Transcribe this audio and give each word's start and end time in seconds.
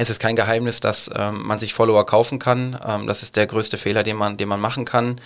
Es 0.00 0.08
ist 0.08 0.18
kein 0.18 0.34
Geheimnis, 0.34 0.80
dass 0.80 1.10
ähm, 1.14 1.46
man 1.46 1.58
sich 1.58 1.74
Follower 1.74 2.06
kaufen 2.06 2.38
kann. 2.38 2.78
Ähm, 2.86 3.06
das 3.06 3.22
ist 3.22 3.36
der 3.36 3.46
größte 3.46 3.76
Fehler, 3.76 4.02
den 4.02 4.16
man, 4.16 4.38
den 4.38 4.48
man 4.48 4.58
machen 4.58 4.86
kann. 4.86 5.20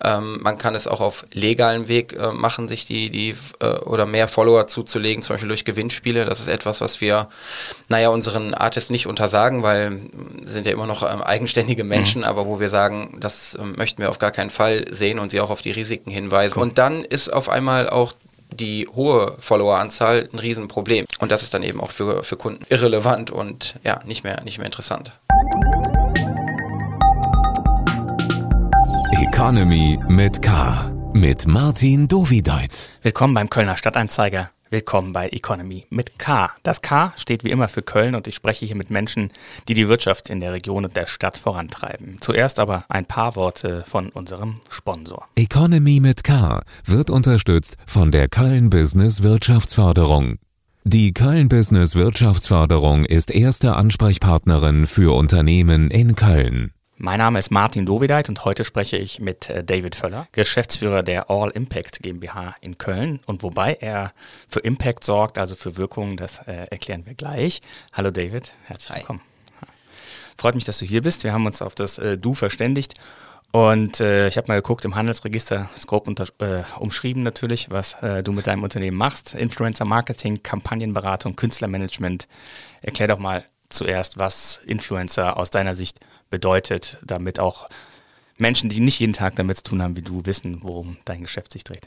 Ähm, 0.00 0.38
man 0.40 0.58
kann 0.58 0.76
es 0.76 0.86
auch 0.86 1.00
auf 1.00 1.24
legalem 1.32 1.88
Weg 1.88 2.12
äh, 2.12 2.30
machen, 2.30 2.68
sich 2.68 2.86
die, 2.86 3.10
die 3.10 3.34
äh, 3.58 3.66
oder 3.80 4.06
mehr 4.06 4.28
Follower 4.28 4.68
zuzulegen, 4.68 5.24
zum 5.24 5.34
Beispiel 5.34 5.48
durch 5.48 5.64
Gewinnspiele. 5.64 6.24
Das 6.24 6.38
ist 6.38 6.46
etwas, 6.46 6.80
was 6.80 7.00
wir, 7.00 7.30
naja, 7.88 8.10
unseren 8.10 8.54
Artists 8.54 8.90
nicht 8.90 9.08
untersagen, 9.08 9.64
weil 9.64 9.98
sind 10.44 10.66
ja 10.66 10.72
immer 10.72 10.86
noch 10.86 11.02
ähm, 11.02 11.20
eigenständige 11.20 11.82
Menschen, 11.82 12.20
mhm. 12.20 12.28
aber 12.28 12.46
wo 12.46 12.60
wir 12.60 12.68
sagen, 12.68 13.16
das 13.18 13.58
ähm, 13.60 13.74
möchten 13.76 14.02
wir 14.02 14.08
auf 14.08 14.20
gar 14.20 14.30
keinen 14.30 14.50
Fall 14.50 14.84
sehen 14.92 15.18
und 15.18 15.32
sie 15.32 15.40
auch 15.40 15.50
auf 15.50 15.62
die 15.62 15.72
Risiken 15.72 16.12
hinweisen. 16.12 16.54
Cool. 16.58 16.62
Und 16.62 16.78
dann 16.78 17.04
ist 17.04 17.32
auf 17.32 17.48
einmal 17.48 17.90
auch 17.90 18.14
die 18.54 18.88
hohe 18.94 19.36
Followeranzahl 19.38 20.28
ein 20.32 20.38
Riesenproblem. 20.38 21.06
Und 21.18 21.32
das 21.32 21.42
ist 21.42 21.54
dann 21.54 21.62
eben 21.62 21.80
auch 21.80 21.90
für, 21.90 22.22
für 22.22 22.36
Kunden 22.36 22.64
irrelevant 22.68 23.30
und 23.30 23.76
ja, 23.84 24.00
nicht 24.04 24.24
mehr, 24.24 24.42
nicht 24.42 24.58
mehr 24.58 24.66
interessant. 24.66 25.12
Economy 29.20 29.98
mit 30.08 30.42
K. 30.42 30.90
Mit 31.12 31.46
Martin 31.46 32.08
Dovideit. 32.08 32.90
Willkommen 33.02 33.34
beim 33.34 33.50
Kölner 33.50 33.76
Stadtanzeiger. 33.76 34.50
Willkommen 34.72 35.12
bei 35.12 35.28
Economy 35.28 35.84
mit 35.90 36.18
K. 36.18 36.50
Das 36.62 36.80
K 36.80 37.12
steht 37.18 37.44
wie 37.44 37.50
immer 37.50 37.68
für 37.68 37.82
Köln 37.82 38.14
und 38.14 38.26
ich 38.26 38.34
spreche 38.34 38.64
hier 38.64 38.74
mit 38.74 38.88
Menschen, 38.88 39.30
die 39.68 39.74
die 39.74 39.86
Wirtschaft 39.86 40.30
in 40.30 40.40
der 40.40 40.54
Region 40.54 40.86
und 40.86 40.96
der 40.96 41.06
Stadt 41.06 41.36
vorantreiben. 41.36 42.16
Zuerst 42.22 42.58
aber 42.58 42.86
ein 42.88 43.04
paar 43.04 43.36
Worte 43.36 43.84
von 43.86 44.08
unserem 44.08 44.62
Sponsor. 44.70 45.28
Economy 45.36 46.00
mit 46.00 46.24
K 46.24 46.62
wird 46.86 47.10
unterstützt 47.10 47.76
von 47.84 48.10
der 48.12 48.28
Köln 48.28 48.70
Business 48.70 49.22
Wirtschaftsförderung. 49.22 50.36
Die 50.84 51.12
Köln 51.12 51.50
Business 51.50 51.94
Wirtschaftsförderung 51.94 53.04
ist 53.04 53.30
erste 53.30 53.76
Ansprechpartnerin 53.76 54.86
für 54.86 55.14
Unternehmen 55.14 55.90
in 55.90 56.16
Köln. 56.16 56.72
Mein 57.04 57.18
Name 57.18 57.40
ist 57.40 57.50
Martin 57.50 57.84
Dovideit 57.84 58.28
und 58.28 58.44
heute 58.44 58.64
spreche 58.64 58.96
ich 58.96 59.18
mit 59.18 59.50
äh, 59.50 59.64
David 59.64 59.96
Völler, 59.96 60.28
Geschäftsführer 60.30 61.02
der 61.02 61.30
All 61.30 61.50
Impact 61.50 62.00
GmbH 62.00 62.54
in 62.60 62.78
Köln. 62.78 63.18
Und 63.26 63.42
wobei 63.42 63.74
er 63.80 64.12
für 64.46 64.60
Impact 64.60 65.02
sorgt, 65.02 65.36
also 65.36 65.56
für 65.56 65.76
Wirkungen, 65.76 66.16
das 66.16 66.38
äh, 66.46 66.68
erklären 66.70 67.04
wir 67.04 67.14
gleich. 67.14 67.60
Hallo 67.92 68.12
David, 68.12 68.52
herzlich 68.66 68.98
willkommen. 68.98 69.20
Hi. 69.60 69.66
Freut 70.36 70.54
mich, 70.54 70.64
dass 70.64 70.78
du 70.78 70.84
hier 70.84 71.02
bist. 71.02 71.24
Wir 71.24 71.32
haben 71.32 71.44
uns 71.44 71.60
auf 71.60 71.74
das 71.74 71.98
äh, 71.98 72.18
Du 72.18 72.34
verständigt. 72.34 72.94
Und 73.50 73.98
äh, 73.98 74.28
ich 74.28 74.36
habe 74.36 74.46
mal 74.46 74.54
geguckt 74.54 74.84
im 74.84 74.94
Handelsregister, 74.94 75.68
ist 75.74 75.88
grob 75.88 76.06
unter, 76.06 76.28
äh, 76.38 76.62
umschrieben 76.78 77.24
natürlich, 77.24 77.68
was 77.68 77.94
äh, 77.94 78.22
du 78.22 78.30
mit 78.30 78.46
deinem 78.46 78.62
Unternehmen 78.62 78.96
machst. 78.96 79.34
Influencer 79.34 79.86
Marketing, 79.86 80.44
Kampagnenberatung, 80.44 81.34
Künstlermanagement. 81.34 82.28
Erklär 82.80 83.08
doch 83.08 83.18
mal 83.18 83.44
zuerst, 83.70 84.18
was 84.18 84.60
Influencer 84.66 85.36
aus 85.36 85.50
deiner 85.50 85.74
Sicht 85.74 85.98
bedeutet, 86.32 86.98
damit 87.04 87.38
auch 87.38 87.68
Menschen, 88.38 88.68
die 88.68 88.80
nicht 88.80 88.98
jeden 88.98 89.12
Tag 89.12 89.36
damit 89.36 89.58
zu 89.58 89.62
tun 89.62 89.82
haben 89.82 89.96
wie 89.96 90.02
du, 90.02 90.26
wissen, 90.26 90.58
worum 90.62 90.96
dein 91.04 91.22
Geschäft 91.22 91.52
sich 91.52 91.62
dreht? 91.62 91.86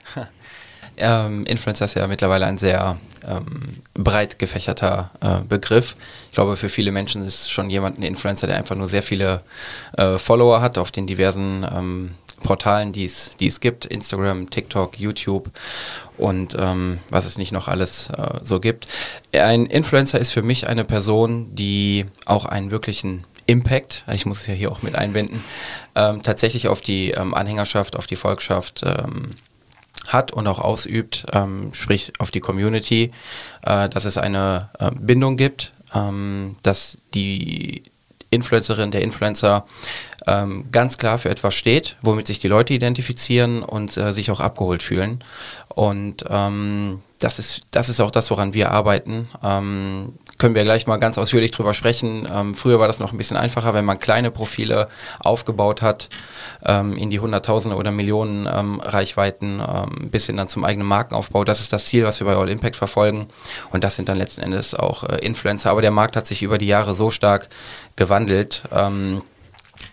Ähm, 0.97 1.45
Influencer 1.45 1.85
ist 1.85 1.95
ja 1.95 2.07
mittlerweile 2.07 2.45
ein 2.45 2.57
sehr 2.57 2.97
ähm, 3.27 3.81
breit 3.93 4.39
gefächerter 4.39 5.11
äh, 5.19 5.43
Begriff. 5.43 5.97
Ich 6.29 6.35
glaube, 6.35 6.55
für 6.55 6.69
viele 6.69 6.93
Menschen 6.93 7.25
ist 7.25 7.51
schon 7.51 7.69
jemand 7.69 7.99
ein 7.99 8.03
Influencer, 8.03 8.47
der 8.47 8.55
einfach 8.55 8.77
nur 8.77 8.87
sehr 8.87 9.03
viele 9.03 9.41
äh, 9.97 10.17
Follower 10.17 10.61
hat 10.61 10.77
auf 10.77 10.91
den 10.91 11.05
diversen 11.05 11.65
ähm, 11.69 12.11
Portalen, 12.43 12.93
die 12.93 13.05
es 13.05 13.59
gibt, 13.59 13.85
Instagram, 13.85 14.49
TikTok, 14.49 14.97
YouTube 14.97 15.49
und 16.17 16.55
ähm, 16.57 16.99
was 17.09 17.25
es 17.25 17.37
nicht 17.37 17.51
noch 17.51 17.67
alles 17.67 18.09
äh, 18.11 18.39
so 18.43 18.59
gibt. 18.59 18.87
Ein 19.33 19.65
Influencer 19.65 20.19
ist 20.19 20.31
für 20.31 20.43
mich 20.43 20.67
eine 20.67 20.85
Person, 20.85 21.55
die 21.55 22.05
auch 22.25 22.45
einen 22.45 22.71
wirklichen 22.71 23.25
Impact, 23.47 24.05
ich 24.11 24.25
muss 24.25 24.41
es 24.41 24.47
ja 24.47 24.53
hier 24.53 24.71
auch 24.71 24.81
mit 24.81 24.95
einbinden, 24.95 25.43
ähm, 25.95 26.23
tatsächlich 26.23 26.67
auf 26.67 26.81
die 26.81 27.11
ähm, 27.11 27.33
Anhängerschaft, 27.33 27.95
auf 27.95 28.07
die 28.07 28.15
Volkschaft 28.15 28.83
ähm, 28.83 29.31
hat 30.07 30.31
und 30.31 30.47
auch 30.47 30.59
ausübt, 30.59 31.25
ähm, 31.33 31.71
sprich 31.73 32.13
auf 32.19 32.31
die 32.31 32.39
Community, 32.39 33.11
äh, 33.63 33.89
dass 33.89 34.05
es 34.05 34.17
eine 34.17 34.69
äh, 34.79 34.91
Bindung 34.91 35.37
gibt, 35.37 35.73
ähm, 35.93 36.57
dass 36.63 36.97
die 37.13 37.83
Influencerin, 38.31 38.91
der 38.91 39.01
Influencer 39.01 39.65
ähm, 40.27 40.65
ganz 40.71 40.97
klar 40.97 41.17
für 41.17 41.29
etwas 41.29 41.55
steht, 41.55 41.97
womit 42.01 42.27
sich 42.27 42.39
die 42.39 42.47
Leute 42.47 42.73
identifizieren 42.73 43.63
und 43.63 43.97
äh, 43.97 44.13
sich 44.13 44.31
auch 44.31 44.39
abgeholt 44.39 44.83
fühlen. 44.83 45.23
Und 45.69 46.25
ähm, 46.29 47.01
das 47.19 47.39
ist, 47.39 47.61
das 47.71 47.89
ist 47.89 47.99
auch 47.99 48.11
das, 48.11 48.29
woran 48.31 48.53
wir 48.53 48.71
arbeiten. 48.71 49.27
Ähm, 49.43 50.13
können 50.37 50.55
wir 50.55 50.63
gleich 50.63 50.85
mal 50.85 50.97
ganz 50.97 51.17
ausführlich 51.17 51.51
drüber 51.51 51.73
sprechen. 51.73 52.27
Ähm, 52.31 52.55
früher 52.55 52.79
war 52.79 52.87
das 52.87 52.99
noch 52.99 53.13
ein 53.13 53.17
bisschen 53.17 53.37
einfacher, 53.37 53.73
wenn 53.73 53.85
man 53.85 53.97
kleine 53.97 54.31
Profile 54.31 54.89
aufgebaut 55.19 55.81
hat, 55.81 56.09
ähm, 56.65 56.97
in 56.97 57.09
die 57.09 57.19
Hunderttausende 57.19 57.77
oder 57.77 57.91
Millionen 57.91 58.47
ähm, 58.51 58.81
Reichweiten, 58.81 59.61
ähm, 59.61 60.09
bis 60.09 60.25
hin 60.25 60.37
dann 60.37 60.49
zum 60.49 60.65
eigenen 60.65 60.87
Markenaufbau. 60.87 61.45
Das 61.45 61.61
ist 61.61 61.71
das 61.71 61.85
Ziel, 61.85 62.03
was 62.03 62.19
wir 62.19 62.25
bei 62.25 62.35
All 62.35 62.49
Impact 62.49 62.75
verfolgen. 62.75 63.27
Und 63.71 63.83
das 63.83 63.95
sind 63.95 64.09
dann 64.09 64.17
letzten 64.17 64.41
Endes 64.41 64.75
auch 64.75 65.03
äh, 65.03 65.17
Influencer. 65.19 65.71
Aber 65.71 65.81
der 65.81 65.91
Markt 65.91 66.17
hat 66.17 66.25
sich 66.25 66.43
über 66.43 66.57
die 66.57 66.67
Jahre 66.67 66.95
so 66.95 67.11
stark 67.11 67.47
gewandelt. 67.95 68.63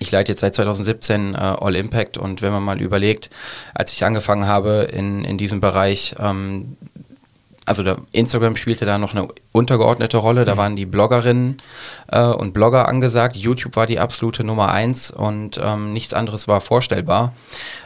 Ich 0.02 0.10
leite 0.10 0.32
jetzt 0.32 0.40
seit 0.40 0.56
2017 0.56 1.34
äh, 1.34 1.38
All 1.38 1.76
Impact 1.76 2.18
und 2.18 2.42
wenn 2.42 2.52
man 2.52 2.64
mal 2.64 2.80
überlegt, 2.80 3.30
als 3.72 3.92
ich 3.92 4.04
angefangen 4.04 4.48
habe 4.48 4.88
in, 4.92 5.24
in 5.24 5.38
diesem 5.38 5.60
Bereich, 5.60 6.16
ähm, 6.18 6.76
also 7.64 7.84
der 7.84 7.98
Instagram 8.10 8.56
spielte 8.56 8.86
da 8.86 8.98
noch 8.98 9.14
eine 9.14 9.28
untergeordnete 9.52 10.16
Rolle. 10.16 10.44
Da 10.44 10.54
mhm. 10.54 10.58
waren 10.58 10.76
die 10.76 10.86
Bloggerinnen 10.86 11.58
äh, 12.10 12.22
und 12.22 12.54
Blogger 12.54 12.88
angesagt. 12.88 13.36
YouTube 13.36 13.76
war 13.76 13.86
die 13.86 14.00
absolute 14.00 14.42
Nummer 14.42 14.72
eins 14.72 15.10
und 15.12 15.60
ähm, 15.62 15.92
nichts 15.92 16.12
anderes 16.12 16.48
war 16.48 16.60
vorstellbar. 16.60 17.32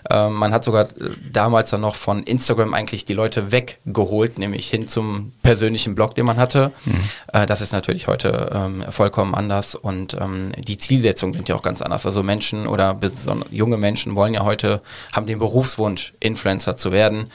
Ähm, 0.08 0.32
man 0.32 0.52
hat 0.52 0.64
sogar 0.64 0.84
äh, 0.84 1.10
damals 1.30 1.70
dann 1.70 1.82
noch 1.82 1.94
von 1.94 2.22
Instagram 2.22 2.72
eigentlich 2.72 3.04
die 3.04 3.12
Leute 3.12 3.52
weggeholt, 3.52 4.38
nämlich 4.38 4.68
hin 4.68 4.88
zum 4.88 5.32
persönlichen 5.42 5.94
Blog, 5.94 6.14
den 6.14 6.24
man 6.24 6.38
hatte. 6.38 6.72
Mhm. 6.86 6.94
Äh, 7.34 7.46
das 7.46 7.60
ist 7.60 7.72
natürlich 7.72 8.06
heute 8.06 8.50
ähm, 8.54 8.84
vollkommen 8.88 9.34
anders 9.34 9.74
und 9.74 10.14
ähm, 10.14 10.52
die 10.56 10.78
Zielsetzungen 10.78 11.34
sind 11.34 11.50
ja 11.50 11.54
auch 11.54 11.62
ganz 11.62 11.82
anders. 11.82 12.06
Also 12.06 12.22
Menschen 12.22 12.66
oder 12.66 12.98
junge 13.50 13.76
Menschen 13.76 14.14
wollen 14.14 14.32
ja 14.32 14.44
heute, 14.44 14.80
haben 15.12 15.26
den 15.26 15.38
Berufswunsch, 15.38 16.14
Influencer 16.20 16.78
zu 16.78 16.92
werden. 16.92 17.30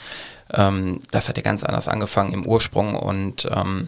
Ähm, 0.54 1.00
das 1.12 1.30
hat 1.30 1.38
ja 1.38 1.44
ganz 1.44 1.64
anders 1.64 1.88
angefangen 1.88 2.34
im 2.34 2.46
Ursprung 2.46 2.96
und 2.96 3.48
ähm, 3.52 3.88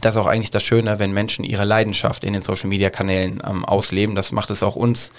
das 0.00 0.14
ist 0.14 0.20
auch 0.20 0.26
eigentlich 0.26 0.50
das 0.50 0.62
Schöne, 0.62 0.98
wenn 0.98 1.12
Menschen 1.12 1.44
ihre 1.44 1.64
Leidenschaft 1.64 2.24
in 2.24 2.32
den 2.32 2.42
Social 2.42 2.68
Media 2.68 2.90
Kanälen 2.90 3.42
ähm, 3.46 3.64
ausleben. 3.64 4.14
Das 4.14 4.32
macht 4.32 4.50
es 4.50 4.62
auch 4.62 4.76
uns 4.76 5.10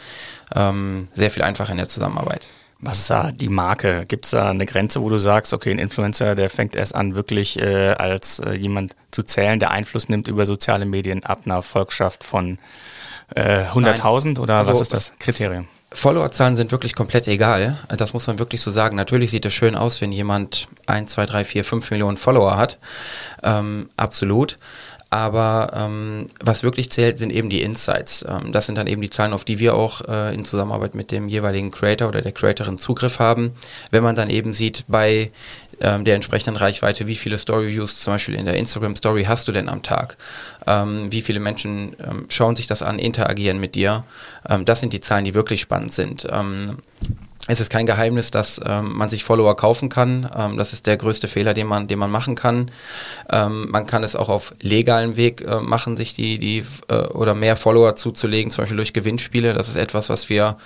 ähm, 0.55 1.07
sehr 1.13 1.31
viel 1.31 1.43
einfacher 1.43 1.71
in 1.71 1.77
der 1.77 1.87
Zusammenarbeit. 1.87 2.47
Was 2.79 2.99
ist 2.99 3.09
da 3.09 3.31
die 3.31 3.49
Marke? 3.49 4.05
Gibt 4.07 4.25
es 4.25 4.31
da 4.31 4.51
eine 4.51 4.67
Grenze, 4.67 5.01
wo 5.01 5.09
du 5.09 5.17
sagst, 5.17 5.51
okay, 5.51 5.71
ein 5.71 5.79
Influencer, 5.79 6.35
der 6.35 6.51
fängt 6.51 6.75
erst 6.75 6.93
an, 6.93 7.15
wirklich 7.15 7.59
äh, 7.59 7.93
als 7.93 8.39
äh, 8.39 8.53
jemand 8.53 8.95
zu 9.09 9.23
zählen, 9.23 9.59
der 9.59 9.71
Einfluss 9.71 10.09
nimmt 10.09 10.27
über 10.27 10.45
soziale 10.45 10.85
Medien 10.85 11.23
ab 11.23 11.41
einer 11.45 11.63
Volkschaft 11.63 12.23
von 12.23 12.59
äh, 13.35 13.63
100.000 13.63 14.39
oder 14.39 14.55
also, 14.55 14.71
was 14.71 14.81
ist 14.81 14.93
das 14.93 15.13
Kriterium? 15.17 15.67
Followerzahlen 15.91 16.55
sind 16.57 16.71
wirklich 16.71 16.95
komplett 16.95 17.27
egal. 17.27 17.77
Das 17.97 18.13
muss 18.13 18.27
man 18.27 18.39
wirklich 18.39 18.61
so 18.61 18.71
sagen. 18.71 18.97
Natürlich 18.97 19.31
sieht 19.31 19.45
es 19.45 19.53
schön 19.53 19.75
aus, 19.75 20.01
wenn 20.01 20.11
jemand 20.11 20.67
1, 20.85 21.11
2, 21.13 21.25
3, 21.25 21.45
4, 21.45 21.63
5 21.63 21.91
Millionen 21.91 22.17
Follower 22.17 22.57
hat. 22.57 22.77
Ähm, 23.41 23.89
absolut. 23.95 24.57
Aber 25.09 25.71
ähm, 25.73 26.27
was 26.43 26.63
wirklich 26.63 26.91
zählt, 26.91 27.17
sind 27.17 27.31
eben 27.31 27.49
die 27.49 27.61
Insights. 27.61 28.25
Ähm, 28.27 28.51
das 28.51 28.65
sind 28.65 28.77
dann 28.77 28.87
eben 28.87 29.01
die 29.01 29.09
Zahlen, 29.09 29.31
auf 29.31 29.45
die 29.45 29.59
wir 29.59 29.73
auch 29.73 30.01
äh, 30.01 30.33
in 30.33 30.43
Zusammenarbeit 30.43 30.95
mit 30.95 31.11
dem 31.11 31.29
jeweiligen 31.29 31.71
Creator 31.71 32.09
oder 32.09 32.21
der 32.21 32.33
Creatorin 32.33 32.77
Zugriff 32.77 33.19
haben. 33.19 33.53
Wenn 33.89 34.03
man 34.03 34.15
dann 34.15 34.29
eben 34.29 34.53
sieht, 34.53 34.83
bei 34.89 35.31
ähm, 35.81 36.05
der 36.05 36.15
entsprechenden 36.15 36.57
Reichweite, 36.57 37.07
wie 37.07 37.15
viele 37.15 37.37
Story-Views 37.37 38.01
zum 38.01 38.13
Beispiel 38.13 38.35
in 38.35 38.45
der 38.45 38.55
Instagram-Story 38.55 39.25
hast 39.25 39.47
du 39.47 39.51
denn 39.51 39.69
am 39.69 39.83
Tag? 39.83 40.17
Ähm, 40.65 41.11
wie 41.11 41.21
viele 41.21 41.39
Menschen 41.39 41.95
ähm, 41.99 42.25
schauen 42.29 42.55
sich 42.55 42.67
das 42.67 42.81
an, 42.81 42.99
interagieren 42.99 43.59
mit 43.59 43.75
dir? 43.75 44.03
Ähm, 44.49 44.65
das 44.65 44.81
sind 44.81 44.93
die 44.93 44.99
Zahlen, 44.99 45.25
die 45.25 45.33
wirklich 45.33 45.61
spannend 45.61 45.91
sind. 45.91 46.27
Ähm, 47.47 47.53
es 47.53 47.61
ist 47.61 47.69
kein 47.69 47.85
Geheimnis, 47.85 48.31
dass 48.31 48.59
ähm, 48.65 48.93
man 48.93 49.09
sich 49.09 49.23
Follower 49.23 49.55
kaufen 49.55 49.89
kann. 49.89 50.29
Ähm, 50.35 50.57
das 50.57 50.73
ist 50.73 50.85
der 50.85 50.97
größte 50.97 51.27
Fehler, 51.27 51.53
den 51.53 51.67
man, 51.67 51.87
den 51.87 51.99
man 51.99 52.11
machen 52.11 52.35
kann. 52.35 52.71
Ähm, 53.31 53.69
man 53.69 53.85
kann 53.87 54.03
es 54.03 54.15
auch 54.15 54.29
auf 54.29 54.53
legalem 54.61 55.15
Weg 55.15 55.41
äh, 55.41 55.59
machen, 55.61 55.97
sich 55.97 56.13
die, 56.13 56.37
die 56.37 56.63
äh, 56.89 56.95
oder 56.95 57.33
mehr 57.33 57.55
Follower 57.55 57.95
zuzulegen, 57.95 58.51
zum 58.51 58.63
Beispiel 58.63 58.77
durch 58.77 58.93
Gewinnspiele. 58.93 59.53
Das 59.53 59.69
ist 59.69 59.75
etwas, 59.75 60.09
was 60.09 60.29
wir, 60.29 60.57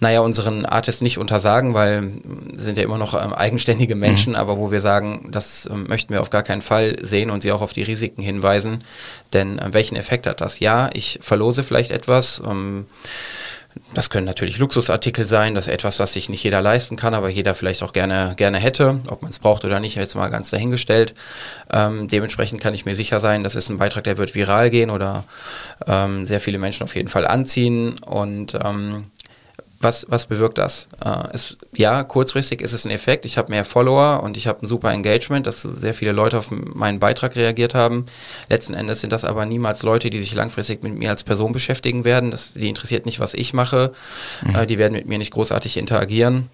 naja, 0.00 0.20
unseren 0.20 0.64
Artists 0.64 1.02
nicht 1.02 1.18
untersagen, 1.18 1.74
weil 1.74 2.12
sind 2.56 2.78
ja 2.78 2.84
immer 2.84 2.98
noch 2.98 3.14
ähm, 3.14 3.32
eigenständige 3.32 3.94
mhm. 3.94 4.00
Menschen, 4.00 4.32
mhm. 4.32 4.38
aber 4.38 4.58
wo 4.58 4.70
wir 4.70 4.80
sagen, 4.80 5.28
das 5.30 5.68
ähm, 5.70 5.86
möchten 5.88 6.12
wir 6.12 6.20
auf 6.20 6.30
gar 6.30 6.42
keinen 6.42 6.62
Fall 6.62 6.96
sehen 7.02 7.30
und 7.30 7.42
sie 7.42 7.52
auch 7.52 7.62
auf 7.62 7.72
die 7.72 7.82
Risiken 7.82 8.22
hinweisen. 8.22 8.84
Denn 9.32 9.58
äh, 9.58 9.72
welchen 9.72 9.96
Effekt 9.96 10.26
hat 10.26 10.40
das? 10.40 10.60
Ja, 10.60 10.90
ich 10.92 11.18
verlose 11.22 11.62
vielleicht 11.62 11.90
etwas. 11.90 12.42
Das 13.94 14.10
können 14.10 14.26
natürlich 14.26 14.58
Luxusartikel 14.58 15.24
sein, 15.24 15.54
das 15.54 15.66
ist 15.66 15.72
etwas, 15.72 15.98
was 15.98 16.12
sich 16.12 16.28
nicht 16.28 16.42
jeder 16.42 16.60
leisten 16.60 16.96
kann, 16.96 17.14
aber 17.14 17.28
jeder 17.28 17.54
vielleicht 17.54 17.82
auch 17.82 17.92
gerne, 17.92 18.34
gerne 18.36 18.58
hätte. 18.58 19.00
Ob 19.08 19.22
man 19.22 19.30
es 19.30 19.38
braucht 19.38 19.64
oder 19.64 19.80
nicht, 19.80 19.96
jetzt 19.96 20.14
mal 20.14 20.28
ganz 20.28 20.50
dahingestellt. 20.50 21.14
Ähm, 21.72 22.08
dementsprechend 22.08 22.60
kann 22.60 22.74
ich 22.74 22.84
mir 22.84 22.96
sicher 22.96 23.20
sein, 23.20 23.42
das 23.42 23.54
ist 23.54 23.68
ein 23.68 23.78
Beitrag, 23.78 24.04
der 24.04 24.16
wird 24.16 24.34
viral 24.34 24.70
gehen 24.70 24.90
oder 24.90 25.24
ähm, 25.86 26.26
sehr 26.26 26.40
viele 26.40 26.58
Menschen 26.58 26.84
auf 26.84 26.94
jeden 26.94 27.08
Fall 27.08 27.26
anziehen. 27.26 27.98
Und 28.00 28.54
ähm, 28.62 29.06
was, 29.80 30.06
was 30.10 30.26
bewirkt 30.26 30.58
das? 30.58 30.88
Äh, 31.02 31.28
es, 31.32 31.56
ja, 31.74 32.04
kurzfristig 32.04 32.60
ist 32.60 32.74
es 32.74 32.84
ein 32.84 32.90
Effekt. 32.90 33.24
Ich 33.24 33.38
habe 33.38 33.50
mehr 33.50 33.64
Follower 33.64 34.22
und 34.22 34.36
ich 34.36 34.46
habe 34.46 34.62
ein 34.62 34.66
super 34.66 34.92
Engagement, 34.92 35.46
dass 35.46 35.62
sehr 35.62 35.94
viele 35.94 36.12
Leute 36.12 36.36
auf 36.36 36.50
meinen 36.50 36.98
Beitrag 36.98 37.34
reagiert 37.34 37.74
haben. 37.74 38.04
Letzten 38.50 38.74
Endes 38.74 39.00
sind 39.00 39.10
das 39.10 39.24
aber 39.24 39.46
niemals 39.46 39.82
Leute, 39.82 40.10
die 40.10 40.20
sich 40.20 40.34
langfristig 40.34 40.82
mit 40.82 40.94
mir 40.94 41.08
als 41.08 41.24
Person 41.24 41.52
beschäftigen 41.52 42.04
werden. 42.04 42.30
Das, 42.30 42.52
die 42.52 42.68
interessiert 42.68 43.06
nicht, 43.06 43.20
was 43.20 43.32
ich 43.32 43.54
mache. 43.54 43.92
Mhm. 44.42 44.54
Äh, 44.54 44.66
die 44.66 44.76
werden 44.76 44.92
mit 44.92 45.06
mir 45.06 45.16
nicht 45.16 45.32
großartig 45.32 45.78
interagieren. 45.78 46.50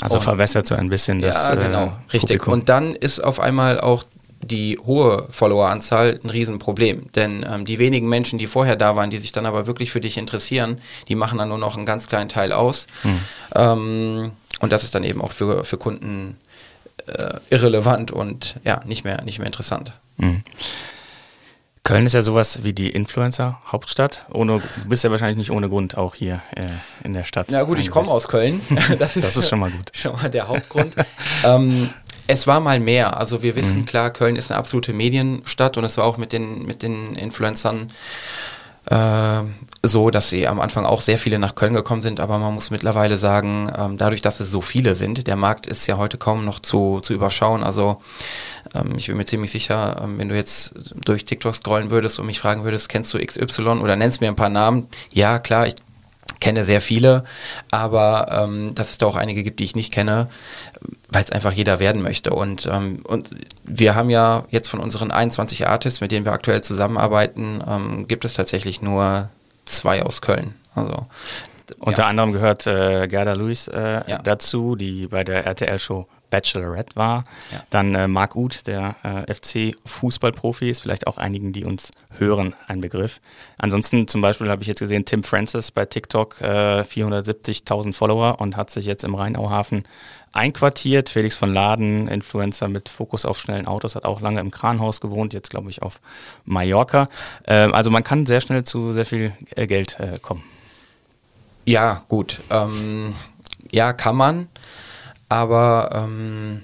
Also 0.00 0.16
und, 0.16 0.22
verwässert 0.22 0.66
so 0.66 0.74
ein 0.74 0.88
bisschen 0.88 1.20
das. 1.20 1.50
Ja, 1.50 1.56
genau, 1.56 1.84
äh, 1.84 2.12
richtig. 2.14 2.38
Publikum. 2.38 2.52
Und 2.54 2.68
dann 2.70 2.94
ist 2.94 3.22
auf 3.22 3.40
einmal 3.40 3.78
auch 3.78 4.04
die 4.46 4.78
hohe 4.78 5.26
Followeranzahl 5.30 6.20
ein 6.22 6.30
Riesenproblem. 6.30 7.12
Denn 7.12 7.46
ähm, 7.48 7.64
die 7.64 7.78
wenigen 7.78 8.08
Menschen, 8.08 8.38
die 8.38 8.46
vorher 8.46 8.76
da 8.76 8.96
waren, 8.96 9.10
die 9.10 9.18
sich 9.18 9.32
dann 9.32 9.46
aber 9.46 9.66
wirklich 9.66 9.90
für 9.90 10.00
dich 10.00 10.16
interessieren, 10.16 10.80
die 11.08 11.14
machen 11.14 11.38
dann 11.38 11.48
nur 11.48 11.58
noch 11.58 11.76
einen 11.76 11.86
ganz 11.86 12.06
kleinen 12.06 12.28
Teil 12.28 12.52
aus. 12.52 12.86
Mhm. 13.02 13.20
Ähm, 13.54 14.32
und 14.60 14.72
das 14.72 14.84
ist 14.84 14.94
dann 14.94 15.04
eben 15.04 15.20
auch 15.20 15.32
für, 15.32 15.64
für 15.64 15.78
Kunden 15.78 16.36
äh, 17.06 17.34
irrelevant 17.50 18.10
und 18.10 18.56
ja, 18.64 18.80
nicht 18.84 19.04
mehr, 19.04 19.22
nicht 19.22 19.38
mehr 19.38 19.46
interessant. 19.46 19.92
Mhm. 20.16 20.42
Köln 21.84 22.06
ist 22.06 22.14
ja 22.14 22.22
sowas 22.22 22.60
wie 22.62 22.72
die 22.72 22.88
Influencer-Hauptstadt. 22.88 24.24
Ohne, 24.32 24.62
du 24.82 24.88
bist 24.88 25.04
ja 25.04 25.10
wahrscheinlich 25.10 25.36
nicht 25.36 25.50
ohne 25.50 25.68
Grund 25.68 25.98
auch 25.98 26.14
hier 26.14 26.40
äh, 26.56 26.64
in 27.04 27.12
der 27.12 27.24
Stadt. 27.24 27.50
Ja 27.50 27.62
gut, 27.64 27.78
ich 27.78 27.90
komme 27.90 28.08
aus 28.10 28.26
Köln. 28.26 28.62
Das 28.98 29.18
ist, 29.18 29.28
das 29.28 29.36
ist 29.36 29.50
schon 29.50 29.58
mal 29.58 29.70
gut. 29.70 29.90
Schon 29.92 30.12
mal 30.12 30.30
der 30.30 30.48
Hauptgrund. 30.48 30.94
ähm, 31.44 31.90
es 32.26 32.46
war 32.46 32.60
mal 32.60 32.80
mehr. 32.80 33.16
Also 33.16 33.42
wir 33.42 33.54
wissen 33.56 33.80
mhm. 33.80 33.86
klar, 33.86 34.10
Köln 34.10 34.36
ist 34.36 34.50
eine 34.50 34.58
absolute 34.58 34.92
Medienstadt 34.92 35.76
und 35.76 35.84
es 35.84 35.96
war 35.96 36.04
auch 36.04 36.16
mit 36.16 36.32
den, 36.32 36.64
mit 36.66 36.82
den 36.82 37.14
Influencern 37.16 37.90
äh, 38.86 39.40
so, 39.82 40.10
dass 40.10 40.28
sie 40.28 40.46
am 40.46 40.60
Anfang 40.60 40.84
auch 40.84 41.00
sehr 41.00 41.18
viele 41.18 41.38
nach 41.38 41.54
Köln 41.54 41.74
gekommen 41.74 42.02
sind, 42.02 42.20
aber 42.20 42.38
man 42.38 42.54
muss 42.54 42.70
mittlerweile 42.70 43.18
sagen, 43.18 43.70
ähm, 43.76 43.96
dadurch, 43.96 44.20
dass 44.20 44.40
es 44.40 44.50
so 44.50 44.60
viele 44.60 44.94
sind, 44.94 45.26
der 45.26 45.36
Markt 45.36 45.66
ist 45.66 45.86
ja 45.86 45.96
heute 45.96 46.18
kaum 46.18 46.44
noch 46.44 46.58
zu, 46.60 47.00
zu 47.00 47.14
überschauen. 47.14 47.62
Also 47.62 48.00
ähm, 48.74 48.92
ich 48.96 49.06
bin 49.06 49.16
mir 49.16 49.24
ziemlich 49.24 49.50
sicher, 49.50 50.00
ähm, 50.02 50.18
wenn 50.18 50.28
du 50.28 50.36
jetzt 50.36 50.74
durch 51.04 51.24
TikTok 51.24 51.54
scrollen 51.54 51.90
würdest 51.90 52.18
und 52.18 52.26
mich 52.26 52.38
fragen 52.38 52.64
würdest, 52.64 52.88
kennst 52.88 53.12
du 53.14 53.18
XY 53.18 53.80
oder 53.80 53.96
nennst 53.96 54.20
mir 54.20 54.28
ein 54.28 54.36
paar 54.36 54.48
Namen? 54.48 54.88
Ja, 55.12 55.38
klar, 55.38 55.66
ich 55.66 55.76
kenne 56.44 56.66
sehr 56.66 56.82
viele, 56.82 57.24
aber 57.70 58.28
ähm, 58.30 58.74
dass 58.74 58.90
es 58.90 58.98
da 58.98 59.06
auch 59.06 59.16
einige 59.16 59.42
gibt, 59.42 59.60
die 59.60 59.64
ich 59.64 59.74
nicht 59.74 59.94
kenne, 59.94 60.28
weil 61.08 61.24
es 61.24 61.32
einfach 61.32 61.52
jeder 61.52 61.80
werden 61.80 62.02
möchte. 62.02 62.34
Und, 62.34 62.68
ähm, 62.70 63.00
und 63.04 63.30
wir 63.64 63.94
haben 63.94 64.10
ja 64.10 64.44
jetzt 64.50 64.68
von 64.68 64.80
unseren 64.80 65.10
21 65.10 65.66
Artists, 65.66 66.02
mit 66.02 66.12
denen 66.12 66.26
wir 66.26 66.32
aktuell 66.32 66.62
zusammenarbeiten, 66.62 67.64
ähm, 67.66 68.06
gibt 68.08 68.26
es 68.26 68.34
tatsächlich 68.34 68.82
nur 68.82 69.30
zwei 69.64 70.02
aus 70.02 70.20
Köln. 70.20 70.54
Also 70.74 71.06
unter 71.78 72.02
ja. 72.02 72.08
anderem 72.08 72.32
gehört 72.32 72.66
äh, 72.66 73.08
Gerda 73.08 73.32
Lewis 73.32 73.68
äh, 73.68 74.02
ja. 74.06 74.18
dazu, 74.18 74.76
die 74.76 75.06
bei 75.06 75.24
der 75.24 75.46
RTL-Show 75.46 76.06
Bachelorette 76.30 76.96
war. 76.96 77.24
Ja. 77.52 77.60
Dann 77.70 77.94
äh, 77.94 78.08
Marc 78.08 78.36
Uth, 78.36 78.66
der 78.66 78.96
äh, 79.02 79.32
FC-Fußballprofi, 79.32 80.70
ist 80.70 80.80
vielleicht 80.80 81.06
auch 81.06 81.18
einigen, 81.18 81.52
die 81.52 81.64
uns 81.64 81.90
hören, 82.18 82.54
ein 82.66 82.80
Begriff. 82.80 83.20
Ansonsten 83.58 84.08
zum 84.08 84.20
Beispiel 84.20 84.48
habe 84.50 84.62
ich 84.62 84.68
jetzt 84.68 84.80
gesehen, 84.80 85.04
Tim 85.04 85.22
Francis 85.22 85.70
bei 85.70 85.84
TikTok, 85.84 86.40
äh, 86.40 86.80
470.000 86.82 87.92
Follower 87.94 88.40
und 88.40 88.56
hat 88.56 88.70
sich 88.70 88.86
jetzt 88.86 89.04
im 89.04 89.14
Rheinauhafen 89.14 89.84
einquartiert. 90.34 91.08
Felix 91.08 91.36
von 91.36 91.52
Laden, 91.54 92.08
Influencer 92.08 92.68
mit 92.68 92.88
Fokus 92.88 93.24
auf 93.24 93.38
schnellen 93.38 93.66
Autos, 93.66 93.94
hat 93.94 94.04
auch 94.04 94.20
lange 94.20 94.40
im 94.40 94.50
Kranhaus 94.50 95.00
gewohnt, 95.00 95.32
jetzt 95.32 95.50
glaube 95.50 95.70
ich 95.70 95.82
auf 95.82 96.00
Mallorca. 96.44 97.06
Ähm, 97.46 97.72
also 97.72 97.90
man 97.90 98.04
kann 98.04 98.26
sehr 98.26 98.40
schnell 98.40 98.64
zu 98.64 98.92
sehr 98.92 99.06
viel 99.06 99.32
äh, 99.54 99.66
Geld 99.66 99.98
äh, 100.00 100.18
kommen. 100.18 100.42
Ja, 101.64 102.02
gut. 102.08 102.40
Ähm, 102.50 103.14
ja, 103.70 103.92
kann 103.92 104.16
man. 104.16 104.48
Aber 105.28 105.90
ähm, 105.92 106.62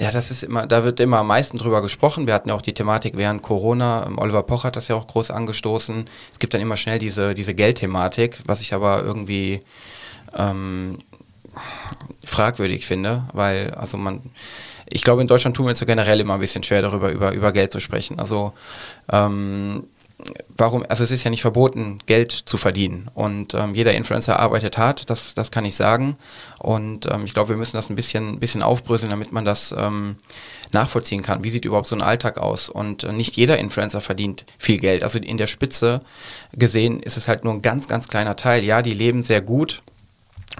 ja, 0.00 0.10
das 0.10 0.30
ist 0.30 0.42
immer, 0.42 0.66
da 0.66 0.84
wird 0.84 1.00
immer 1.00 1.18
am 1.18 1.26
meisten 1.26 1.58
drüber 1.58 1.82
gesprochen. 1.82 2.26
Wir 2.26 2.34
hatten 2.34 2.48
ja 2.48 2.54
auch 2.54 2.62
die 2.62 2.74
Thematik 2.74 3.16
während 3.16 3.42
Corona. 3.42 4.06
Ähm, 4.06 4.18
Oliver 4.18 4.42
Poch 4.42 4.64
hat 4.64 4.76
das 4.76 4.88
ja 4.88 4.96
auch 4.96 5.06
groß 5.06 5.30
angestoßen. 5.30 6.08
Es 6.32 6.38
gibt 6.38 6.54
dann 6.54 6.60
immer 6.60 6.76
schnell 6.76 6.98
diese, 6.98 7.34
diese 7.34 7.54
Geldthematik, 7.54 8.38
was 8.46 8.60
ich 8.60 8.72
aber 8.72 9.02
irgendwie 9.02 9.60
ähm, 10.34 10.98
fragwürdig 12.24 12.86
finde, 12.86 13.24
weil 13.32 13.70
also 13.74 13.96
man, 13.96 14.22
ich 14.88 15.02
glaube 15.02 15.22
in 15.22 15.28
Deutschland 15.28 15.56
tun 15.56 15.66
wir 15.66 15.70
uns 15.70 15.78
so 15.78 15.86
generell 15.86 16.20
immer 16.20 16.34
ein 16.34 16.40
bisschen 16.40 16.62
schwer 16.62 16.82
darüber 16.82 17.10
über, 17.10 17.32
über 17.32 17.52
Geld 17.52 17.72
zu 17.72 17.80
sprechen. 17.80 18.18
Also 18.18 18.52
ähm, 19.10 19.86
warum, 20.56 20.84
also 20.88 21.04
es 21.04 21.10
ist 21.10 21.24
ja 21.24 21.30
nicht 21.30 21.42
verboten, 21.42 21.98
Geld 22.06 22.32
zu 22.32 22.56
verdienen. 22.56 23.10
Und 23.14 23.54
ähm, 23.54 23.74
jeder 23.74 23.94
Influencer 23.94 24.40
arbeitet 24.40 24.78
hart, 24.78 25.10
das, 25.10 25.34
das 25.34 25.50
kann 25.50 25.64
ich 25.64 25.76
sagen. 25.76 26.16
Und 26.58 27.06
ähm, 27.06 27.24
ich 27.24 27.34
glaube, 27.34 27.50
wir 27.50 27.56
müssen 27.56 27.76
das 27.76 27.90
ein 27.90 27.96
bisschen, 27.96 28.38
bisschen 28.40 28.62
aufbröseln, 28.62 29.10
damit 29.10 29.32
man 29.32 29.44
das 29.44 29.74
ähm, 29.76 30.16
nachvollziehen 30.72 31.22
kann. 31.22 31.44
Wie 31.44 31.50
sieht 31.50 31.64
überhaupt 31.64 31.86
so 31.86 31.96
ein 31.96 32.02
Alltag 32.02 32.38
aus? 32.38 32.68
Und 32.68 33.04
äh, 33.04 33.12
nicht 33.12 33.36
jeder 33.36 33.58
Influencer 33.58 34.00
verdient 34.00 34.44
viel 34.58 34.78
Geld. 34.78 35.02
Also 35.02 35.18
in 35.18 35.36
der 35.36 35.46
Spitze 35.46 36.00
gesehen 36.52 37.00
ist 37.00 37.16
es 37.16 37.28
halt 37.28 37.44
nur 37.44 37.52
ein 37.52 37.62
ganz, 37.62 37.88
ganz 37.88 38.08
kleiner 38.08 38.36
Teil. 38.36 38.64
Ja, 38.64 38.82
die 38.82 38.94
leben 38.94 39.22
sehr 39.22 39.42
gut 39.42 39.82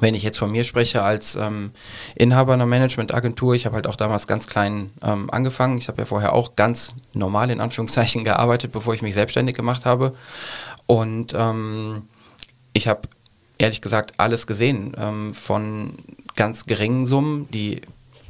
wenn 0.01 0.15
ich 0.15 0.23
jetzt 0.23 0.39
von 0.39 0.51
mir 0.51 0.65
spreche 0.65 1.03
als 1.03 1.37
ähm, 1.37 1.71
Inhaber 2.15 2.53
einer 2.53 2.67
Managementagentur, 2.67 3.55
ich 3.55 3.65
habe 3.65 3.77
halt 3.77 3.87
auch 3.87 3.97
damals 3.97 4.27
ganz 4.27 4.47
klein 4.47 4.91
ähm, 5.03 5.31
angefangen. 5.31 5.79
Ich 5.79 5.89
habe 5.89 5.99
ja 5.99 6.05
vorher 6.05 6.35
auch 6.35 6.55
ganz 6.55 6.97
normal 7.15 7.51
in 7.51 7.61
Anführungszeichen 7.61 8.25
gearbeitet, 8.25 8.73
bevor 8.73 8.95
ich 8.95 9.03
mich 9.03 9.15
selbstständig 9.15 9.57
gemacht 9.57 9.87
habe. 9.87 10.15
Und 10.87 11.33
ähm, 11.35 12.03
ich 12.73 12.89
habe 12.89 13.09
ehrlich 13.59 13.81
gesagt 13.81 14.15
alles 14.19 14.47
gesehen, 14.47 14.95
ähm, 14.99 15.33
von 15.33 15.95
ganz 16.35 16.67
geringen 16.67 17.07
Summen, 17.07 17.49
die, 17.51 17.81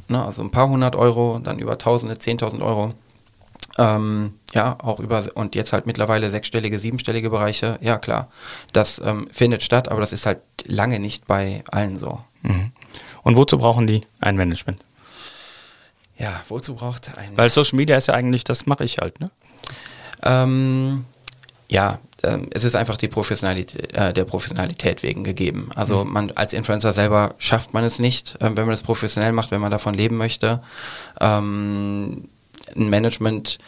ne, 0.09 0.25
also 0.25 0.43
ein 0.43 0.53
paar 0.53 0.69
hundert 0.69 0.95
Euro, 0.95 1.41
dann 1.43 1.59
über 1.59 1.79
Tausende, 1.79 2.19
Zehntausend 2.19 2.63
Euro 2.63 2.95
ähm, 3.79 4.35
ja, 4.55 4.77
auch 4.83 5.01
über 5.01 5.25
und 5.35 5.55
jetzt 5.55 5.73
halt 5.73 5.87
mittlerweile 5.87 6.31
sechsstellige, 6.31 6.79
siebenstellige 6.79 7.31
Bereiche. 7.31 7.79
Ja, 7.81 7.99
klar, 7.99 8.29
das 8.73 9.01
ähm, 9.05 9.29
findet 9.31 9.63
statt, 9.63 9.89
aber 9.89 10.01
das 10.01 10.13
ist 10.13 10.27
halt 10.27 10.41
lange 10.65 10.99
nicht 10.99 11.27
bei 11.27 11.63
allen 11.71 11.97
so. 11.97 12.21
Mhm. 12.43 12.73
Und 13.23 13.37
wozu 13.37 13.59
brauchen 13.59 13.87
die 13.87 14.03
ein 14.21 14.37
Management? 14.37 14.83
Ja, 16.17 16.43
wozu 16.49 16.75
braucht 16.75 17.17
ein. 17.19 17.37
Weil 17.37 17.51
Social 17.51 17.77
Media 17.77 17.97
ist 17.97 18.09
ja 18.09 18.15
eigentlich, 18.15 18.45
das 18.45 18.67
mache 18.67 18.85
ich 18.85 18.99
halt, 18.99 19.21
ne? 19.21 19.31
Ähm, 20.23 21.05
ja, 21.69 21.99
ähm, 22.23 22.49
es 22.53 22.65
ist 22.65 22.75
einfach 22.75 22.97
die 22.97 23.09
Professionalität, 23.09 23.95
äh, 23.95 24.15
der 24.15 24.25
Professionalität 24.25 25.03
wegen 25.03 25.25
gegeben. 25.25 25.71
Also 25.75 26.05
mhm. 26.05 26.13
man 26.13 26.31
als 26.33 26.53
Influencer 26.53 26.93
selber 26.93 27.35
schafft 27.39 27.75
man 27.75 27.85
es 27.85 27.99
nicht, 27.99 28.37
äh, 28.37 28.45
wenn 28.45 28.55
man 28.55 28.71
das 28.71 28.83
professionell 28.83 29.33
macht, 29.33 29.51
wenn 29.51 29.61
man 29.61 29.71
davon 29.71 29.95
leben 29.95 30.17
möchte. 30.17 30.63
Ähm, 31.21 32.29
ein 32.79 32.89
Management 32.89 33.59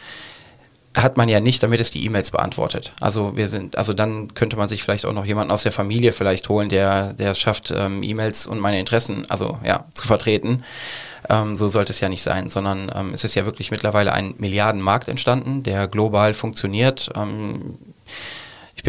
hat 0.97 1.17
man 1.17 1.29
ja 1.29 1.39
nicht, 1.39 1.61
damit 1.61 1.79
es 1.79 1.91
die 1.91 2.03
E-Mails 2.05 2.31
beantwortet. 2.31 2.93
Also 2.99 3.35
wir 3.35 3.47
sind, 3.47 3.77
also 3.77 3.93
dann 3.93 4.33
könnte 4.33 4.57
man 4.57 4.69
sich 4.69 4.83
vielleicht 4.83 5.05
auch 5.05 5.13
noch 5.13 5.25
jemanden 5.25 5.51
aus 5.51 5.63
der 5.63 5.71
Familie 5.71 6.13
vielleicht 6.13 6.49
holen, 6.49 6.69
der, 6.69 7.13
der 7.13 7.31
es 7.31 7.39
schafft, 7.39 7.71
ähm, 7.75 8.01
E-Mails 8.01 8.47
und 8.47 8.59
meine 8.59 8.79
Interessen, 8.79 9.29
also 9.29 9.59
ja, 9.63 9.85
zu 9.93 10.07
vertreten. 10.07 10.63
Ähm, 11.29 11.57
so 11.57 11.67
sollte 11.67 11.91
es 11.91 11.99
ja 11.99 12.09
nicht 12.09 12.23
sein, 12.23 12.49
sondern 12.49 12.91
ähm, 12.95 13.11
es 13.13 13.23
ist 13.23 13.35
ja 13.35 13.45
wirklich 13.45 13.71
mittlerweile 13.71 14.13
ein 14.13 14.33
Milliardenmarkt 14.37 15.07
entstanden, 15.07 15.63
der 15.63 15.87
global 15.87 16.33
funktioniert. 16.33 17.09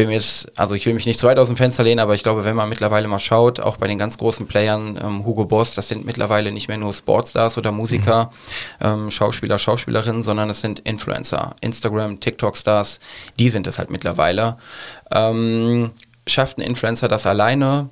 Ich 0.01 0.03
bin 0.03 0.09
mir 0.09 0.15
jetzt, 0.15 0.51
also 0.57 0.73
ich 0.73 0.83
will 0.87 0.95
mich 0.95 1.05
nicht 1.05 1.19
zu 1.19 1.27
weit 1.27 1.37
aus 1.37 1.45
dem 1.45 1.55
Fenster 1.55 1.83
lehnen, 1.83 1.99
aber 1.99 2.15
ich 2.15 2.23
glaube, 2.23 2.43
wenn 2.43 2.55
man 2.55 2.67
mittlerweile 2.67 3.07
mal 3.07 3.19
schaut, 3.19 3.59
auch 3.59 3.77
bei 3.77 3.85
den 3.85 3.99
ganz 3.99 4.17
großen 4.17 4.47
Playern, 4.47 4.99
ähm, 4.99 5.23
Hugo 5.27 5.45
Boss, 5.45 5.75
das 5.75 5.89
sind 5.89 6.07
mittlerweile 6.07 6.51
nicht 6.51 6.67
mehr 6.67 6.79
nur 6.79 6.91
Sportstars 6.91 7.59
oder 7.59 7.71
Musiker, 7.71 8.31
mhm. 8.79 8.87
ähm, 8.87 9.11
Schauspieler, 9.11 9.59
Schauspielerinnen, 9.59 10.23
sondern 10.23 10.49
es 10.49 10.61
sind 10.61 10.79
Influencer, 10.79 11.55
Instagram, 11.61 12.19
TikTok-Stars, 12.19 12.99
die 13.37 13.49
sind 13.49 13.67
es 13.67 13.77
halt 13.77 13.91
mittlerweile. 13.91 14.57
Ähm, 15.11 15.91
schafft 16.25 16.57
ein 16.57 16.61
Influencer 16.61 17.07
das 17.07 17.27
alleine? 17.27 17.89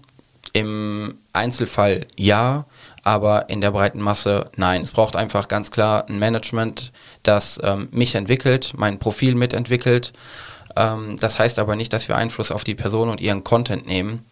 Im 0.53 1.19
Einzelfall 1.31 2.07
ja, 2.17 2.65
aber 3.03 3.49
in 3.49 3.61
der 3.61 3.69
breiten 3.69 4.01
Masse 4.01 4.49
nein. 4.55 4.81
Es 4.81 4.93
braucht 4.93 5.15
einfach 5.15 5.47
ganz 5.47 5.69
klar 5.69 6.09
ein 6.09 6.17
Management, 6.17 6.91
das 7.21 7.59
ähm, 7.63 7.87
mich 7.91 8.15
entwickelt, 8.15 8.73
mein 8.75 8.97
Profil 8.97 9.35
mitentwickelt 9.35 10.11
ähm, 10.79 11.17
das 11.19 11.37
heißt 11.37 11.59
aber 11.59 11.75
nicht, 11.75 11.91
dass 11.91 12.07
wir 12.07 12.15
Einfluss 12.15 12.51
auf 12.51 12.63
die 12.63 12.75
Person 12.75 13.09
und 13.09 13.19
ihren 13.19 13.43
Content 13.43 13.85
nehmen, 13.85 14.25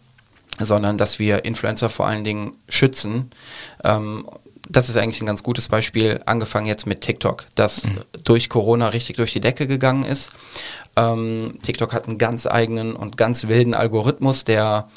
sondern 0.58 0.96
dass 0.96 1.18
wir 1.18 1.44
Influencer 1.44 1.90
vor 1.90 2.06
allen 2.06 2.24
Dingen 2.24 2.56
schützen. 2.68 3.30
Ähm, 3.84 4.26
das 4.70 4.88
ist 4.88 4.96
eigentlich 4.96 5.22
ein 5.22 5.26
ganz 5.26 5.42
gutes 5.42 5.68
Beispiel, 5.68 6.20
angefangen 6.26 6.66
jetzt 6.66 6.86
mit 6.86 7.02
TikTok, 7.02 7.46
das 7.54 7.84
mhm. 7.84 8.00
durch 8.24 8.48
Corona 8.48 8.88
richtig 8.88 9.16
durch 9.16 9.32
die 9.32 9.40
Decke 9.40 9.66
gegangen 9.66 10.04
ist. 10.04 10.32
Ähm, 10.96 11.58
TikTok 11.62 11.92
hat 11.92 12.08
einen 12.08 12.18
ganz 12.18 12.46
eigenen 12.46 12.96
und 12.96 13.16
ganz 13.16 13.48
wilden 13.48 13.74
Algorithmus, 13.74 14.44
der 14.44 14.88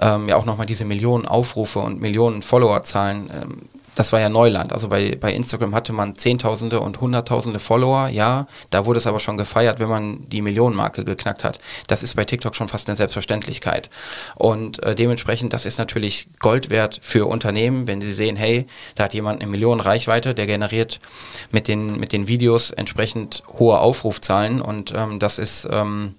ähm, 0.00 0.28
ja 0.28 0.36
auch 0.36 0.44
nochmal 0.44 0.66
diese 0.66 0.84
Millionen 0.84 1.26
Aufrufe 1.26 1.78
und 1.78 2.00
Millionen 2.00 2.42
Followerzahlen 2.42 3.30
ähm, 3.32 3.62
das 3.96 4.12
war 4.12 4.20
ja 4.20 4.28
Neuland. 4.28 4.72
Also 4.72 4.88
bei, 4.88 5.16
bei 5.16 5.32
Instagram 5.32 5.74
hatte 5.74 5.92
man 5.92 6.16
Zehntausende 6.16 6.80
und 6.80 7.00
Hunderttausende 7.00 7.58
Follower, 7.58 8.08
ja. 8.08 8.46
Da 8.70 8.86
wurde 8.86 8.98
es 8.98 9.06
aber 9.06 9.18
schon 9.20 9.38
gefeiert, 9.38 9.80
wenn 9.80 9.88
man 9.88 10.28
die 10.28 10.42
Millionenmarke 10.42 11.04
geknackt 11.04 11.42
hat. 11.42 11.58
Das 11.88 12.02
ist 12.02 12.14
bei 12.14 12.24
TikTok 12.24 12.54
schon 12.54 12.68
fast 12.68 12.88
eine 12.88 12.96
Selbstverständlichkeit. 12.96 13.90
Und 14.36 14.82
äh, 14.82 14.94
dementsprechend, 14.94 15.54
das 15.54 15.64
ist 15.64 15.78
natürlich 15.78 16.28
Gold 16.38 16.70
wert 16.70 16.98
für 17.02 17.26
Unternehmen, 17.26 17.88
wenn 17.88 18.02
sie 18.02 18.12
sehen, 18.12 18.36
hey, 18.36 18.66
da 18.94 19.04
hat 19.04 19.14
jemand 19.14 19.40
eine 19.40 19.50
Million 19.50 19.80
Reichweite, 19.80 20.34
der 20.34 20.46
generiert 20.46 21.00
mit 21.50 21.66
den, 21.66 21.98
mit 21.98 22.12
den 22.12 22.28
Videos 22.28 22.70
entsprechend 22.70 23.42
hohe 23.58 23.78
Aufrufzahlen 23.78 24.60
und 24.60 24.92
ähm, 24.94 25.18
das 25.18 25.38
ist 25.38 25.66
ähm, 25.70 26.16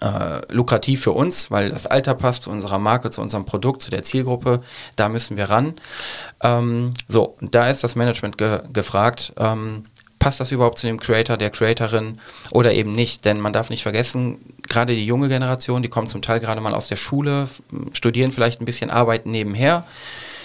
äh, 0.00 0.40
lukrativ 0.52 1.02
für 1.02 1.12
uns, 1.12 1.50
weil 1.50 1.70
das 1.70 1.86
Alter 1.86 2.14
passt 2.14 2.44
zu 2.44 2.50
unserer 2.50 2.78
Marke, 2.78 3.10
zu 3.10 3.20
unserem 3.20 3.46
Produkt, 3.46 3.82
zu 3.82 3.90
der 3.90 4.02
Zielgruppe. 4.02 4.60
Da 4.96 5.08
müssen 5.08 5.36
wir 5.36 5.50
ran. 5.50 5.74
Ähm, 6.42 6.94
so, 7.08 7.36
da 7.40 7.70
ist 7.70 7.84
das 7.84 7.96
Management 7.96 8.38
ge 8.38 8.60
gefragt. 8.72 9.32
Ähm, 9.36 9.84
passt 10.18 10.40
das 10.40 10.52
überhaupt 10.52 10.78
zu 10.78 10.86
dem 10.86 10.98
Creator, 10.98 11.36
der 11.36 11.50
Creatorin 11.50 12.18
oder 12.50 12.72
eben 12.74 12.92
nicht? 12.92 13.24
Denn 13.24 13.40
man 13.40 13.52
darf 13.52 13.70
nicht 13.70 13.82
vergessen, 13.82 14.38
gerade 14.68 14.94
die 14.94 15.06
junge 15.06 15.28
Generation, 15.28 15.82
die 15.82 15.88
kommt 15.88 16.10
zum 16.10 16.22
Teil 16.22 16.40
gerade 16.40 16.60
mal 16.60 16.74
aus 16.74 16.88
der 16.88 16.96
Schule, 16.96 17.48
studieren 17.92 18.30
vielleicht 18.30 18.60
ein 18.60 18.64
bisschen, 18.64 18.90
arbeiten 18.90 19.30
nebenher, 19.30 19.84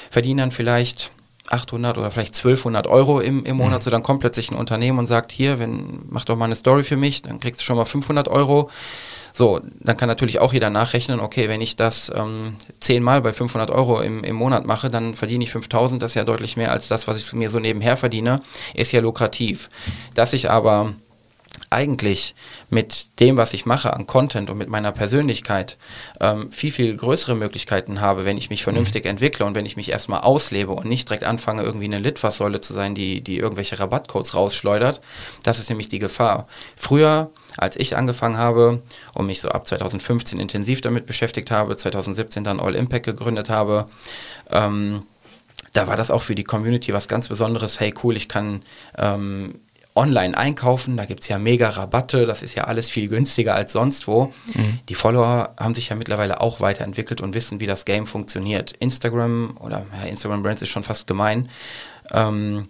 verdienen 0.10 0.38
dann 0.38 0.51
vielleicht 0.51 1.12
800 1.51 1.98
oder 1.98 2.12
vielleicht 2.12 2.36
1200 2.36 2.88
Euro 2.88 3.19
im, 3.19 3.43
im 3.45 3.57
Monat. 3.57 3.81
Mhm. 3.81 3.83
So 3.83 3.91
dann 3.91 4.03
kommt 4.03 4.21
plötzlich 4.21 4.51
ein 4.51 4.57
Unternehmen 4.57 5.00
und 5.00 5.05
sagt, 5.05 5.31
hier, 5.31 5.60
wenn, 5.60 6.00
mach 6.10 6.25
doch 6.25 6.38
mal 6.38 6.45
eine 6.45 6.55
Story 6.55 6.83
für 6.83 6.98
mich, 6.98 7.21
dann 7.21 7.39
kriegst 7.39 7.62
du 7.62 7.65
schon 7.65 7.77
mal 7.77 7.86
500 7.86 8.27
Euro. 8.27 8.69
So, 9.34 9.62
dann 9.80 9.98
kann 9.98 10.10
natürlich 10.10 10.40
auch 10.40 10.54
jeder 10.54 10.70
nachrechnen, 10.70 11.20
okay, 11.20 11.50
wenn 11.50 11.62
ich 11.62 11.76
das 11.76 12.12
ähm, 12.16 12.56
zehnmal 12.80 13.22
bei 13.22 13.34
500 13.34 13.72
Euro 13.72 14.02
im, 14.02 14.24
im 14.24 14.36
Monat 14.36 14.66
mache, 14.66 14.90
dann 14.90 15.16
verdiene 15.16 15.44
ich 15.44 15.52
5000, 15.52 16.02
das 16.02 16.12
ist 16.12 16.16
ja 16.16 16.24
deutlich 16.24 16.58
mehr 16.58 16.72
als 16.72 16.88
das, 16.88 17.08
was 17.08 17.18
ich 17.18 17.34
mir 17.34 17.50
so 17.50 17.60
nebenher 17.60 17.98
verdiene, 17.98 18.42
ist 18.74 18.92
ja 18.92 19.02
lukrativ. 19.02 19.70
Dass 20.14 20.34
ich 20.34 20.50
aber 20.50 20.94
eigentlich 21.72 22.36
mit 22.70 23.20
dem, 23.20 23.38
was 23.38 23.54
ich 23.54 23.66
mache 23.66 23.94
an 23.94 24.08
Content 24.08 24.50
und 24.50 24.58
mit 24.58 24.70
meiner 24.70 24.92
Persönlichkeit 24.92 25.78
ähm, 26.20 26.51
viel, 26.51 26.72
viel 26.72 26.96
größere 26.96 27.36
Möglichkeiten 27.36 28.01
habe, 28.01 28.25
wenn 28.25 28.38
ich 28.38 28.50
mich 28.50 28.63
vernünftig 28.63 29.06
mhm. 29.06 29.12
entwickle 29.12 29.46
und 29.46 29.56
wenn 29.56 29.66
ich 29.66 29.78
mich 29.78 29.90
erstmal 29.90 30.22
auslebe 30.22 30.72
und 30.72 30.86
nicht 30.86 31.10
direkt 31.10 31.24
anfange, 31.24 31.63
irgendwie 31.63 31.86
eine 31.86 32.00
Litfaßsäule 32.00 32.62
zu 32.62 32.74
sein, 32.74 32.94
die, 32.96 33.22
die 33.22 33.38
irgendwelche 33.38 33.80
Rabattcodes 33.80 34.36
rausschleudert. 34.36 35.01
Das 35.44 35.60
ist 35.60 35.70
nämlich 35.70 35.90
die 35.90 36.00
Gefahr. 36.00 36.48
Früher 36.75 37.32
als 37.58 37.75
ich 37.75 37.98
angefangen 37.98 38.38
habe 38.38 38.82
und 39.13 39.28
mich 39.28 39.42
so 39.42 39.50
ab 39.50 39.68
2015 39.68 40.40
intensiv 40.40 40.82
damit 40.82 41.06
beschäftigt 41.06 41.51
habe, 41.51 41.75
2017 41.75 42.44
dann 42.44 42.60
All 42.60 42.75
Impact 42.75 43.06
gegründet 43.06 43.50
habe, 43.50 43.88
ähm, 44.50 45.04
da 45.74 45.88
war 45.88 45.96
das 45.96 46.12
auch 46.12 46.22
für 46.22 46.36
die 46.36 46.44
Community 46.44 46.94
was 46.94 47.08
ganz 47.08 47.30
Besonderes. 47.30 47.80
Hey, 47.80 47.94
cool, 48.04 48.18
ich 48.18 48.28
kann 48.28 48.63
ähm, 48.98 49.60
online 49.95 50.38
einkaufen, 50.38 50.95
da 50.95 51.05
gibt 51.05 51.21
es 51.21 51.27
ja 51.27 51.38
mega 51.38 51.69
Rabatte, 51.69 52.25
das 52.25 52.41
ist 52.41 52.55
ja 52.55 52.63
alles 52.63 52.89
viel 52.89 53.10
günstiger 53.10 53.55
als 53.55 53.74
sonst 53.74 54.07
wo. 54.07 54.33
Mhm. 54.53 54.79
Die 54.88 54.95
Follower 54.95 55.53
haben 55.60 55.75
sich 55.75 55.89
ja 55.89 55.95
mittlerweile 55.95 56.39
auch 56.39 56.62
weiterentwickelt 56.62 57.19
und 57.19 57.33
wissen, 57.33 57.60
wie 57.60 57.67
das 57.67 57.83
Game 57.83 58.07
funktioniert. 58.07 58.71
Instagram 58.79 59.57
oder 59.60 59.86
ja, 59.98 60.07
Instagram 60.07 60.43
Brands 60.43 60.62
ist 60.62 60.69
schon 60.69 60.83
fast 60.83 61.07
gemein. 61.07 61.50
Ähm, 62.12 62.69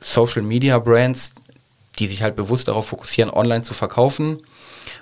Social 0.00 0.42
Media 0.42 0.78
Brands, 0.78 1.34
die 1.98 2.06
sich 2.06 2.22
halt 2.22 2.36
bewusst 2.36 2.68
darauf 2.68 2.86
fokussieren, 2.86 3.30
online 3.30 3.62
zu 3.62 3.74
verkaufen 3.74 4.38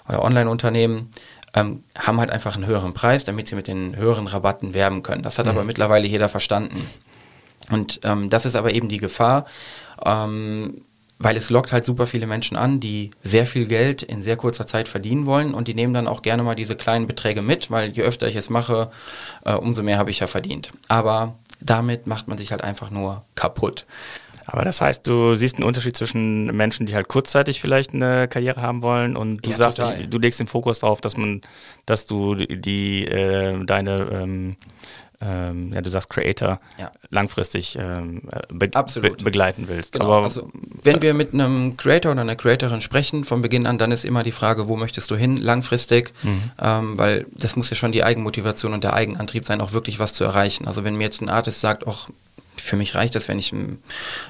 oder 0.08 0.22
Online-Unternehmen, 0.22 1.10
ähm, 1.54 1.84
haben 1.98 2.20
halt 2.20 2.30
einfach 2.30 2.54
einen 2.54 2.66
höheren 2.66 2.94
Preis, 2.94 3.24
damit 3.24 3.48
sie 3.48 3.56
mit 3.56 3.66
den 3.66 3.96
höheren 3.96 4.26
Rabatten 4.26 4.72
werben 4.72 5.02
können. 5.02 5.22
Das 5.22 5.38
hat 5.38 5.46
mhm. 5.46 5.52
aber 5.52 5.64
mittlerweile 5.64 6.06
jeder 6.06 6.28
verstanden. 6.28 6.86
Und 7.70 8.00
ähm, 8.04 8.30
das 8.30 8.46
ist 8.46 8.56
aber 8.56 8.72
eben 8.72 8.88
die 8.88 8.98
Gefahr, 8.98 9.46
ähm, 10.04 10.82
weil 11.20 11.36
es 11.36 11.50
lockt 11.50 11.70
halt 11.70 11.84
super 11.84 12.06
viele 12.06 12.26
Menschen 12.26 12.56
an, 12.56 12.80
die 12.80 13.10
sehr 13.22 13.46
viel 13.46 13.66
Geld 13.66 14.02
in 14.02 14.22
sehr 14.22 14.36
kurzer 14.36 14.66
Zeit 14.66 14.88
verdienen 14.88 15.26
wollen 15.26 15.52
und 15.52 15.68
die 15.68 15.74
nehmen 15.74 15.92
dann 15.92 16.08
auch 16.08 16.22
gerne 16.22 16.42
mal 16.42 16.54
diese 16.54 16.76
kleinen 16.76 17.06
Beträge 17.06 17.42
mit, 17.42 17.70
weil 17.70 17.90
je 17.90 18.02
öfter 18.02 18.26
ich 18.26 18.36
es 18.36 18.48
mache, 18.48 18.90
äh, 19.44 19.52
umso 19.52 19.82
mehr 19.82 19.98
habe 19.98 20.10
ich 20.10 20.20
ja 20.20 20.26
verdient. 20.26 20.72
Aber 20.88 21.34
damit 21.60 22.06
macht 22.06 22.26
man 22.26 22.38
sich 22.38 22.52
halt 22.52 22.64
einfach 22.64 22.90
nur 22.90 23.22
kaputt. 23.34 23.84
Aber 24.46 24.64
das 24.64 24.80
heißt, 24.80 25.06
du 25.06 25.34
siehst 25.34 25.56
einen 25.56 25.64
Unterschied 25.64 25.94
zwischen 25.94 26.46
Menschen, 26.46 26.86
die 26.86 26.94
halt 26.94 27.08
kurzzeitig 27.08 27.60
vielleicht 27.60 27.92
eine 27.92 28.26
Karriere 28.26 28.62
haben 28.62 28.82
wollen 28.82 29.14
und 29.14 29.44
du 29.44 29.50
ja, 29.50 29.56
sagst, 29.56 29.78
total. 29.78 30.06
du 30.06 30.18
legst 30.18 30.40
den 30.40 30.46
Fokus 30.46 30.80
darauf, 30.80 31.02
dass 31.02 31.18
man, 31.18 31.42
dass 31.84 32.06
du 32.06 32.34
die, 32.34 33.04
äh, 33.04 33.62
deine 33.64 34.08
ähm, 34.10 34.56
ähm, 35.22 35.72
ja, 35.72 35.82
du 35.82 35.90
sagst 35.90 36.08
Creator, 36.08 36.60
ja. 36.78 36.90
langfristig 37.10 37.76
ähm, 37.78 38.22
be 38.48 38.68
be 38.68 39.10
begleiten 39.22 39.68
willst. 39.68 39.92
Genau. 39.92 40.06
Aber 40.06 40.24
also, 40.24 40.50
wenn 40.82 41.02
wir 41.02 41.12
mit 41.12 41.34
einem 41.34 41.76
Creator 41.76 42.12
oder 42.12 42.22
einer 42.22 42.36
Creatorin 42.36 42.80
sprechen, 42.80 43.24
von 43.24 43.42
Beginn 43.42 43.66
an, 43.66 43.76
dann 43.76 43.92
ist 43.92 44.04
immer 44.04 44.22
die 44.22 44.32
Frage, 44.32 44.66
wo 44.68 44.76
möchtest 44.76 45.10
du 45.10 45.16
hin, 45.16 45.36
langfristig, 45.36 46.12
mhm. 46.22 46.50
ähm, 46.60 46.98
weil 46.98 47.26
das 47.32 47.56
muss 47.56 47.68
ja 47.68 47.76
schon 47.76 47.92
die 47.92 48.02
Eigenmotivation 48.02 48.72
und 48.72 48.82
der 48.82 48.94
Eigenantrieb 48.94 49.44
sein, 49.44 49.60
auch 49.60 49.72
wirklich 49.72 49.98
was 49.98 50.14
zu 50.14 50.24
erreichen. 50.24 50.66
Also 50.66 50.84
wenn 50.84 50.96
mir 50.96 51.04
jetzt 51.04 51.20
ein 51.20 51.28
Artist 51.28 51.60
sagt, 51.60 51.86
auch 51.86 52.08
für 52.56 52.76
mich 52.76 52.94
reicht 52.94 53.16
es, 53.16 53.28
wenn 53.28 53.38
ich 53.38 53.52
ein, 53.52 53.78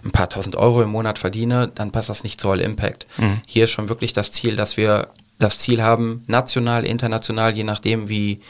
ein, 0.05 0.11
paar 0.11 0.29
tausend 0.29 0.57
Euro 0.57 0.83
im 0.83 0.91
Monat 0.91 1.19
verdiene, 1.19 1.71
dann 1.75 1.93
passt 1.93 2.09
das 2.09 2.25
nicht 2.25 2.41
zu 2.41 2.49
All 2.49 2.61
Impact. 2.61 3.07
Mhm. 3.19 3.41
Hier 3.47 3.65
ist 3.65 3.71
schon 3.71 3.89
wirklich 3.89 4.13
das 4.13 4.33
Ziel, 4.33 4.57
dass 4.57 4.77
wir 4.77 5.09
das 5.41 5.59
Ziel 5.59 5.83
haben, 5.83 6.23
national, 6.27 6.85
international, 6.85 7.55
je 7.55 7.65
nachdem, 7.65 8.09
wie 8.09 8.41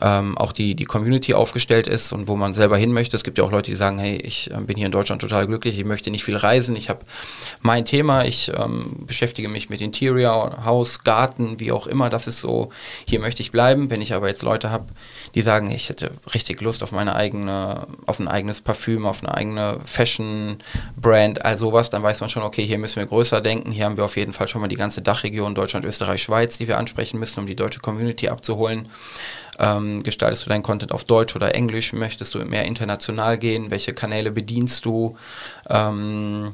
ähm, 0.00 0.36
auch 0.38 0.52
die, 0.52 0.74
die 0.74 0.84
Community 0.84 1.34
aufgestellt 1.34 1.86
ist 1.86 2.12
und 2.12 2.28
wo 2.28 2.36
man 2.36 2.54
selber 2.54 2.76
hin 2.76 2.92
möchte. 2.92 3.16
Es 3.16 3.24
gibt 3.24 3.38
ja 3.38 3.44
auch 3.44 3.50
Leute, 3.50 3.70
die 3.70 3.76
sagen, 3.76 3.98
hey, 3.98 4.16
ich 4.16 4.50
äh, 4.50 4.60
bin 4.60 4.76
hier 4.76 4.86
in 4.86 4.92
Deutschland 4.92 5.20
total 5.20 5.46
glücklich, 5.46 5.78
ich 5.78 5.84
möchte 5.84 6.10
nicht 6.10 6.24
viel 6.24 6.36
reisen, 6.36 6.74
ich 6.76 6.88
habe 6.88 7.00
mein 7.60 7.84
Thema, 7.84 8.24
ich 8.24 8.50
ähm, 8.56 8.96
beschäftige 9.06 9.48
mich 9.48 9.68
mit 9.68 9.80
Interior, 9.80 10.64
Haus, 10.64 11.04
Garten, 11.04 11.60
wie 11.60 11.72
auch 11.72 11.86
immer, 11.86 12.10
das 12.10 12.26
ist 12.26 12.40
so, 12.40 12.70
hier 13.06 13.20
möchte 13.20 13.42
ich 13.42 13.52
bleiben. 13.52 13.90
Wenn 13.90 14.00
ich 14.00 14.14
aber 14.14 14.28
jetzt 14.28 14.42
Leute 14.42 14.70
habe, 14.70 14.86
die 15.34 15.42
sagen, 15.42 15.70
ich 15.70 15.88
hätte 15.88 16.12
richtig 16.34 16.60
Lust 16.60 16.82
auf 16.82 16.92
meine 16.92 17.14
eigene, 17.14 17.86
auf 18.06 18.18
ein 18.18 18.28
eigenes 18.28 18.60
Parfüm, 18.60 19.06
auf 19.06 19.22
eine 19.22 19.34
eigene 19.34 19.80
Fashion-Brand, 19.84 21.44
all 21.44 21.56
sowas, 21.56 21.90
dann 21.90 22.02
weiß 22.02 22.20
man 22.20 22.30
schon, 22.30 22.42
okay, 22.42 22.64
hier 22.64 22.78
müssen 22.78 22.96
wir 22.96 23.06
größer 23.06 23.40
denken, 23.40 23.70
hier 23.70 23.84
haben 23.84 23.96
wir 23.96 24.04
auf 24.04 24.16
jeden 24.16 24.32
Fall 24.32 24.48
schon 24.48 24.60
mal 24.60 24.68
die 24.68 24.76
ganze 24.76 25.02
Dachregion, 25.02 25.54
Deutschland, 25.54 25.84
Österreich, 25.84 26.22
Schweiz, 26.22 26.58
die 26.58 26.68
wir 26.68 26.78
ansprechen 26.78 27.18
müssen, 27.18 27.40
um 27.40 27.46
die 27.46 27.56
deutsche 27.56 27.80
Community 27.80 28.28
abzuholen. 28.28 28.88
Ähm, 29.60 30.02
gestaltest 30.02 30.46
du 30.46 30.48
deinen 30.48 30.62
Content 30.62 30.92
auf 30.92 31.04
Deutsch 31.04 31.36
oder 31.36 31.54
Englisch? 31.54 31.92
Möchtest 31.92 32.34
du 32.34 32.38
mehr 32.40 32.64
international 32.64 33.38
gehen? 33.38 33.70
Welche 33.70 33.92
Kanäle 33.92 34.32
bedienst 34.32 34.84
du? 34.84 35.16
Ähm, 35.68 36.52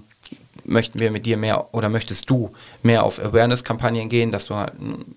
möchten 0.69 0.99
wir 0.99 1.11
mit 1.11 1.27
dir 1.27 1.37
mehr 1.37 1.73
oder 1.73 1.89
möchtest 1.89 2.29
du 2.29 2.53
mehr 2.83 3.05
auf 3.05 3.23
Awareness-Kampagnen 3.23 4.09
gehen, 4.09 4.33
dass 4.33 4.47
du 4.47 4.57
halt, 4.57 4.73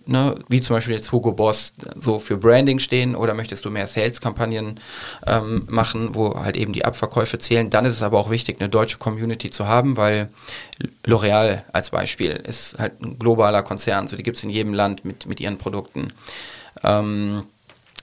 ne, 0.06 0.36
wie 0.48 0.62
zum 0.62 0.76
Beispiel 0.76 0.94
jetzt 0.94 1.12
Hugo 1.12 1.32
Boss 1.32 1.74
so 2.00 2.20
für 2.20 2.38
Branding 2.38 2.80
stehen 2.80 3.16
oder 3.16 3.34
möchtest 3.34 3.66
du 3.66 3.72
mehr 3.72 3.88
Sales-Kampagnen 3.88 4.80
ähm, 5.26 5.64
machen, 5.68 6.14
wo 6.14 6.36
halt 6.36 6.58
eben 6.58 6.74
die 6.74 6.86
Abverkäufe 6.86 7.40
zählen. 7.40 7.70
Dann 7.70 7.86
ist 7.86 7.96
es 7.96 8.04
aber 8.04 8.20
auch 8.20 8.30
wichtig, 8.30 8.58
eine 8.60 8.70
deutsche 8.70 8.98
Community 8.98 9.50
zu 9.50 9.68
haben, 9.68 9.98
weil 9.98 10.30
L'Oreal 11.06 11.64
als 11.74 11.90
Beispiel 11.90 12.32
ist 12.32 12.78
halt 12.78 13.02
ein 13.02 13.18
globaler 13.18 13.64
Konzern, 13.64 14.08
so 14.08 14.16
die 14.16 14.24
gibt 14.24 14.38
es 14.38 14.44
in 14.44 14.50
jedem 14.50 14.74
Land 14.74 15.04
mit, 15.06 15.26
mit 15.26 15.40
ihren 15.40 15.58
Produkten. 15.58 16.14
Ähm, 16.84 17.44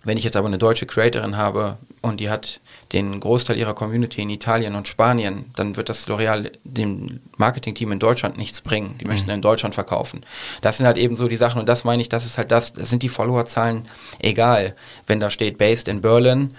wenn 0.06 0.16
ich 0.16 0.24
jetzt 0.24 0.36
aber 0.36 0.46
eine 0.46 0.56
deutsche 0.56 0.86
Creatorin 0.86 1.36
habe 1.36 1.78
und 2.00 2.20
die 2.20 2.30
hat 2.30 2.60
den 2.92 3.18
Großteil 3.18 3.56
ihrer 3.56 3.74
Community 3.74 4.22
in 4.22 4.30
Italien 4.30 4.76
und 4.76 4.86
Spanien, 4.86 5.50
dann 5.56 5.76
wird 5.76 5.88
das 5.88 6.06
L'Oreal 6.08 6.52
dem 6.62 7.20
Marketingteam 7.36 7.90
in 7.90 7.98
Deutschland 7.98 8.38
nichts 8.38 8.60
bringen. 8.60 8.96
Die 9.00 9.04
mhm. 9.04 9.10
möchten 9.10 9.30
in 9.30 9.42
Deutschland 9.42 9.74
verkaufen. 9.74 10.24
Das 10.60 10.76
sind 10.76 10.86
halt 10.86 10.96
eben 10.96 11.16
so 11.16 11.26
die 11.26 11.36
Sachen 11.36 11.58
und 11.58 11.68
das 11.68 11.82
meine 11.82 12.00
ich, 12.00 12.08
das 12.08 12.24
ist 12.24 12.38
halt 12.38 12.52
das, 12.52 12.72
das 12.72 12.88
sind 12.88 13.02
die 13.02 13.08
Followerzahlen 13.08 13.82
egal. 14.20 14.76
Wenn 15.08 15.18
da 15.18 15.28
steht 15.28 15.58
based 15.58 15.88
in 15.88 16.00
Berlin 16.00 16.54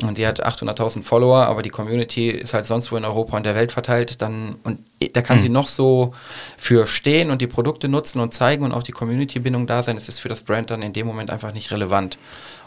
und 0.00 0.16
die 0.16 0.26
hat 0.26 0.46
800.000 0.46 1.02
Follower, 1.02 1.46
aber 1.46 1.62
die 1.62 1.70
Community 1.70 2.30
ist 2.30 2.54
halt 2.54 2.66
sonst 2.66 2.92
wo 2.92 2.96
in 2.96 3.04
Europa 3.04 3.36
und 3.36 3.44
der 3.44 3.56
Welt 3.56 3.72
verteilt, 3.72 4.22
dann 4.22 4.56
und 4.62 4.78
da 5.08 5.22
kann 5.22 5.38
mhm. 5.38 5.42
sie 5.42 5.48
noch 5.48 5.68
so 5.68 6.14
für 6.56 6.86
stehen 6.86 7.30
und 7.30 7.40
die 7.40 7.46
Produkte 7.46 7.88
nutzen 7.88 8.20
und 8.20 8.32
zeigen 8.34 8.64
und 8.64 8.72
auch 8.72 8.82
die 8.82 8.92
Community-Bindung 8.92 9.66
da 9.66 9.82
sein. 9.82 9.96
Es 9.96 10.08
ist 10.08 10.18
für 10.20 10.28
das 10.28 10.42
Brand 10.42 10.70
dann 10.70 10.82
in 10.82 10.92
dem 10.92 11.06
Moment 11.06 11.30
einfach 11.30 11.52
nicht 11.52 11.70
relevant. 11.70 12.18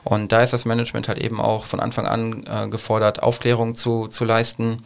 Und 0.03 0.31
da 0.31 0.43
ist 0.43 0.53
das 0.53 0.65
Management 0.65 1.07
halt 1.07 1.17
eben 1.19 1.41
auch 1.41 1.65
von 1.65 1.79
Anfang 1.79 2.05
an 2.05 2.43
äh, 2.45 2.67
gefordert, 2.67 3.23
Aufklärung 3.23 3.75
zu, 3.75 4.07
zu 4.07 4.23
leisten 4.23 4.83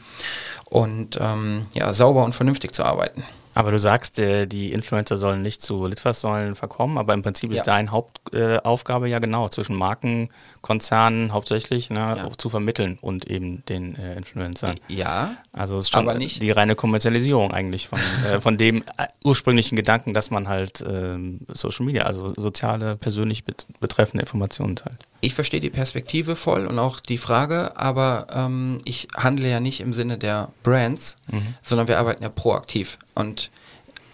und 0.69 1.17
ähm, 1.19 1.65
ja, 1.73 1.91
sauber 1.93 2.23
und 2.23 2.33
vernünftig 2.33 2.73
zu 2.73 2.83
arbeiten. 2.83 3.23
Aber 3.55 3.71
du 3.71 3.79
sagst, 3.79 4.19
äh, 4.19 4.45
die 4.45 4.71
Influencer 4.71 5.17
sollen 5.17 5.41
nicht 5.41 5.61
zu 5.61 5.85
Litfaßsäulen 5.85 6.55
verkommen, 6.55 6.97
aber 6.97 7.13
im 7.13 7.23
Prinzip 7.23 7.51
Ja. 7.51 7.57
ist 7.57 7.67
deine 7.67 7.91
Hauptaufgabe 7.91 9.09
ja 9.09 9.19
genau 9.19 9.49
zwischen 9.49 9.75
Marken, 9.75 10.29
Konzernen 10.61 11.31
hauptsächlich 11.33 11.89
ne, 11.89 11.99
Ja. 11.99 12.29
zu 12.37 12.49
vermitteln 12.49 12.97
und 13.01 13.25
eben 13.29 13.63
den 13.65 13.95
äh, 13.95 14.15
Influencern. 14.15 14.75
Ja, 14.87 15.37
Also 15.53 15.77
es 15.77 15.83
ist 15.85 15.93
schon 15.93 16.07
die 16.19 16.51
reine 16.51 16.75
Kommerzialisierung 16.75 17.51
eigentlich 17.51 17.87
von, 17.87 17.99
äh, 18.31 18.41
von 18.41 18.57
dem 18.57 18.83
äh, 18.97 19.07
ursprünglichen 19.23 19.75
Gedanken, 19.75 20.13
dass 20.13 20.31
man 20.31 20.47
halt 20.47 20.83
ähm, 20.87 21.39
Social 21.53 21.85
Media, 21.85 22.03
also 22.03 22.33
soziale, 22.35 22.95
persönlich 22.97 23.45
bet 23.45 23.67
betreffende 23.79 24.21
Informationen 24.21 24.75
teilt. 24.75 24.97
ich 25.21 25.33
verstehe 25.33 25.59
die 25.59 25.69
Perspektive 25.69 26.35
voll 26.35 26.65
und 26.67 26.77
auch 26.79 26.99
die 26.99 27.17
Frage, 27.17 27.77
aber 27.77 28.27
ähm, 28.33 28.81
ich 28.85 29.07
handle 29.15 29.49
ja 29.49 29.59
nicht 29.59 29.79
im 29.81 29.93
Sinne 29.93 30.17
der 30.17 30.49
Brands, 30.63 31.15
sondern 31.61 31.87
wir 31.87 31.99
arbeiten 31.99 32.23
ja 32.23 32.29
proaktiv. 32.29 32.97
Und 33.15 33.49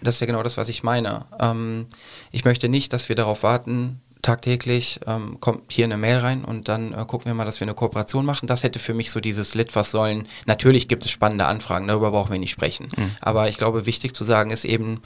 das 0.02 0.16
ist 0.16 0.20
ja 0.20 0.26
genau 0.26 0.42
das, 0.42 0.56
was 0.56 0.68
ich 0.68 0.82
meine. 0.82 1.24
Ähm, 1.40 1.86
ich 2.30 2.44
möchte 2.44 2.68
nicht, 2.68 2.92
dass 2.92 3.08
wir 3.08 3.16
darauf 3.16 3.42
warten, 3.42 4.00
tagtäglich 4.26 5.00
ähm, 5.06 5.38
kommt 5.40 5.72
hier 5.72 5.84
eine 5.84 5.96
Mail 5.96 6.18
rein 6.18 6.44
und 6.44 6.66
dann 6.68 6.92
äh, 6.92 7.04
gucken 7.06 7.26
wir 7.26 7.34
mal, 7.34 7.44
dass 7.44 7.60
wir 7.60 7.64
eine 7.64 7.74
Kooperation 7.74 8.24
machen. 8.24 8.48
Das 8.48 8.64
hätte 8.64 8.80
für 8.80 8.92
mich 8.92 9.12
so 9.12 9.20
dieses 9.20 9.54
Litfaß 9.54 9.92
sollen. 9.92 10.26
Natürlich 10.46 10.88
gibt 10.88 11.04
es 11.04 11.12
spannende 11.12 11.46
Anfragen, 11.46 11.86
darüber 11.86 12.10
brauchen 12.10 12.32
wir 12.32 12.38
nicht 12.40 12.50
sprechen. 12.50 12.88
Aber 13.20 13.48
ich 13.48 13.56
glaube, 13.56 13.86
wichtig 13.86 14.14
zu 14.14 14.24
sagen 14.24 14.50
ist 14.50 14.64
eben, 14.64 15.00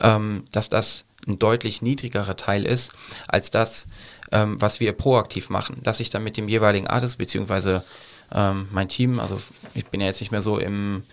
ähm, 0.00 0.44
dass 0.50 0.68
das 0.68 1.04
ein 1.26 1.38
deutlich 1.38 1.82
niedrigerer 1.82 2.36
Teil 2.36 2.64
ist, 2.64 2.92
als 3.28 3.50
das, 3.50 3.86
ähm, 4.32 4.60
was 4.60 4.80
wir 4.80 4.92
proaktiv 4.92 5.50
machen. 5.50 5.80
Dass 5.84 6.00
ich 6.00 6.10
dann 6.10 6.24
mit 6.24 6.36
dem 6.36 6.48
jeweiligen 6.48 6.88
Artist, 6.88 7.18
beziehungsweise 7.18 7.84
ähm, 8.32 8.68
mein 8.72 8.88
Team, 8.88 9.20
also 9.20 9.38
ich 9.74 9.86
bin 9.86 10.00
ja 10.00 10.08
jetzt 10.08 10.20
nicht 10.20 10.32
mehr 10.32 10.42
so 10.42 10.58
im 10.58 11.04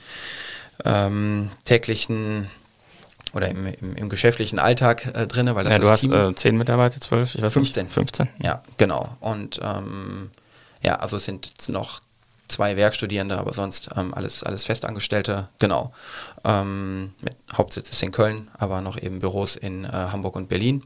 ähm, 0.83 1.51
täglichen 1.65 2.49
oder 3.33 3.49
im, 3.49 3.67
im, 3.67 3.95
im 3.95 4.09
geschäftlichen 4.09 4.59
Alltag 4.59 5.05
äh, 5.15 5.27
drin, 5.27 5.53
weil 5.55 5.63
das 5.63 5.73
Ja, 5.73 5.79
du 5.79 5.89
hast 5.89 6.01
Team 6.01 6.13
äh, 6.13 6.35
zehn 6.35 6.57
Mitarbeiter, 6.57 6.99
zwölf, 6.99 7.35
ich 7.35 7.41
weiß 7.41 7.53
15. 7.53 7.85
nicht. 7.85 7.93
15. 7.93 8.29
ja, 8.41 8.63
genau. 8.77 9.17
Und 9.19 9.59
ähm, 9.63 10.29
ja, 10.81 10.95
also 10.97 11.17
es 11.17 11.25
sind 11.25 11.47
jetzt 11.47 11.69
noch 11.69 12.01
zwei 12.51 12.75
Werkstudierende, 12.75 13.37
aber 13.37 13.53
sonst 13.53 13.89
ähm, 13.95 14.13
alles, 14.13 14.43
alles 14.43 14.65
Festangestellte, 14.65 15.47
genau. 15.59 15.93
Ähm, 16.43 17.13
mit 17.21 17.35
Hauptsitz 17.53 17.89
ist 17.89 18.03
in 18.03 18.11
Köln, 18.11 18.51
aber 18.57 18.81
noch 18.81 19.01
eben 19.01 19.19
Büros 19.19 19.55
in 19.55 19.85
äh, 19.85 19.87
Hamburg 19.87 20.35
und 20.35 20.49
Berlin. 20.49 20.83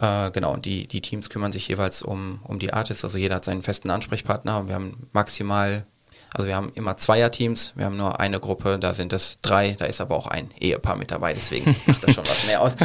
Äh, 0.00 0.30
genau, 0.32 0.52
und 0.52 0.64
die, 0.64 0.86
die 0.86 1.00
Teams 1.00 1.30
kümmern 1.30 1.52
sich 1.52 1.68
jeweils 1.68 2.02
um, 2.02 2.40
um 2.42 2.58
die 2.58 2.72
Artists, 2.72 3.04
also 3.04 3.16
jeder 3.16 3.36
hat 3.36 3.44
seinen 3.44 3.62
festen 3.62 3.90
Ansprechpartner 3.90 4.58
und 4.58 4.68
wir 4.68 4.74
haben 4.74 5.08
maximal, 5.12 5.86
also 6.34 6.46
wir 6.46 6.56
haben 6.56 6.70
immer 6.74 6.96
Zweierteams, 6.96 7.72
wir 7.76 7.86
haben 7.86 7.96
nur 7.96 8.20
eine 8.20 8.40
Gruppe, 8.40 8.78
da 8.78 8.94
sind 8.94 9.12
es 9.12 9.38
drei, 9.42 9.76
da 9.78 9.86
ist 9.86 10.00
aber 10.00 10.16
auch 10.16 10.26
ein 10.26 10.50
Ehepaar 10.60 10.96
mit 10.96 11.10
dabei, 11.10 11.32
deswegen 11.32 11.74
macht 11.86 12.06
das 12.06 12.14
schon 12.14 12.26
was 12.26 12.46
mehr 12.46 12.60
aus. 12.60 12.76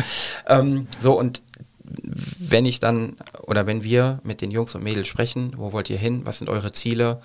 Ähm, 0.47 0.87
so, 0.99 1.17
und 1.17 1.41
wenn 1.85 2.65
ich 2.65 2.79
dann 2.79 3.17
oder 3.41 3.67
wenn 3.67 3.83
wir 3.83 4.19
mit 4.23 4.41
den 4.41 4.51
Jungs 4.51 4.73
und 4.73 4.83
Mädels 4.83 5.07
sprechen, 5.07 5.53
wo 5.57 5.73
wollt 5.73 5.89
ihr 5.89 5.97
hin, 5.97 6.21
was 6.25 6.37
sind 6.39 6.49
eure 6.49 6.71
Ziele, 6.71 7.21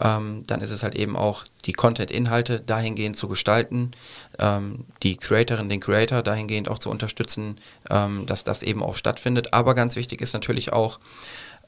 ähm, 0.00 0.44
dann 0.46 0.60
ist 0.60 0.70
es 0.70 0.82
halt 0.82 0.94
eben 0.94 1.16
auch 1.16 1.44
die 1.64 1.72
Content-Inhalte 1.72 2.60
dahingehend 2.60 3.16
zu 3.16 3.28
gestalten, 3.28 3.92
ähm, 4.38 4.84
die 5.02 5.16
Creatorin, 5.16 5.68
den 5.68 5.80
Creator 5.80 6.22
dahingehend 6.22 6.68
auch 6.68 6.78
zu 6.78 6.90
unterstützen, 6.90 7.58
ähm, 7.90 8.26
dass 8.26 8.44
das 8.44 8.62
eben 8.62 8.82
auch 8.82 8.96
stattfindet. 8.96 9.52
Aber 9.54 9.74
ganz 9.74 9.96
wichtig 9.96 10.20
ist 10.20 10.34
natürlich 10.34 10.72
auch, 10.72 10.98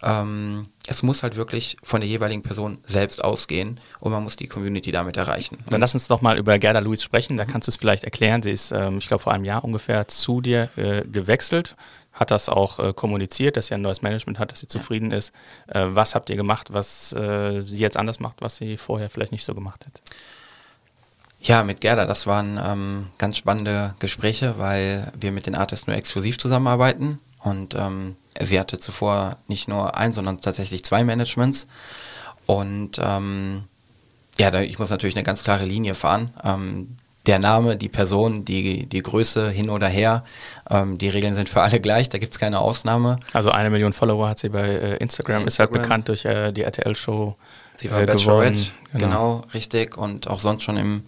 ähm, 0.03 0.69
es 0.87 1.03
muss 1.03 1.23
halt 1.23 1.37
wirklich 1.37 1.77
von 1.83 2.01
der 2.01 2.09
jeweiligen 2.09 2.43
Person 2.43 2.79
selbst 2.87 3.25
ausgehen 3.25 3.81
und 4.01 4.13
man 4.13 4.23
muss 4.23 4.37
die 4.37 4.49
Community 4.49 4.93
damit 4.93 5.17
erreichen. 5.17 5.59
Dann 5.71 5.81
lass 5.81 5.95
uns 5.95 6.09
doch 6.09 6.21
mal 6.21 6.39
über 6.39 6.59
Gerda 6.59 6.81
Luis 6.81 7.03
sprechen. 7.03 7.37
Da 7.37 7.45
kannst 7.45 7.69
du 7.69 7.71
es 7.71 7.77
vielleicht 7.77 8.05
erklären. 8.05 8.43
Sie 8.43 8.51
ist, 8.51 8.71
ähm, 8.73 8.99
ich 8.99 9.09
glaube, 9.09 9.23
vor 9.23 9.33
einem 9.33 9.45
Jahr 9.45 9.65
ungefähr 9.65 10.07
zu 10.09 10.41
dir 10.41 10.69
äh, 10.77 11.03
gewechselt, 11.03 11.77
hat 12.13 12.31
das 12.31 12.49
auch 12.49 12.79
äh, 12.79 12.93
kommuniziert, 12.93 13.57
dass 13.57 13.69
sie 13.69 13.75
ein 13.75 13.83
neues 13.83 14.03
Management 14.03 14.39
hat, 14.39 14.53
dass 14.53 14.61
sie 14.61 14.69
zufrieden 14.69 15.11
ist. 15.11 15.33
Äh, 15.67 15.87
was 15.89 16.15
habt 16.15 16.31
ihr 16.31 16.37
gemacht, 16.37 16.73
was 16.73 17.13
äh, 17.13 17.63
sie 17.63 17.79
jetzt 17.79 17.97
anders 17.97 18.21
macht, 18.21 18.41
was 18.41 18.57
sie 18.57 18.77
vorher 18.77 19.11
vielleicht 19.11 19.33
nicht 19.33 19.45
so 19.45 19.55
gemacht 19.55 19.85
hat? 19.87 20.01
Ja, 21.41 21.63
mit 21.63 21.81
Gerda, 21.83 22.07
das 22.07 22.27
waren 22.27 22.59
ähm, 22.63 23.07
ganz 23.19 23.37
spannende 23.37 23.95
Gespräche, 23.99 24.55
weil 24.59 25.13
wir 25.19 25.31
mit 25.31 25.47
den 25.47 25.55
Artists 25.55 25.87
nur 25.87 25.97
exklusiv 25.97 26.39
zusammenarbeiten. 26.39 27.19
Und 27.45 27.75
ähm, 27.75 28.17
sie 28.41 28.59
hatte 28.59 28.79
zuvor 28.79 29.37
nicht 29.47 29.69
nur 29.69 29.97
ein, 29.97 30.13
sondern 30.13 30.41
tatsächlich 30.41 30.85
zwei 30.85 31.05
Managements. 31.05 31.69
Und 32.47 32.99
ähm, 32.99 33.65
ja, 34.39 34.53
ich 34.61 34.79
muss 34.79 34.91
natürlich 34.91 35.15
eine 35.15 35.25
ganz 35.25 35.45
klare 35.45 35.67
Linie 35.67 35.95
fahren. 35.95 36.33
Ähm, 36.43 36.97
der 37.27 37.39
Name, 37.39 37.77
die 37.77 37.89
Person, 37.89 38.45
die, 38.45 38.87
die 38.87 39.03
Größe 39.03 39.51
hin 39.51 39.71
oder 39.71 39.89
her, 39.89 40.25
ähm, 40.69 40.99
die 40.99 41.09
Regeln 41.09 41.35
sind 41.35 41.49
für 41.49 41.63
alle 41.63 41.81
gleich, 41.81 42.09
da 42.09 42.19
gibt 42.19 42.35
es 42.35 42.39
keine 42.39 42.59
Ausnahme. 42.59 43.19
Also 43.33 43.51
eine 43.51 43.71
Million 43.71 43.93
Follower 43.93 44.29
hat 44.29 44.39
sie 44.39 44.51
bei 44.51 44.69
äh, 44.69 44.97
Instagram, 44.97 45.47
ist 45.47 45.59
halt 45.59 45.71
Instagram. 45.71 45.83
bekannt 45.83 46.09
durch 46.09 46.25
äh, 46.25 46.51
die 46.51 46.63
RTL-Show. 46.63 47.37
Sie 47.77 47.91
war 47.91 48.03
Bachelorette, 48.03 48.71
genau. 48.93 49.43
richtig. 49.53 49.97
Und 49.97 50.29
auch 50.29 50.41
sonst 50.41 50.63
schon 50.63 50.77
im, 50.77 51.03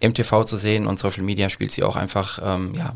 im 0.00 0.14
TV 0.14 0.44
zu 0.44 0.56
sehen 0.56 0.86
und 0.86 0.98
Social 0.98 1.22
Media 1.22 1.48
spielt 1.48 1.72
sie 1.72 1.82
auch 1.82 1.96
einfach, 1.96 2.38
ähm, 2.42 2.74
ja, 2.74 2.94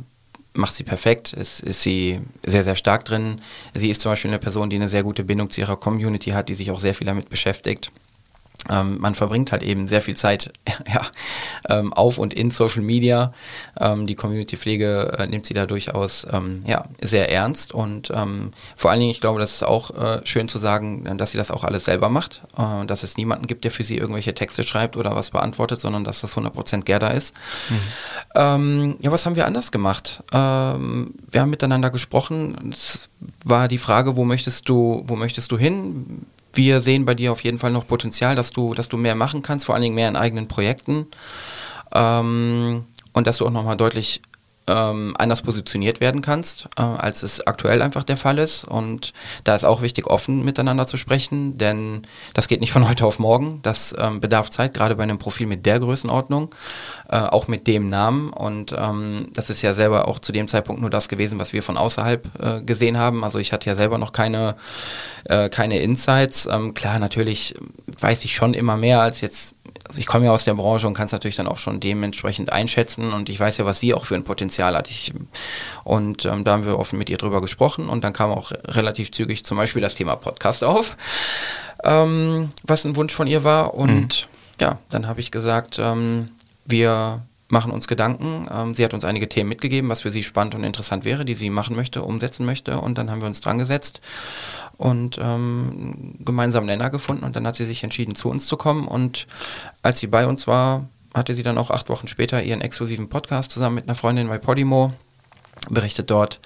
macht 0.54 0.74
sie 0.74 0.84
perfekt, 0.84 1.32
ist, 1.32 1.60
ist 1.60 1.82
sie 1.82 2.20
sehr, 2.44 2.64
sehr 2.64 2.76
stark 2.76 3.04
drin. 3.04 3.40
Sie 3.74 3.90
ist 3.90 4.00
zum 4.00 4.12
Beispiel 4.12 4.30
eine 4.30 4.38
Person, 4.38 4.70
die 4.70 4.76
eine 4.76 4.88
sehr 4.88 5.02
gute 5.02 5.24
Bindung 5.24 5.50
zu 5.50 5.60
ihrer 5.60 5.76
Community 5.76 6.30
hat, 6.30 6.48
die 6.48 6.54
sich 6.54 6.70
auch 6.70 6.80
sehr 6.80 6.94
viel 6.94 7.06
damit 7.06 7.28
beschäftigt. 7.28 7.90
Ähm, 8.68 8.98
man 8.98 9.14
verbringt 9.14 9.52
halt 9.52 9.62
eben 9.62 9.88
sehr 9.88 10.02
viel 10.02 10.16
Zeit 10.16 10.52
ja, 10.92 11.02
ähm, 11.68 11.92
auf 11.92 12.18
und 12.18 12.34
in 12.34 12.50
Social 12.50 12.82
Media. 12.82 13.32
Ähm, 13.78 14.06
die 14.06 14.14
Community-Pflege 14.14 15.16
äh, 15.18 15.26
nimmt 15.26 15.46
sie 15.46 15.54
da 15.54 15.64
durchaus 15.64 16.26
ähm, 16.32 16.64
ja, 16.66 16.84
sehr 17.00 17.32
ernst 17.32 17.72
und 17.72 18.10
ähm, 18.14 18.52
vor 18.76 18.90
allen 18.90 19.00
Dingen, 19.00 19.12
ich 19.12 19.20
glaube, 19.20 19.38
das 19.40 19.52
ist 19.52 19.62
auch 19.62 19.90
äh, 19.96 20.20
schön 20.24 20.48
zu 20.48 20.58
sagen, 20.58 21.16
dass 21.18 21.30
sie 21.30 21.38
das 21.38 21.50
auch 21.50 21.64
alles 21.64 21.84
selber 21.84 22.08
macht, 22.08 22.42
äh, 22.58 22.84
dass 22.86 23.04
es 23.04 23.16
niemanden 23.16 23.46
gibt, 23.46 23.64
der 23.64 23.70
für 23.70 23.84
sie 23.84 23.96
irgendwelche 23.96 24.34
Texte 24.34 24.64
schreibt 24.64 24.96
oder 24.96 25.14
was 25.14 25.30
beantwortet, 25.30 25.78
sondern 25.78 26.04
dass 26.04 26.20
das 26.20 26.36
100% 26.36 26.82
Gerda 26.82 27.08
ist. 27.08 27.34
Ähm, 28.34 28.96
ja, 29.00 29.10
was 29.10 29.24
haben 29.24 29.36
wir 29.36 29.46
anders 29.46 29.72
gemacht? 29.72 30.22
Wir 30.30 30.38
haben 30.38 31.50
miteinander 31.50 31.90
gesprochen. 31.90 32.70
Es 32.72 33.08
war 33.44 33.68
die 33.68 33.78
Frage, 33.78 34.16
wo 34.16 34.24
möchtest 34.24 34.68
du, 34.68 35.04
wo 35.06 35.16
möchtest 35.16 35.52
du 35.52 35.58
hin? 35.58 36.26
Wir 36.52 36.80
sehen 36.80 37.04
bei 37.04 37.14
dir 37.14 37.32
auf 37.32 37.44
jeden 37.44 37.58
Fall 37.58 37.70
noch 37.70 37.86
Potenzial, 37.86 38.34
dass 38.34 38.50
du, 38.50 38.74
dass 38.74 38.88
du 38.88 38.96
mehr 38.96 39.14
machen 39.14 39.42
kannst, 39.42 39.66
vor 39.66 39.74
allen 39.74 39.82
Dingen 39.82 39.94
mehr 39.94 40.08
in 40.08 40.16
eigenen 40.16 40.48
Projekten. 40.48 41.06
Ähm, 41.92 42.84
und 43.12 43.26
dass 43.26 43.38
du 43.38 43.46
auch 43.46 43.50
nochmal 43.50 43.76
deutlich 43.76 44.22
ähm, 44.68 45.14
anders 45.18 45.42
positioniert 45.42 46.00
werden 46.00 46.20
kannst, 46.20 46.68
äh, 46.76 46.82
als 46.82 47.22
es 47.22 47.46
aktuell 47.46 47.82
einfach 47.82 48.04
der 48.04 48.16
Fall 48.16 48.38
ist. 48.38 48.64
Und 48.64 49.12
da 49.44 49.54
ist 49.54 49.64
auch 49.64 49.82
wichtig, 49.82 50.06
offen 50.06 50.44
miteinander 50.44 50.86
zu 50.86 50.96
sprechen, 50.96 51.58
denn 51.58 52.02
das 52.34 52.48
geht 52.48 52.60
nicht 52.60 52.72
von 52.72 52.88
heute 52.88 53.06
auf 53.06 53.18
morgen. 53.18 53.60
Das 53.62 53.94
ähm, 53.98 54.20
bedarf 54.20 54.50
Zeit, 54.50 54.74
gerade 54.74 54.96
bei 54.96 55.02
einem 55.02 55.18
Profil 55.18 55.46
mit 55.46 55.66
der 55.66 55.80
Größenordnung, 55.80 56.54
äh, 57.08 57.16
auch 57.16 57.48
mit 57.48 57.66
dem 57.66 57.88
Namen. 57.88 58.30
Und 58.30 58.74
ähm, 58.76 59.28
das 59.34 59.50
ist 59.50 59.62
ja 59.62 59.74
selber 59.74 60.08
auch 60.08 60.18
zu 60.18 60.32
dem 60.32 60.48
Zeitpunkt 60.48 60.80
nur 60.80 60.90
das 60.90 61.08
gewesen, 61.08 61.38
was 61.38 61.52
wir 61.52 61.62
von 61.62 61.76
außerhalb 61.76 62.28
äh, 62.40 62.62
gesehen 62.62 62.98
haben. 62.98 63.24
Also 63.24 63.38
ich 63.38 63.52
hatte 63.52 63.68
ja 63.68 63.74
selber 63.74 63.98
noch 63.98 64.12
keine, 64.12 64.56
äh, 65.24 65.48
keine 65.48 65.78
Insights. 65.78 66.46
Ähm, 66.50 66.74
klar, 66.74 66.98
natürlich 66.98 67.54
weiß 68.00 68.24
ich 68.24 68.34
schon 68.34 68.54
immer 68.54 68.76
mehr 68.76 69.00
als 69.00 69.20
jetzt 69.20 69.54
also 69.88 69.98
ich 69.98 70.06
komme 70.06 70.26
ja 70.26 70.32
aus 70.32 70.44
der 70.44 70.54
Branche 70.54 70.86
und 70.86 70.94
kann 70.94 71.06
es 71.06 71.12
natürlich 71.12 71.36
dann 71.36 71.48
auch 71.48 71.58
schon 71.58 71.80
dementsprechend 71.80 72.52
einschätzen 72.52 73.12
und 73.12 73.28
ich 73.28 73.40
weiß 73.40 73.56
ja, 73.56 73.64
was 73.64 73.80
sie 73.80 73.94
auch 73.94 74.04
für 74.04 74.14
ein 74.14 74.24
Potenzial 74.24 74.76
hat. 74.76 74.90
Ich, 74.90 75.12
und 75.84 76.24
ähm, 76.26 76.44
da 76.44 76.52
haben 76.52 76.66
wir 76.66 76.78
offen 76.78 76.98
mit 76.98 77.08
ihr 77.08 77.16
drüber 77.16 77.40
gesprochen 77.40 77.88
und 77.88 78.04
dann 78.04 78.12
kam 78.12 78.30
auch 78.30 78.52
relativ 78.66 79.10
zügig 79.10 79.44
zum 79.44 79.56
Beispiel 79.56 79.80
das 79.80 79.94
Thema 79.94 80.16
Podcast 80.16 80.62
auf, 80.62 80.96
ähm, 81.84 82.50
was 82.64 82.84
ein 82.84 82.96
Wunsch 82.96 83.14
von 83.14 83.26
ihr 83.26 83.44
war 83.44 83.74
und 83.74 84.28
ja, 84.60 84.78
dann 84.90 85.06
habe 85.06 85.20
ich 85.20 85.30
gesagt, 85.30 85.78
ähm, 85.78 86.30
wir 86.64 87.22
machen 87.48 87.72
uns 87.72 87.88
Gedanken. 87.88 88.46
Ähm, 88.52 88.74
sie 88.74 88.84
hat 88.84 88.94
uns 88.94 89.04
einige 89.04 89.28
Themen 89.28 89.48
mitgegeben, 89.48 89.90
was 89.90 90.02
für 90.02 90.10
sie 90.10 90.22
spannend 90.22 90.54
und 90.54 90.64
interessant 90.64 91.04
wäre, 91.04 91.24
die 91.24 91.34
sie 91.34 91.50
machen 91.50 91.76
möchte, 91.76 92.02
umsetzen 92.02 92.44
möchte. 92.44 92.80
Und 92.80 92.98
dann 92.98 93.10
haben 93.10 93.20
wir 93.20 93.28
uns 93.28 93.40
dran 93.40 93.58
gesetzt 93.58 94.00
und 94.76 95.18
ähm, 95.20 96.14
gemeinsam 96.20 96.66
Nenner 96.66 96.90
gefunden. 96.90 97.24
Und 97.24 97.36
dann 97.36 97.46
hat 97.46 97.56
sie 97.56 97.64
sich 97.64 97.82
entschieden, 97.82 98.14
zu 98.14 98.28
uns 98.28 98.46
zu 98.46 98.56
kommen. 98.56 98.86
Und 98.86 99.26
als 99.82 99.98
sie 99.98 100.06
bei 100.06 100.26
uns 100.26 100.46
war, 100.46 100.86
hatte 101.14 101.34
sie 101.34 101.42
dann 101.42 101.58
auch 101.58 101.70
acht 101.70 101.88
Wochen 101.88 102.06
später 102.06 102.42
ihren 102.42 102.60
exklusiven 102.60 103.08
Podcast 103.08 103.50
zusammen 103.50 103.76
mit 103.76 103.84
einer 103.84 103.94
Freundin 103.94 104.28
bei 104.28 104.38
Podimo 104.38 104.92
berichtet 105.70 106.10
dort 106.10 106.38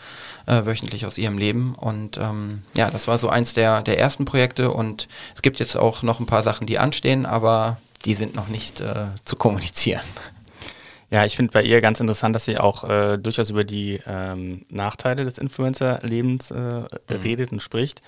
äh, 0.47 0.65
wöchentlich 0.65 1.07
aus 1.07 1.19
ihrem 1.19 1.39
Leben. 1.39 1.75
Und 1.75 2.17
ähm, 2.17 2.63
ja, 2.77 2.91
das 2.91 3.09
war 3.09 3.19
so 3.19 3.29
eins 3.29 3.55
der, 3.55 3.83
der 3.83 3.99
ersten 3.99 4.25
Projekte. 4.25 4.71
Und 4.71 5.09
es 5.35 5.43
gibt 5.43 5.59
jetzt 5.59 5.77
auch 5.77 6.03
noch 6.03 6.21
ein 6.21 6.27
paar 6.27 6.43
Sachen, 6.43 6.67
die 6.67 6.79
anstehen, 6.79 7.27
aber 7.27 7.77
die 8.05 8.15
sind 8.15 8.35
noch 8.35 8.49
nicht 8.49 8.81
äh, 8.81 9.07
zu 9.25 9.37
kommunizieren. 9.37 10.03
Ja, 11.13 11.25
ich 11.27 11.37
finde 11.37 11.53
bei 11.53 11.63
ihr 11.63 11.81
ganz 11.83 12.01
interessant, 12.01 12.35
dass 12.35 12.47
sie 12.47 12.57
auch 12.59 12.89
äh, 12.89 13.19
durchaus 13.19 13.51
über 13.51 13.65
die 13.65 14.01
ähm, 14.07 14.65
Nachteile 14.71 15.25
des 15.25 15.37
Influencer-Lebens 15.39 16.51
äh, 16.51 16.83
redet 17.11 17.53
und 17.53 17.61
spricht. 17.61 18.01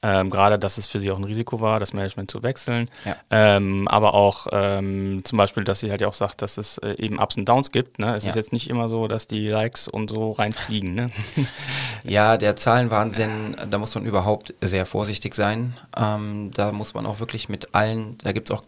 Ähm, 0.00 0.30
Gerade, 0.30 0.60
dass 0.60 0.78
es 0.78 0.86
für 0.86 1.00
sie 1.00 1.10
auch 1.10 1.18
ein 1.18 1.24
Risiko 1.24 1.60
war, 1.60 1.80
das 1.80 1.92
Management 1.92 2.30
zu 2.30 2.44
wechseln. 2.44 2.88
Ja. 3.04 3.16
Ähm, 3.30 3.88
aber 3.88 4.14
auch 4.14 4.46
ähm, 4.52 5.22
zum 5.24 5.38
Beispiel, 5.38 5.64
dass 5.64 5.80
sie 5.80 5.90
halt 5.90 6.00
ja 6.00 6.06
auch 6.06 6.14
sagt, 6.14 6.40
dass 6.40 6.56
es 6.56 6.78
äh, 6.78 6.94
eben 6.98 7.18
Ups 7.18 7.36
und 7.36 7.48
Downs 7.48 7.72
gibt. 7.72 7.98
Ne? 7.98 8.14
Es 8.14 8.22
Ja. 8.22 8.30
ist 8.30 8.36
jetzt 8.36 8.52
nicht 8.52 8.70
immer 8.70 8.88
so, 8.88 9.08
dass 9.08 9.26
die 9.26 9.48
Likes 9.48 9.88
und 9.88 10.10
so 10.10 10.32
reinfliegen. 10.32 10.94
Ne? 10.94 11.10
Ja, 12.04 12.36
der 12.36 12.54
Zahlenwahnsinn, 12.54 13.56
da 13.70 13.78
muss 13.78 13.94
man 13.96 14.04
überhaupt 14.04 14.54
sehr 14.60 14.86
vorsichtig 14.86 15.34
sein. 15.34 15.76
Ähm, 15.96 16.52
da 16.54 16.70
muss 16.70 16.94
man 16.94 17.06
auch 17.06 17.18
wirklich 17.18 17.48
mit 17.48 17.74
allen, 17.74 18.16
da 18.22 18.30
gibt 18.30 18.50
es 18.50 18.56
auch 18.56 18.62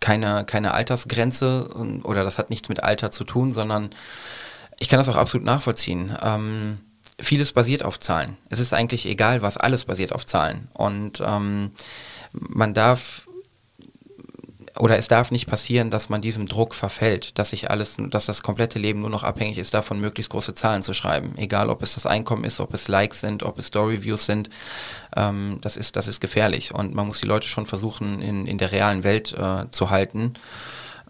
keine, 0.00 0.44
keine 0.44 0.72
Altersgrenze 0.72 1.68
oder 2.02 2.24
das 2.24 2.38
hat 2.38 2.50
nichts 2.50 2.68
mit 2.68 2.82
Alter 2.82 3.10
zu 3.10 3.24
tun, 3.24 3.52
sondern 3.52 3.90
ich 4.78 4.88
kann 4.88 4.98
das 4.98 5.08
auch 5.08 5.16
absolut 5.16 5.44
nachvollziehen. 5.46 6.16
Ähm, 6.22 6.78
vieles 7.20 7.52
basiert 7.52 7.84
auf 7.84 7.98
Zahlen. 7.98 8.36
Es 8.48 8.60
ist 8.60 8.72
eigentlich 8.72 9.06
egal, 9.06 9.42
was 9.42 9.56
alles 9.56 9.84
basiert 9.84 10.12
auf 10.12 10.24
Zahlen. 10.24 10.68
Und 10.72 11.22
ähm, 11.24 11.72
man 12.32 12.74
darf 12.74 13.28
oder 14.78 14.98
es 14.98 15.08
darf 15.08 15.30
nicht 15.30 15.48
passieren, 15.48 15.90
dass 15.90 16.08
man 16.08 16.20
diesem 16.20 16.46
Druck 16.46 16.74
verfällt, 16.74 17.38
dass 17.38 17.50
sich 17.50 17.70
alles, 17.70 17.96
dass 17.98 18.26
das 18.26 18.42
komplette 18.42 18.78
Leben 18.78 19.00
nur 19.00 19.10
noch 19.10 19.24
abhängig 19.24 19.58
ist 19.58 19.74
davon, 19.74 20.00
möglichst 20.00 20.30
große 20.30 20.54
Zahlen 20.54 20.82
zu 20.82 20.94
schreiben. 20.94 21.34
Egal, 21.36 21.70
ob 21.70 21.82
es 21.82 21.94
das 21.94 22.06
Einkommen 22.06 22.44
ist, 22.44 22.60
ob 22.60 22.72
es 22.74 22.88
Likes 22.88 23.20
sind, 23.20 23.42
ob 23.42 23.58
es 23.58 23.66
Storyviews 23.66 24.26
sind, 24.26 24.48
ähm, 25.16 25.58
das 25.60 25.76
ist, 25.76 25.96
das 25.96 26.06
ist 26.06 26.20
gefährlich. 26.20 26.74
Und 26.74 26.94
man 26.94 27.06
muss 27.06 27.20
die 27.20 27.26
Leute 27.26 27.48
schon 27.48 27.66
versuchen, 27.66 28.22
in, 28.22 28.46
in 28.46 28.58
der 28.58 28.72
realen 28.72 29.02
Welt 29.02 29.32
äh, 29.32 29.68
zu 29.70 29.90
halten. 29.90 30.34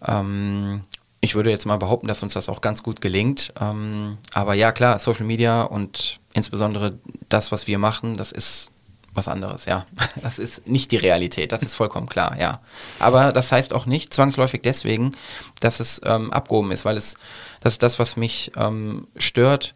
Ähm, 0.05 0.83
ich 1.21 1.35
würde 1.35 1.51
jetzt 1.51 1.67
mal 1.67 1.77
behaupten, 1.77 2.07
dass 2.07 2.23
uns 2.23 2.33
das 2.33 2.49
auch 2.49 2.61
ganz 2.61 2.81
gut 2.81 2.99
gelingt. 2.99 3.53
Ähm, 3.61 4.17
aber 4.33 4.55
ja, 4.55 4.71
klar, 4.71 4.97
Social 4.97 5.25
Media 5.25 5.61
und 5.61 6.19
insbesondere 6.33 6.97
das, 7.29 7.51
was 7.51 7.67
wir 7.67 7.77
machen, 7.77 8.17
das 8.17 8.31
ist 8.31 8.71
was 9.13 9.27
anderes, 9.27 9.65
ja. 9.65 9.85
Das 10.21 10.39
ist 10.39 10.67
nicht 10.67 10.91
die 10.91 10.97
Realität, 10.97 11.51
das 11.51 11.61
ist 11.61 11.75
vollkommen 11.75 12.07
klar, 12.07 12.37
ja. 12.39 12.61
Aber 12.99 13.33
das 13.33 13.51
heißt 13.51 13.73
auch 13.73 13.85
nicht 13.85 14.13
zwangsläufig 14.13 14.61
deswegen, 14.61 15.13
dass 15.59 15.79
es 15.79 16.01
ähm, 16.05 16.31
abgehoben 16.31 16.71
ist, 16.71 16.85
weil 16.85 16.97
es, 16.97 17.15
das 17.61 17.73
ist 17.73 17.83
das, 17.83 17.99
was 17.99 18.17
mich 18.17 18.51
ähm, 18.55 19.07
stört, 19.17 19.73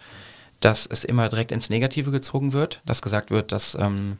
dass 0.62 0.86
es 0.86 1.04
immer 1.04 1.30
direkt 1.30 1.52
ins 1.52 1.70
Negative 1.70 2.12
gezogen 2.12 2.54
wird, 2.54 2.82
dass 2.86 3.02
gesagt 3.02 3.30
wird, 3.30 3.52
dass 3.52 3.76
ähm, 3.80 4.18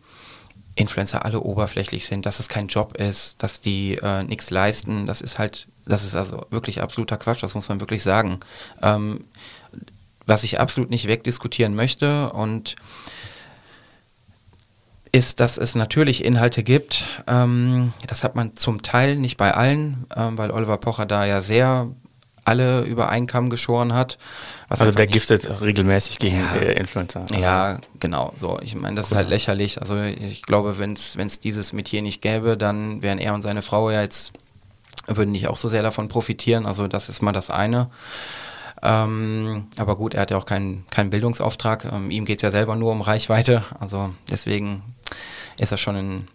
Influencer 0.76 1.24
alle 1.24 1.40
oberflächlich 1.40 2.06
sind, 2.06 2.26
dass 2.26 2.40
es 2.40 2.50
kein 2.50 2.68
Job 2.68 2.98
ist, 2.98 3.42
dass 3.42 3.62
die 3.62 3.96
äh, 3.96 4.24
nichts 4.24 4.50
leisten. 4.50 5.06
Das 5.06 5.22
ist 5.22 5.40
halt, 5.40 5.68
das 5.86 6.04
ist 6.04 6.16
also 6.16 6.46
wirklich 6.50 6.82
absoluter 6.82 7.18
Quatsch, 7.18 7.42
das 7.42 7.56
muss 7.56 7.70
man 7.70 7.80
wirklich 7.80 8.04
sagen. 8.04 8.42
Ähm, 8.82 9.22
was 10.28 10.44
ich 10.44 10.60
absolut 10.60 10.90
nicht 10.90 11.08
wegdiskutieren 11.08 11.76
möchte 11.76 12.32
und 12.32 12.76
ist, 15.16 15.40
dass 15.40 15.58
es 15.58 15.76
natürlich 15.76 16.24
Inhalte 16.26 16.62
gibt. 16.62 17.06
Ähm, 17.26 17.94
das 18.08 18.24
hat 18.24 18.36
man 18.36 18.56
zum 18.58 18.82
Teil, 18.82 19.16
nicht 19.16 19.38
bei 19.38 19.54
allen, 19.54 20.06
ähm, 20.16 20.38
weil 20.38 20.52
Oliver 20.52 20.78
Pocher 20.78 21.06
da 21.06 21.26
ja 21.26 21.42
sehr 21.42 21.88
alle 22.44 22.82
über 22.82 23.10
einen 23.10 23.26
Kamm 23.26 23.50
geschoren 23.50 23.94
hat. 23.94 24.18
Also 24.70 24.92
der 24.92 25.08
giftet 25.08 25.62
regelmäßig 25.62 26.20
gegen 26.20 26.38
Ja. 26.38 26.54
Influencer. 26.74 27.26
ja, 27.40 27.80
genau. 28.00 28.34
So, 28.38 28.60
ich 28.62 28.76
meine, 28.76 28.96
das 28.98 29.10
ist 29.12 29.16
halt 29.16 29.30
lächerlich. 29.30 29.82
Also 29.82 30.00
ich 30.02 30.44
glaube, 30.44 30.78
wenn 30.78 30.94
es 30.94 31.40
dieses 31.40 31.74
Metier 31.74 32.02
nicht 32.04 32.22
gäbe, 32.22 32.56
dann 32.58 33.02
wären 33.02 33.18
er 33.18 33.34
und 33.34 33.42
seine 33.42 33.62
Frau 33.64 33.90
ja 33.90 34.02
jetzt 34.02 34.34
würden 35.08 35.32
nicht 35.32 35.48
auch 35.48 35.58
so 35.58 35.70
sehr 35.70 35.82
davon 35.82 36.08
profitieren. 36.08 36.66
Also 36.66 36.88
das 36.88 37.10
ist 37.10 37.22
mal 37.22 37.32
das 37.32 37.50
eine. 37.50 37.90
Ähm, 38.84 39.68
aber 39.78 39.96
gut, 39.96 40.14
er 40.14 40.22
hat 40.22 40.32
ja 40.32 40.38
auch 40.38 40.46
keinen 40.46 40.86
keinen 40.92 41.10
Bildungsauftrag. 41.10 41.86
Ähm, 41.92 42.12
ihm 42.12 42.26
geht 42.26 42.40
es 42.40 42.42
ja 42.44 42.52
selber 42.52 42.76
nur 42.76 42.92
um 42.92 43.02
Reichweite. 43.02 43.64
Also 43.80 44.14
deswegen 44.30 44.84
ist 45.60 45.72
das 45.72 45.80
schon 45.80 45.96
ein 45.96 46.28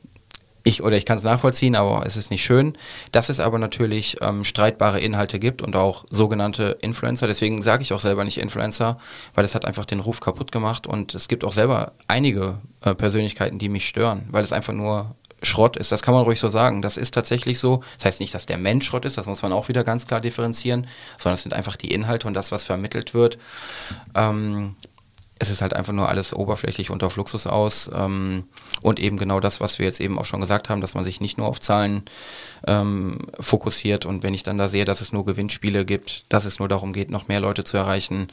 ich 0.63 0.83
oder 0.83 0.97
ich 0.97 1.07
kann 1.07 1.19
es 1.19 1.25
nachvollziehen, 1.25 1.75
aber 1.75 2.05
es 2.07 2.17
ist 2.17 2.31
nicht 2.31 2.45
schön. 2.45 2.77
Dass 3.13 3.29
es 3.29 3.41
aber 3.41 3.59
natürlich 3.59 4.19
ähm, 4.21 4.45
streitbare 4.45 5.01
Inhalte 5.01 5.39
gibt 5.39 5.63
und 5.63 5.77
auch 5.77 6.05
sogenannte 6.11 6.79
Influencer. 6.81 7.27
Deswegen 7.27 7.63
sage 7.63 7.83
ich 7.83 7.93
auch 7.93 8.01
selber 8.01 8.25
nicht 8.25 8.39
Influencer, 8.39 8.99
weil 9.35 9.45
es 9.45 9.55
hat 9.55 9.65
einfach 9.65 9.85
den 9.85 10.01
Ruf 10.01 10.21
kaputt 10.21 10.53
gemacht 10.53 10.87
und 10.87 11.15
es 11.15 11.29
gibt 11.29 11.45
auch 11.45 11.53
selber 11.53 11.93
einige 12.09 12.59
äh, 12.83 12.95
Persönlichkeiten, 12.95 13.59
die 13.59 13.69
mich 13.69 13.87
stören, 13.87 14.29
weil 14.31 14.45
es 14.45 14.53
einfach 14.53 14.73
nur 14.73 15.15
Schrott 15.43 15.77
ist. 15.77 15.91
Das 15.91 16.03
kann 16.03 16.15
man 16.15 16.25
ruhig 16.25 16.39
so 16.39 16.49
sagen. 16.49 16.83
Das 16.83 16.97
ist 16.97 17.15
tatsächlich 17.15 17.59
so. 17.59 17.83
Das 17.97 18.07
heißt 18.07 18.21
nicht, 18.21 18.35
dass 18.35 18.47
der 18.47 18.59
Mensch 18.59 18.87
Schrott 18.87 19.05
ist, 19.05 19.17
das 19.17 19.27
muss 19.27 19.43
man 19.43 19.53
auch 19.53 19.69
wieder 19.69 19.85
ganz 19.85 20.07
klar 20.07 20.21
differenzieren, 20.21 20.87
sondern 21.19 21.35
es 21.35 21.43
sind 21.43 21.55
einfach 21.55 21.77
die 21.77 21.93
Inhalte 21.93 22.27
und 22.27 22.35
das, 22.35 22.53
was 22.53 22.65
vermittelt 22.65 23.15
wird. 23.15 23.39
Ähm, 24.15 24.77
es 25.41 25.49
ist 25.49 25.63
halt 25.63 25.73
einfach 25.75 25.95
nur 25.95 26.11
alles 26.11 26.35
oberflächlich 26.35 26.91
und 26.91 27.03
auf 27.03 27.17
Luxus 27.17 27.47
aus. 27.47 27.91
Ähm, 27.95 28.45
und 28.83 29.01
eben 29.01 29.17
genau 29.17 29.41
das, 29.41 29.61
was 29.61 29.79
wir 29.79 29.87
jetzt 29.87 29.99
eben 29.99 30.19
auch 30.19 30.27
schon 30.27 30.43
gesagt 30.43 30.69
haben, 30.69 30.83
dass 30.83 30.95
man 30.95 31.03
sich 31.03 31.23
nicht 31.23 31.39
nur 31.39 31.49
auf 31.49 31.59
Zahlen 31.59 32.03
ähm, 32.67 33.19
fokussiert. 33.41 34.05
Und 34.05 34.23
wenn 34.23 34.35
ich 34.35 34.43
dann 34.43 34.59
da 34.59 34.69
sehe, 34.69 34.85
dass 34.85 35.01
es 35.01 35.15
nur 35.15 35.25
Gewinnspiele 35.25 35.87
gibt, 35.87 36.27
dass 36.29 36.45
es 36.45 36.59
nur 36.59 36.69
darum 36.69 36.93
geht, 36.93 37.11
noch 37.11 37.27
mehr 37.27 37.41
Leute 37.41 37.65
zu 37.65 37.79
erreichen 37.79 38.29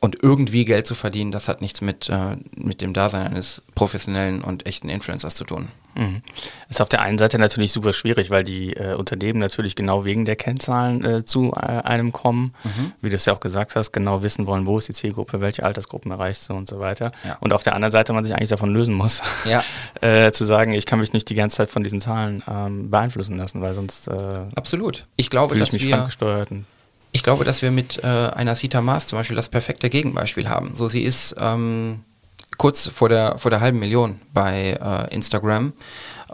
und 0.00 0.22
irgendwie 0.22 0.64
Geld 0.64 0.86
zu 0.86 0.94
verdienen, 0.94 1.30
das 1.30 1.48
hat 1.48 1.60
nichts 1.60 1.80
mit, 1.80 2.08
äh, 2.08 2.36
mit 2.56 2.80
dem 2.80 2.94
Dasein 2.94 3.26
eines 3.26 3.62
professionellen 3.74 4.42
und 4.42 4.66
echten 4.66 4.88
Influencers 4.88 5.34
zu 5.34 5.44
tun. 5.44 5.68
Mhm. 5.96 6.22
Ist 6.68 6.80
auf 6.80 6.88
der 6.88 7.02
einen 7.02 7.18
Seite 7.18 7.36
natürlich 7.38 7.72
super 7.72 7.92
schwierig, 7.92 8.30
weil 8.30 8.44
die 8.44 8.74
äh, 8.76 8.94
Unternehmen 8.94 9.40
natürlich 9.40 9.74
genau 9.74 10.04
wegen 10.04 10.24
der 10.24 10.36
Kennzahlen 10.36 11.04
äh, 11.04 11.24
zu 11.24 11.52
äh, 11.52 11.56
einem 11.82 12.12
kommen, 12.12 12.54
Mhm. 12.62 12.92
wie 13.02 13.10
du 13.10 13.16
es 13.16 13.24
ja 13.26 13.32
auch 13.34 13.40
gesagt 13.40 13.74
hast, 13.74 13.90
genau 13.92 14.22
wissen 14.22 14.46
wollen, 14.46 14.66
wo 14.66 14.78
ist 14.78 14.88
die 14.88 14.92
Zielgruppe, 14.92 15.40
welche 15.40 15.64
Altersgruppen 15.64 16.12
erreichst 16.12 16.48
du 16.48 16.54
und 16.54 16.68
so 16.68 16.78
weiter. 16.78 17.10
Ja. 17.26 17.36
Und 17.40 17.52
auf 17.52 17.64
der 17.64 17.74
anderen 17.74 17.90
Seite 17.90 18.12
man 18.12 18.22
sich 18.24 18.32
eigentlich 18.34 18.50
davon 18.50 18.70
lösen 18.72 18.94
muss, 18.94 19.20
Ja. 19.44 19.62
äh, 20.00 20.30
zu 20.30 20.44
sagen, 20.44 20.72
ich 20.72 20.86
kann 20.86 21.00
mich 21.00 21.12
nicht 21.12 21.28
die 21.28 21.34
ganze 21.34 21.56
Zeit 21.58 21.70
von 21.70 21.82
diesen 21.82 22.00
Zahlen 22.00 22.42
ähm, 22.48 22.88
beeinflussen 22.90 23.36
lassen, 23.36 23.60
weil 23.60 23.74
sonst 23.74 24.06
äh, 24.08 24.12
Absolut. 24.54 25.06
Ich 25.16 25.28
glaube, 25.28 25.54
fühle 25.54 25.64
ich 25.64 25.70
dass 25.70 25.72
mich 25.72 25.88
wir 25.88 26.08
Ich 27.12 27.22
glaube, 27.22 27.44
dass 27.44 27.62
wir 27.62 27.70
mit 27.70 28.02
äh, 28.02 28.06
einer 28.06 28.54
Sita 28.54 28.80
Maas 28.80 29.06
zum 29.06 29.18
Beispiel 29.18 29.36
das 29.36 29.48
perfekte 29.48 29.90
Gegenbeispiel 29.90 30.48
haben. 30.48 30.74
So, 30.74 30.88
sie 30.88 31.02
ist 31.02 31.34
ähm, 31.38 32.04
kurz 32.56 32.86
vor 32.86 33.08
der, 33.08 33.38
vor 33.38 33.50
der 33.50 33.60
halben 33.60 33.78
Million 33.78 34.20
bei 34.32 34.78
äh, 34.80 35.14
Instagram. 35.14 35.72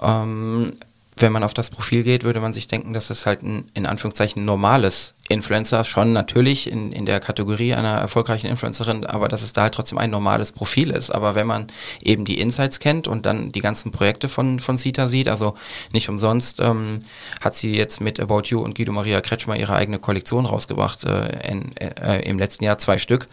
Ähm, 0.03 0.75
wenn 1.19 1.33
man 1.33 1.45
auf 1.45 1.55
das 1.55 1.71
Profil 1.71 2.03
geht, 2.03 2.25
würde 2.25 2.41
man 2.41 2.53
sich 2.53 2.69
denken, 2.69 2.93
dass 2.93 3.09
es 3.09 3.25
halt 3.25 3.43
ein, 3.43 3.71
in 3.73 3.87
Anführungszeichen, 3.87 4.45
normales 4.45 5.15
Influencer, 5.29 5.83
schon 5.85 6.13
natürlich 6.13 6.71
in, 6.71 6.93
in 6.93 7.07
der 7.07 7.21
Kategorie 7.21 7.75
einer 7.75 7.95
erfolgreichen 7.95 8.49
Influencerin, 8.49 9.07
aber 9.07 9.29
dass 9.29 9.43
es 9.43 9.55
da 9.55 9.63
halt 9.63 9.75
trotzdem 9.75 9.97
ein 9.97 10.11
normales 10.11 10.53
Profil 10.53 10.91
ist. 10.91 11.11
Aber 11.11 11.35
wenn 11.35 11.47
man 11.47 11.69
eben 12.03 12.27
die 12.27 12.39
Insights 12.39 12.81
kennt 12.81 13.09
und 13.09 13.25
dann 13.25 13.51
die 13.51 13.61
ganzen 13.61 13.93
Projekte 13.93 14.29
von, 14.29 14.61
von 14.61 14.77
Sita 14.77 15.09
sieht, 15.09 15.29
also 15.29 15.55
nicht 15.93 16.09
umsonst 16.11 16.61
ähm, 16.61 17.01
hat 17.41 17.55
sie 17.55 17.75
jetzt 17.75 18.03
mit 18.03 18.21
About 18.21 18.43
You 18.47 18.61
und 18.61 18.77
Guido 18.77 18.93
Maria 18.93 19.23
Kretschmer 19.23 19.57
ihre 19.57 19.75
eigene 19.75 19.99
Kollektion 19.99 20.45
rausgebracht, 20.45 21.05
äh, 21.05 21.51
in, 21.51 21.75
äh, 21.77 22.29
im 22.29 22.39
letzten 22.39 22.65
Jahr 22.65 22.77
zwei 22.77 22.99
Stück 22.99 23.27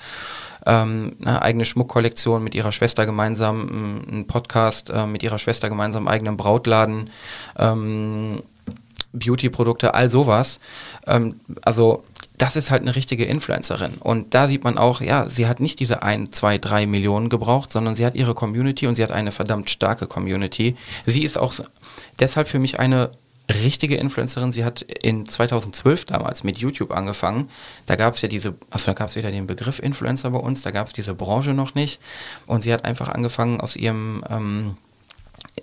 ähm, 0.66 1.16
eine 1.22 1.42
eigene 1.42 1.66
Schmuckkollektion 1.66 2.44
mit 2.44 2.56
ihrer 2.56 2.72
Schwester 2.72 3.06
gemeinsam, 3.06 3.62
m, 3.62 4.20
ein 4.20 4.28
Podcast 4.28 4.90
äh, 4.90 5.06
mit 5.06 5.24
ihrer 5.24 5.40
Schwester 5.40 5.70
gemeinsam, 5.70 6.08
eigenen 6.08 6.38
Brautladen, 6.38 7.10
ähm, 7.58 8.44
Beauty-Produkte, 9.14 9.94
all 9.94 10.10
sowas. 10.10 10.60
Ähm, 11.08 11.40
also 11.62 12.04
das 12.38 12.56
ist 12.56 12.72
halt 12.72 12.82
eine 12.82 12.96
richtige 12.96 13.26
Influencerin. 13.26 13.96
Und 14.00 14.34
da 14.34 14.48
sieht 14.48 14.64
man 14.64 14.78
auch, 14.78 15.02
ja, 15.02 15.30
sie 15.30 15.48
hat 15.48 15.60
nicht 15.60 15.80
diese 15.80 16.04
ein, 16.04 16.32
zwei, 16.32 16.58
drei 16.58 16.88
Millionen 16.88 17.30
gebraucht, 17.30 17.72
sondern 17.72 17.96
sie 17.96 18.06
hat 18.06 18.16
ihre 18.16 18.34
Community 18.34 18.88
und 18.88 18.96
sie 18.96 19.04
hat 19.04 19.12
eine 19.12 19.32
verdammt 19.32 19.70
starke 19.70 20.08
Community. 20.08 20.76
Sie 21.06 21.24
ist 21.24 21.38
auch 21.38 21.54
deshalb 22.20 22.48
für 22.48 22.60
mich 22.60 22.80
eine 22.80 23.12
richtige 23.50 23.96
Influencerin. 23.96 24.52
Sie 24.52 24.64
hat 24.64 24.82
in 24.82 25.28
2012 25.28 26.06
damals 26.06 26.44
mit 26.44 26.58
YouTube 26.58 26.92
angefangen. 26.92 27.50
Da 27.86 27.96
gab 27.96 28.16
es 28.16 28.22
ja 28.22 28.30
diese, 28.30 28.56
also 28.70 28.88
da 28.88 28.94
gab 28.94 29.10
es 29.10 29.16
wieder 29.16 29.32
den 29.32 29.48
Begriff 29.48 29.80
Influencer 29.80 30.30
bei 30.32 30.40
uns, 30.40 30.62
da 30.62 30.72
gab 30.72 30.88
es 30.88 30.94
diese 30.94 31.14
Branche 31.14 31.54
noch 31.54 31.76
nicht. 31.76 32.00
Und 32.46 32.62
sie 32.64 32.74
hat 32.74 32.86
einfach 32.86 33.10
angefangen 33.10 33.60
aus 33.60 33.76
ihrem 33.76 34.24
ähm, 34.30 34.78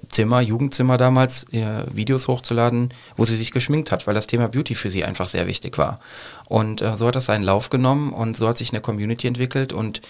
Zimmer, 0.09 0.41
Jugendzimmer 0.41 0.97
damals, 0.97 1.45
äh, 1.53 1.85
Videos 1.93 2.29
hochzuladen, 2.29 2.93
wo 3.17 3.25
sie 3.25 3.37
sich 3.37 3.53
geschminkt 3.53 3.93
hat, 3.93 4.07
weil 4.07 4.15
das 4.15 4.27
Thema 4.27 4.49
Beauty 4.49 4.75
für 4.75 4.91
sie 4.91 5.05
einfach 5.05 5.29
sehr 5.29 5.47
wichtig 5.47 5.79
war. 5.79 6.01
Und 6.47 6.83
äh, 6.83 6.97
so 6.97 7.07
hat 7.07 7.15
das 7.15 7.27
seinen 7.27 7.45
Lauf 7.45 7.71
genommen 7.71 8.13
und 8.13 8.37
so 8.37 8.49
hat 8.49 8.57
sich 8.57 8.73
eine 8.73 8.81
Community 8.81 9.29
entwickelt 9.29 9.73
und 9.73 10.01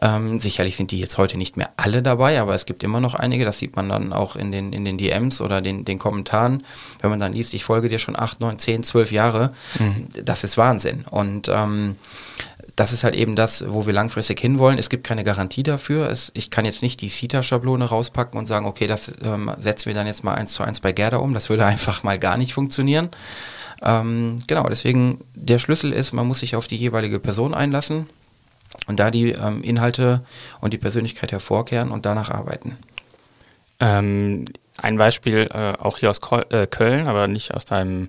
ähm, 0.00 0.40
sicherlich 0.40 0.76
sind 0.76 0.90
die 0.90 0.98
jetzt 0.98 1.18
heute 1.18 1.36
nicht 1.36 1.56
mehr 1.56 1.70
alle 1.76 2.02
dabei, 2.02 2.40
aber 2.40 2.54
es 2.54 2.64
gibt 2.64 2.82
immer 2.82 3.00
noch 3.00 3.14
einige, 3.14 3.44
das 3.44 3.58
sieht 3.58 3.76
man 3.76 3.88
dann 3.88 4.12
auch 4.12 4.36
in 4.36 4.52
den, 4.52 4.72
in 4.72 4.86
den 4.86 4.96
DMs 4.96 5.42
oder 5.42 5.60
den, 5.60 5.84
den 5.84 5.98
Kommentaren, 5.98 6.64
wenn 7.00 7.10
man 7.10 7.20
dann 7.20 7.34
liest, 7.34 7.52
ich 7.52 7.64
folge 7.64 7.90
dir 7.90 7.98
schon 7.98 8.18
8, 8.18 8.40
9, 8.40 8.58
10, 8.58 8.82
12 8.84 9.12
Jahre, 9.12 9.52
das 10.24 10.44
ist 10.44 10.56
Wahnsinn. 10.56 11.04
Und 11.10 11.48
ähm, 11.52 11.96
das 12.76 12.92
ist 12.92 13.04
halt 13.04 13.14
eben 13.14 13.36
das, 13.36 13.64
wo 13.68 13.86
wir 13.86 13.92
langfristig 13.92 14.40
hinwollen. 14.40 14.78
Es 14.78 14.88
gibt 14.88 15.04
keine 15.04 15.24
Garantie 15.24 15.62
dafür. 15.62 16.08
Es, 16.08 16.32
ich 16.34 16.50
kann 16.50 16.64
jetzt 16.64 16.82
nicht 16.82 17.00
die 17.00 17.08
CETA-Schablone 17.08 17.84
rauspacken 17.84 18.38
und 18.38 18.46
sagen, 18.46 18.66
okay, 18.66 18.86
das 18.86 19.12
ähm, 19.22 19.50
setzen 19.58 19.86
wir 19.86 19.94
dann 19.94 20.06
jetzt 20.06 20.24
mal 20.24 20.34
eins 20.34 20.52
zu 20.52 20.62
eins 20.62 20.80
bei 20.80 20.92
Gerda 20.92 21.18
um. 21.18 21.34
Das 21.34 21.50
würde 21.50 21.66
einfach 21.66 22.02
mal 22.02 22.18
gar 22.18 22.36
nicht 22.36 22.54
funktionieren. 22.54 23.10
Ähm, 23.82 24.38
genau, 24.46 24.68
deswegen 24.68 25.22
der 25.34 25.58
Schlüssel 25.58 25.92
ist, 25.92 26.12
man 26.12 26.26
muss 26.26 26.38
sich 26.38 26.56
auf 26.56 26.66
die 26.66 26.76
jeweilige 26.76 27.18
Person 27.18 27.52
einlassen 27.52 28.06
und 28.86 29.00
da 29.00 29.10
die 29.10 29.32
ähm, 29.32 29.62
Inhalte 29.62 30.22
und 30.60 30.72
die 30.72 30.78
Persönlichkeit 30.78 31.32
hervorkehren 31.32 31.90
und 31.90 32.06
danach 32.06 32.30
arbeiten. 32.30 32.78
Ähm, 33.80 34.44
ein 34.78 34.96
Beispiel 34.96 35.48
äh, 35.52 35.72
auch 35.78 35.98
hier 35.98 36.10
aus 36.10 36.20
äh, 36.50 36.66
Köln, 36.66 37.06
aber 37.06 37.26
nicht 37.26 37.52
aus 37.52 37.64
deinem 37.64 38.08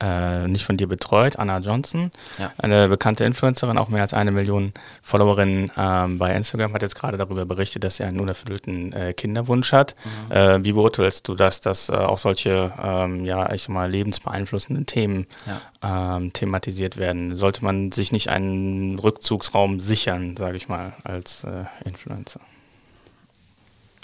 äh, 0.00 0.48
nicht 0.48 0.64
von 0.64 0.76
dir 0.76 0.86
betreut, 0.86 1.38
Anna 1.38 1.58
Johnson, 1.58 2.10
ja. 2.38 2.52
eine 2.58 2.88
bekannte 2.88 3.24
Influencerin, 3.24 3.78
auch 3.78 3.88
mehr 3.88 4.02
als 4.02 4.14
eine 4.14 4.30
Million 4.32 4.72
Followerinnen 5.02 5.70
ähm, 5.76 6.18
bei 6.18 6.34
Instagram, 6.34 6.72
hat 6.72 6.82
jetzt 6.82 6.94
gerade 6.94 7.18
darüber 7.18 7.44
berichtet, 7.44 7.84
dass 7.84 7.96
sie 7.96 8.04
einen 8.04 8.20
unerfüllten 8.20 8.92
äh, 8.92 9.12
Kinderwunsch 9.12 9.72
hat. 9.72 9.94
Mhm. 10.04 10.32
Äh, 10.32 10.64
wie 10.64 10.72
beurteilst 10.72 11.28
du 11.28 11.34
das, 11.34 11.60
dass 11.60 11.88
äh, 11.88 11.92
auch 11.92 12.18
solche, 12.18 12.72
ähm, 12.82 13.24
ja, 13.24 13.52
ich 13.52 13.62
sag 13.62 13.70
mal, 13.70 13.90
lebensbeeinflussenden 13.90 14.86
Themen 14.86 15.26
ja. 15.46 16.16
ähm, 16.16 16.32
thematisiert 16.32 16.96
werden? 16.96 17.36
Sollte 17.36 17.64
man 17.64 17.92
sich 17.92 18.12
nicht 18.12 18.28
einen 18.28 18.98
Rückzugsraum 18.98 19.80
sichern, 19.80 20.36
sage 20.36 20.56
ich 20.56 20.68
mal, 20.68 20.94
als 21.04 21.44
äh, 21.44 21.64
Influencer? 21.84 22.40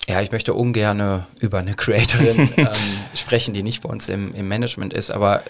Ja, 0.08 0.22
ich 0.22 0.30
möchte 0.30 0.54
ungern 0.54 1.24
über 1.40 1.58
eine 1.58 1.74
Creatorin 1.74 2.48
ähm, 2.56 2.68
sprechen, 3.14 3.54
die 3.54 3.62
nicht 3.62 3.82
bei 3.82 3.88
uns 3.88 4.08
im, 4.08 4.34
im 4.34 4.46
Management 4.46 4.92
ist, 4.92 5.10
aber 5.10 5.42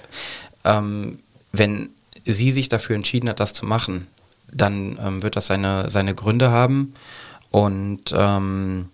ähm, 0.64 1.18
wenn 1.52 1.90
sie 2.24 2.52
sich 2.52 2.68
dafür 2.68 2.96
entschieden 2.96 3.28
hat, 3.28 3.40
das 3.40 3.52
zu 3.52 3.66
machen, 3.66 4.06
dann 4.52 4.98
ähm, 5.02 5.22
wird 5.22 5.36
das 5.36 5.46
seine, 5.46 5.90
seine 5.90 6.14
Gründe 6.14 6.50
haben 6.50 6.94
und 7.50 8.14
ähm, 8.16 8.88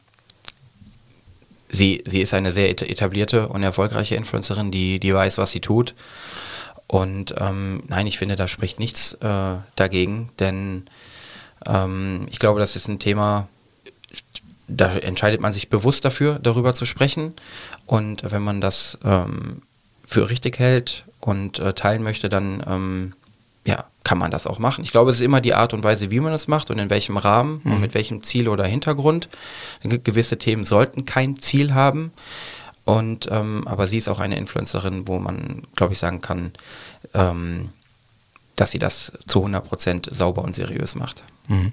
sie, 1.68 2.02
sie 2.06 2.20
ist 2.20 2.34
eine 2.34 2.52
sehr 2.52 2.70
etablierte 2.70 3.48
und 3.48 3.62
erfolgreiche 3.62 4.14
Influencerin, 4.14 4.70
die, 4.70 5.00
die 5.00 5.14
weiß, 5.14 5.38
was 5.38 5.50
sie 5.50 5.60
tut. 5.60 5.94
Und 6.86 7.34
ähm, 7.38 7.84
nein, 7.88 8.06
ich 8.06 8.18
finde, 8.18 8.36
da 8.36 8.46
spricht 8.48 8.78
nichts 8.78 9.14
äh, 9.14 9.56
dagegen, 9.76 10.28
denn 10.38 10.84
ähm, 11.66 12.26
ich 12.30 12.38
glaube, 12.38 12.60
das 12.60 12.76
ist 12.76 12.88
ein 12.88 12.98
Thema, 12.98 13.48
da 14.76 14.92
entscheidet 14.94 15.40
man 15.40 15.52
sich 15.52 15.68
bewusst 15.68 16.04
dafür, 16.04 16.38
darüber 16.38 16.74
zu 16.74 16.84
sprechen. 16.84 17.34
Und 17.86 18.30
wenn 18.30 18.42
man 18.42 18.60
das 18.60 18.98
ähm, 19.04 19.62
für 20.06 20.28
richtig 20.30 20.58
hält 20.58 21.04
und 21.20 21.58
äh, 21.58 21.72
teilen 21.74 22.02
möchte, 22.02 22.28
dann 22.28 22.64
ähm, 22.66 23.12
ja, 23.64 23.84
kann 24.04 24.18
man 24.18 24.30
das 24.30 24.46
auch 24.46 24.58
machen. 24.58 24.82
Ich 24.82 24.90
glaube, 24.90 25.10
es 25.10 25.18
ist 25.18 25.24
immer 25.24 25.40
die 25.40 25.54
Art 25.54 25.72
und 25.72 25.84
Weise, 25.84 26.10
wie 26.10 26.20
man 26.20 26.32
es 26.32 26.48
macht 26.48 26.70
und 26.70 26.78
in 26.78 26.90
welchem 26.90 27.16
Rahmen 27.16 27.60
mhm. 27.62 27.72
und 27.72 27.80
mit 27.80 27.94
welchem 27.94 28.22
Ziel 28.22 28.48
oder 28.48 28.64
Hintergrund. 28.64 29.28
Gewisse 29.82 30.38
Themen 30.38 30.64
sollten 30.64 31.06
kein 31.06 31.38
Ziel 31.38 31.74
haben. 31.74 32.12
Und 32.84 33.28
ähm, 33.30 33.62
aber 33.66 33.86
sie 33.86 33.98
ist 33.98 34.08
auch 34.08 34.18
eine 34.18 34.36
Influencerin, 34.36 35.06
wo 35.06 35.20
man, 35.20 35.62
glaube 35.76 35.92
ich, 35.92 36.00
sagen 36.00 36.20
kann, 36.20 36.52
ähm, 37.14 37.68
dass 38.56 38.72
sie 38.72 38.80
das 38.80 39.12
zu 39.26 39.44
100% 39.46 40.16
sauber 40.16 40.42
und 40.42 40.54
seriös 40.54 40.96
macht. 40.96 41.22
Mhm 41.46 41.72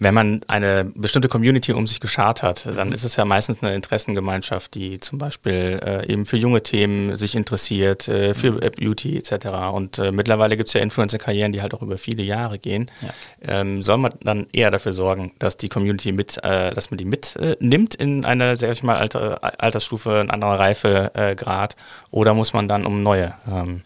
wenn 0.00 0.14
man 0.14 0.40
eine 0.48 0.86
bestimmte 0.94 1.28
Community 1.28 1.74
um 1.74 1.86
sich 1.86 2.00
geschart 2.00 2.42
hat, 2.42 2.64
dann 2.64 2.88
mhm. 2.88 2.94
ist 2.94 3.04
es 3.04 3.16
ja 3.16 3.26
meistens 3.26 3.62
eine 3.62 3.74
Interessengemeinschaft, 3.74 4.74
die 4.74 4.98
zum 4.98 5.18
Beispiel 5.18 5.78
äh, 5.84 6.10
eben 6.10 6.24
für 6.24 6.38
junge 6.38 6.62
Themen 6.62 7.14
sich 7.16 7.36
interessiert, 7.36 8.08
äh, 8.08 8.32
für 8.32 8.52
mhm. 8.52 8.60
Beauty 8.78 9.18
etc. 9.18 9.46
Und 9.72 9.98
äh, 9.98 10.10
mittlerweile 10.10 10.56
gibt 10.56 10.68
es 10.68 10.72
ja 10.72 10.80
Influencer-Karrieren, 10.80 11.52
die 11.52 11.60
halt 11.60 11.74
auch 11.74 11.82
über 11.82 11.98
viele 11.98 12.22
Jahre 12.22 12.58
gehen. 12.58 12.90
Ja. 13.02 13.60
Ähm, 13.60 13.82
soll 13.82 13.98
man 13.98 14.14
dann 14.22 14.46
eher 14.52 14.70
dafür 14.70 14.94
sorgen, 14.94 15.32
dass 15.38 15.58
die 15.58 15.68
Community 15.68 16.12
mit, 16.12 16.42
äh, 16.42 16.72
dass 16.72 16.90
man 16.90 16.96
die 16.96 17.04
mitnimmt 17.04 17.94
in 17.94 18.24
eine, 18.24 18.56
sag 18.56 18.72
ich 18.72 18.82
mal, 18.82 18.96
Alter, 18.96 19.60
Altersstufe, 19.62 20.18
ein 20.18 20.30
anderer 20.30 20.58
Reifegrad, 20.58 21.76
oder 22.10 22.32
muss 22.32 22.54
man 22.54 22.68
dann 22.68 22.86
um 22.86 23.02
neue 23.02 23.34
ähm, 23.46 23.82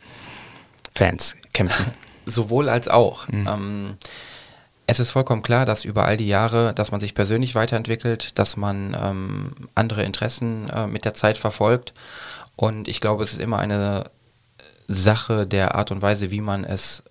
Fans 0.94 1.36
kämpfen? 1.52 1.86
Sowohl 2.24 2.68
als 2.68 2.86
auch. 2.86 3.26
Mhm. 3.26 3.48
Ähm, 3.48 3.96
es 4.86 5.00
ist 5.00 5.10
vollkommen 5.10 5.42
klar, 5.42 5.64
dass 5.64 5.84
über 5.84 6.04
all 6.04 6.16
die 6.16 6.28
Jahre, 6.28 6.74
dass 6.74 6.90
man 6.90 7.00
sich 7.00 7.14
persönlich 7.14 7.54
weiterentwickelt, 7.54 8.38
dass 8.38 8.56
man 8.56 8.96
ähm, 9.00 9.52
andere 9.74 10.02
Interessen 10.02 10.68
äh, 10.70 10.86
mit 10.86 11.04
der 11.04 11.14
Zeit 11.14 11.38
verfolgt. 11.38 11.94
Und 12.56 12.86
ich 12.88 13.00
glaube, 13.00 13.24
es 13.24 13.32
ist 13.32 13.40
immer 13.40 13.58
eine 13.58 14.10
Sache 14.86 15.46
der 15.46 15.74
Art 15.74 15.90
und 15.90 16.02
Weise, 16.02 16.30
wie 16.30 16.42
man 16.42 16.64
es, 16.64 17.02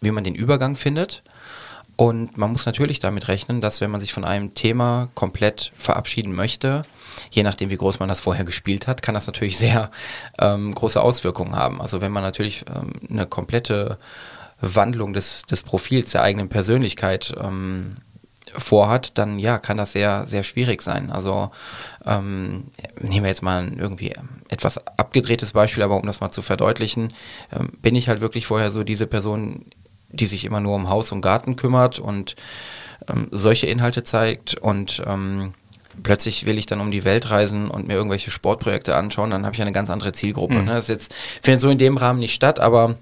wie 0.00 0.10
man 0.10 0.24
den 0.24 0.34
Übergang 0.34 0.76
findet. 0.76 1.22
Und 1.96 2.36
man 2.36 2.52
muss 2.52 2.66
natürlich 2.66 3.00
damit 3.00 3.28
rechnen, 3.28 3.60
dass 3.60 3.80
wenn 3.80 3.90
man 3.90 4.00
sich 4.00 4.12
von 4.12 4.24
einem 4.24 4.54
Thema 4.54 5.08
komplett 5.14 5.72
verabschieden 5.76 6.34
möchte, 6.34 6.82
je 7.30 7.42
nachdem 7.42 7.70
wie 7.70 7.76
groß 7.76 8.00
man 8.00 8.08
das 8.08 8.20
vorher 8.20 8.44
gespielt 8.44 8.86
hat, 8.86 9.02
kann 9.02 9.14
das 9.14 9.26
natürlich 9.26 9.58
sehr 9.66 9.90
ähm, 10.38 10.74
große 10.74 11.00
Auswirkungen 11.00 11.56
haben. 11.56 11.80
Also 11.80 12.00
wenn 12.00 12.12
man 12.12 12.22
natürlich 12.22 12.64
ähm, 12.68 12.92
eine 13.08 13.26
komplette 13.26 13.98
Wandlung 14.62 15.12
des, 15.12 15.42
des 15.42 15.62
Profils, 15.62 16.10
der 16.12 16.22
eigenen 16.22 16.48
Persönlichkeit 16.48 17.34
ähm, 17.38 17.96
vorhat, 18.56 19.18
dann 19.18 19.38
ja, 19.38 19.58
kann 19.58 19.76
das 19.76 19.92
sehr, 19.92 20.26
sehr 20.26 20.42
schwierig 20.42 20.82
sein. 20.82 21.10
Also 21.10 21.50
ähm, 22.06 22.64
nehmen 23.00 23.24
wir 23.24 23.30
jetzt 23.30 23.42
mal 23.42 23.62
ein 23.62 23.78
irgendwie 23.78 24.12
etwas 24.48 24.78
abgedrehtes 24.98 25.52
Beispiel, 25.52 25.82
aber 25.82 25.96
um 25.96 26.06
das 26.06 26.20
mal 26.20 26.30
zu 26.30 26.42
verdeutlichen, 26.42 27.12
ähm, 27.52 27.70
bin 27.80 27.94
ich 27.94 28.08
halt 28.08 28.20
wirklich 28.20 28.46
vorher 28.46 28.70
so 28.70 28.84
diese 28.84 29.06
Person, 29.06 29.66
die 30.10 30.26
sich 30.26 30.44
immer 30.44 30.60
nur 30.60 30.76
um 30.76 30.90
Haus 30.90 31.12
und 31.12 31.22
Garten 31.22 31.56
kümmert 31.56 31.98
und 31.98 32.36
ähm, 33.08 33.28
solche 33.30 33.66
Inhalte 33.66 34.02
zeigt 34.02 34.54
und 34.54 35.02
ähm, 35.06 35.54
plötzlich 36.02 36.46
will 36.46 36.58
ich 36.58 36.66
dann 36.66 36.80
um 36.80 36.90
die 36.90 37.04
Welt 37.04 37.30
reisen 37.30 37.70
und 37.70 37.86
mir 37.86 37.94
irgendwelche 37.94 38.30
Sportprojekte 38.30 38.94
anschauen, 38.94 39.30
dann 39.30 39.44
habe 39.44 39.54
ich 39.54 39.62
eine 39.62 39.72
ganz 39.72 39.90
andere 39.90 40.12
Zielgruppe. 40.12 40.54
Mhm. 40.54 40.64
Ne? 40.66 40.74
Das 40.74 40.88
jetzt, 40.88 41.14
findet 41.42 41.60
so 41.60 41.70
in 41.70 41.78
dem 41.78 41.96
Rahmen 41.96 42.18
nicht 42.18 42.34
statt, 42.34 42.60
aber 42.60 42.96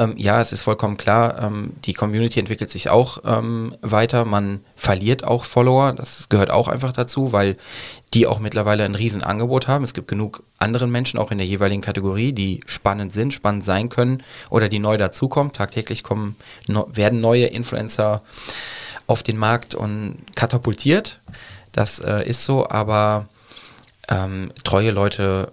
ähm, 0.00 0.14
ja, 0.16 0.40
es 0.40 0.52
ist 0.52 0.62
vollkommen 0.62 0.96
klar, 0.96 1.42
ähm, 1.42 1.74
die 1.84 1.92
Community 1.92 2.40
entwickelt 2.40 2.70
sich 2.70 2.88
auch 2.88 3.18
ähm, 3.24 3.76
weiter. 3.82 4.24
Man 4.24 4.64
verliert 4.74 5.24
auch 5.24 5.44
Follower, 5.44 5.92
das 5.92 6.30
gehört 6.30 6.50
auch 6.50 6.68
einfach 6.68 6.92
dazu, 6.92 7.32
weil 7.32 7.56
die 8.14 8.26
auch 8.26 8.40
mittlerweile 8.40 8.84
ein 8.84 8.94
Riesenangebot 8.94 9.68
haben. 9.68 9.84
Es 9.84 9.92
gibt 9.92 10.08
genug 10.08 10.42
anderen 10.58 10.90
Menschen, 10.90 11.20
auch 11.20 11.30
in 11.30 11.38
der 11.38 11.46
jeweiligen 11.46 11.82
Kategorie, 11.82 12.32
die 12.32 12.60
spannend 12.64 13.12
sind, 13.12 13.34
spannend 13.34 13.62
sein 13.62 13.90
können 13.90 14.22
oder 14.48 14.70
die 14.70 14.78
neu 14.78 14.96
dazukommen. 14.96 15.52
Tagtäglich 15.52 16.02
kommen, 16.02 16.36
no, 16.66 16.88
werden 16.90 17.20
neue 17.20 17.46
Influencer 17.46 18.22
auf 19.06 19.22
den 19.22 19.36
Markt 19.36 19.74
und 19.74 20.16
katapultiert. 20.34 21.20
Das 21.72 21.98
äh, 21.98 22.26
ist 22.26 22.44
so, 22.44 22.68
aber 22.68 23.28
ähm, 24.08 24.52
treue 24.64 24.92
Leute 24.92 25.52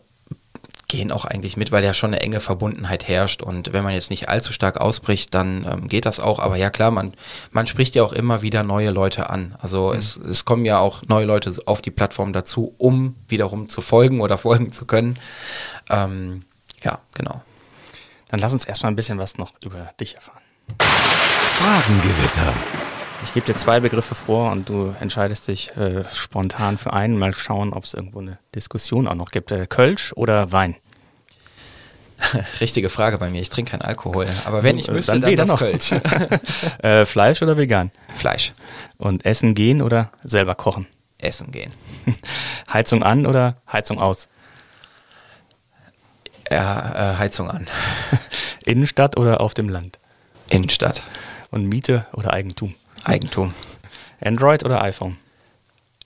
gehen 0.88 1.12
auch 1.12 1.26
eigentlich 1.26 1.58
mit, 1.58 1.71
weil 1.71 1.84
ja 1.84 1.93
schon 1.93 2.13
eine 2.13 2.21
enge 2.21 2.39
Verbundenheit 2.39 3.08
herrscht. 3.08 3.41
Und 3.41 3.73
wenn 3.73 3.84
man 3.84 3.93
jetzt 3.93 4.10
nicht 4.10 4.30
allzu 4.30 4.54
stark 4.54 4.80
ausbricht, 4.80 5.34
dann 5.34 5.67
ähm, 5.69 5.88
geht 5.88 6.06
das 6.06 6.19
auch. 6.19 6.39
Aber 6.39 6.56
ja 6.56 6.69
klar, 6.69 6.91
man, 6.91 7.13
man 7.52 7.67
spricht 7.67 7.95
ja 7.95 8.04
auch 8.04 8.13
immer 8.13 8.41
wieder 8.41 8.63
neue 8.63 8.89
Leute 8.89 9.30
an. 9.30 9.56
Also 9.60 9.89
mhm. 9.89 9.97
es, 9.97 10.17
es 10.17 10.45
kommen 10.45 10.65
ja 10.65 10.80
auch 10.80 11.02
neue 11.04 11.26
Leute 11.26 11.54
auf 11.65 11.82
die 11.82 11.91
Plattform 11.91 12.32
dazu, 12.32 12.73
um 12.78 13.15
wiederum 13.28 13.67
zu 13.67 13.82
folgen 13.82 14.21
oder 14.21 14.38
folgen 14.38 14.71
zu 14.71 14.86
können. 14.86 15.19
Ähm, 15.89 16.43
ja, 16.84 17.00
genau. 17.13 17.41
Dann 18.30 18.39
lass 18.39 18.54
uns 18.54 18.65
erstmal 18.65 18.91
ein 18.91 18.95
bisschen 18.95 19.17
was 19.17 19.38
noch 19.38 19.54
über 19.63 19.91
dich 20.00 20.15
erfahren. 20.15 20.41
Fragengewitter. 20.80 22.54
Ich 23.23 23.34
gebe 23.34 23.45
dir 23.45 23.56
zwei 23.56 23.80
Begriffe 23.80 24.15
vor 24.15 24.51
und 24.51 24.69
du 24.69 24.95
entscheidest 24.99 25.47
dich 25.47 25.75
äh, 25.75 26.03
spontan 26.13 26.77
für 26.77 26.93
einen. 26.93 27.17
Mal 27.17 27.34
schauen, 27.34 27.73
ob 27.73 27.84
es 27.84 27.93
irgendwo 27.93 28.19
eine 28.19 28.38
Diskussion 28.56 29.08
auch 29.08 29.15
noch 29.15 29.32
gibt. 29.32 29.51
Äh, 29.51 29.67
Kölsch 29.67 30.13
oder 30.15 30.51
Wein? 30.51 30.75
Richtige 32.62 32.89
Frage 32.89 33.17
bei 33.17 33.30
mir. 33.30 33.41
Ich 33.41 33.49
trinke 33.49 33.71
keinen 33.71 33.82
Alkohol. 33.82 34.27
Aber 34.45 34.63
wenn 34.63 34.77
ich 34.77 34.89
müsste, 34.89 35.19
dann, 35.19 35.21
dann 35.21 35.36
das 35.36 35.47
noch. 35.47 35.60
Kölsch. 35.60 35.91
äh, 36.84 37.06
Fleisch 37.06 37.41
oder 37.41 37.58
vegan? 37.58 37.91
Fleisch. 38.15 38.53
Und 38.97 39.25
essen 39.25 39.56
gehen 39.56 39.82
oder 39.82 40.12
selber 40.23 40.56
kochen? 40.56 40.88
Essen 41.17 41.51
gehen. 41.51 41.71
Heizung 42.71 43.03
an 43.03 43.25
oder 43.25 43.58
Heizung 43.71 43.99
aus? 43.99 44.27
Ja, 46.49 47.13
äh, 47.13 47.17
Heizung 47.17 47.49
an. 47.49 47.67
Innenstadt 48.65 49.17
oder 49.17 49.41
auf 49.41 49.53
dem 49.53 49.69
Land? 49.69 49.99
Innenstadt. 50.49 51.01
Und 51.51 51.65
Miete 51.67 52.06
oder 52.13 52.34
Eigentum? 52.34 52.75
Eigentum. 53.03 53.53
Android 54.21 54.63
oder 54.63 54.81
iPhone? 54.83 55.17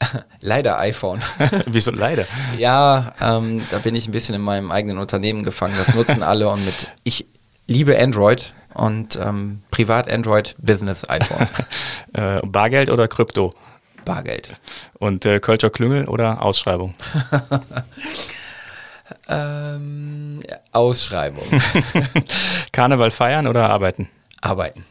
leider 0.41 0.79
iPhone. 0.79 1.21
Wieso 1.65 1.91
leider? 1.91 2.25
Ja, 2.57 3.13
ähm, 3.21 3.61
da 3.71 3.79
bin 3.79 3.95
ich 3.95 4.07
ein 4.07 4.11
bisschen 4.11 4.35
in 4.35 4.41
meinem 4.41 4.71
eigenen 4.71 4.97
Unternehmen 4.97 5.43
gefangen. 5.43 5.75
Das 5.77 5.95
nutzen 5.95 6.23
alle 6.23 6.49
und 6.49 6.65
mit 6.65 6.87
ich 7.03 7.25
liebe 7.67 7.97
Android 7.99 8.53
und 8.73 9.17
ähm, 9.17 9.63
privat 9.71 10.11
Android, 10.11 10.55
Business 10.59 11.07
iPhone. 11.09 11.47
äh, 12.13 12.39
Bargeld 12.45 12.89
oder 12.89 13.07
Krypto? 13.07 13.53
Bargeld. 14.05 14.55
Und 14.99 15.25
äh, 15.25 15.39
Kölscher 15.39 15.69
Klüngel 15.69 16.07
oder 16.07 16.41
Ausschreibung? 16.41 16.95
ähm, 19.27 20.41
Ausschreibung. 20.71 21.43
Karneval 22.71 23.11
feiern 23.11 23.47
oder 23.47 23.69
arbeiten? 23.69 24.09
Arbeiten. 24.41 24.85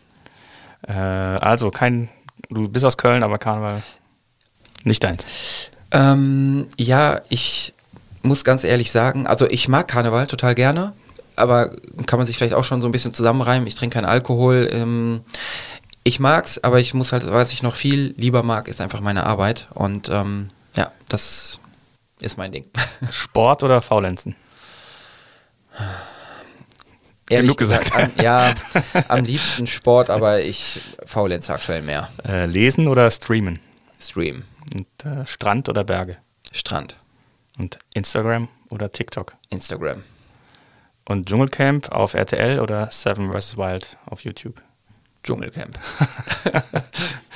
Äh, 0.87 0.93
also 0.93 1.71
kein, 1.71 2.09
du 2.49 2.69
bist 2.69 2.85
aus 2.85 2.97
Köln, 2.97 3.23
aber 3.23 3.39
Karneval 3.39 3.83
nicht 4.85 5.03
deins. 5.05 5.71
Ähm, 5.91 6.69
ja, 6.79 7.21
ich 7.29 7.75
muss 8.23 8.45
ganz 8.45 8.65
ehrlich 8.65 8.91
sagen, 8.91 9.27
also 9.27 9.49
ich 9.49 9.69
mag 9.69 9.89
Karneval 9.89 10.27
total 10.27 10.55
gerne, 10.55 10.93
aber 11.37 11.71
kann 12.07 12.19
man 12.19 12.27
sich 12.27 12.37
vielleicht 12.37 12.55
auch 12.55 12.65
schon 12.65 12.81
so 12.81 12.89
ein 12.89 12.93
bisschen 12.93 13.15
zusammenreimen. 13.15 13.67
Ich 13.67 13.75
trinke 13.75 13.95
keinen 13.95 14.05
Alkohol. 14.05 14.69
Ähm, 14.73 15.23
ich 16.03 16.21
mag's, 16.21 16.59
aber 16.59 16.81
ich 16.81 16.95
muss 16.95 17.13
halt, 17.13 17.31
was 17.31 17.53
ich 17.53 17.63
noch 17.63 17.75
viel 17.75 18.15
lieber 18.17 18.43
mag, 18.43 18.69
ist 18.69 18.81
einfach 18.81 19.01
meine 19.01 19.25
Arbeit. 19.25 19.69
Und 19.75 20.09
ähm, 20.09 20.51
ja, 20.77 20.93
das 21.09 21.61
ist 22.21 22.39
mein 22.39 22.53
Ding. 22.53 22.67
Sport 23.11 23.63
oder 23.63 23.83
Faulenzen? 23.83 24.35
Genug 27.39 27.59
gesagt. 27.59 27.93
gesagt 27.93 28.19
an, 28.19 28.25
ja, 28.25 28.53
am 29.09 29.25
liebsten 29.25 29.67
Sport, 29.67 30.11
aber 30.11 30.41
ich 30.41 30.81
faulenze 31.05 31.53
aktuell 31.53 31.83
mehr. 31.83 32.09
Äh, 32.27 32.47
lesen 32.47 32.89
oder 32.89 33.11
streamen? 33.11 33.61
Stream. 34.01 34.45
Und 34.75 34.87
äh, 35.05 35.27
Strand 35.27 35.69
oder 35.69 35.85
Berge? 35.85 36.17
Strand. 36.53 36.97
Und 37.59 37.79
Instagram 37.95 38.49
oder 38.71 38.91
TikTok? 38.91 39.37
Instagram. 39.51 40.03
Und 41.09 41.29
Dschungelcamp 41.29 41.91
auf 41.93 42.15
RTL 42.15 42.61
oder 42.61 42.89
Seven 42.91 43.33
vs. 43.33 43.57
Wild 43.57 43.99
auf 44.07 44.23
YouTube? 44.23 44.63
Dschungelcamp. 45.23 45.79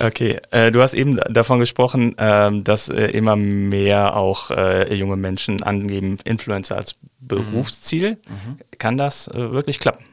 Okay, 0.00 0.40
äh, 0.50 0.72
du 0.72 0.82
hast 0.82 0.94
eben 0.94 1.16
davon 1.30 1.60
gesprochen, 1.60 2.16
äh, 2.18 2.50
dass 2.62 2.88
äh, 2.88 3.06
immer 3.06 3.36
mehr 3.36 4.16
auch 4.16 4.50
äh, 4.50 4.92
junge 4.94 5.16
Menschen 5.16 5.62
angeben, 5.62 6.18
Influencer 6.24 6.76
als 6.76 6.96
Berufsziel. 7.20 8.18
Mhm. 8.28 8.34
mhm. 8.34 8.58
Kann 8.78 8.98
das 8.98 9.28
äh, 9.28 9.52
wirklich 9.52 9.78
klappen? 9.78 10.04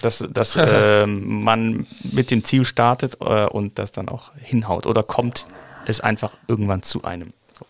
Dass, 0.00 0.24
dass 0.30 0.56
ähm, 0.60 1.42
man 1.44 1.86
mit 2.02 2.30
dem 2.30 2.44
Ziel 2.44 2.64
startet 2.64 3.18
äh, 3.20 3.46
und 3.46 3.78
das 3.78 3.92
dann 3.92 4.08
auch 4.08 4.32
hinhaut? 4.36 4.86
Oder 4.86 5.02
kommt 5.02 5.46
es 5.86 6.00
einfach 6.00 6.34
irgendwann 6.48 6.82
zu 6.82 7.02
einem? 7.02 7.32
So. 7.52 7.66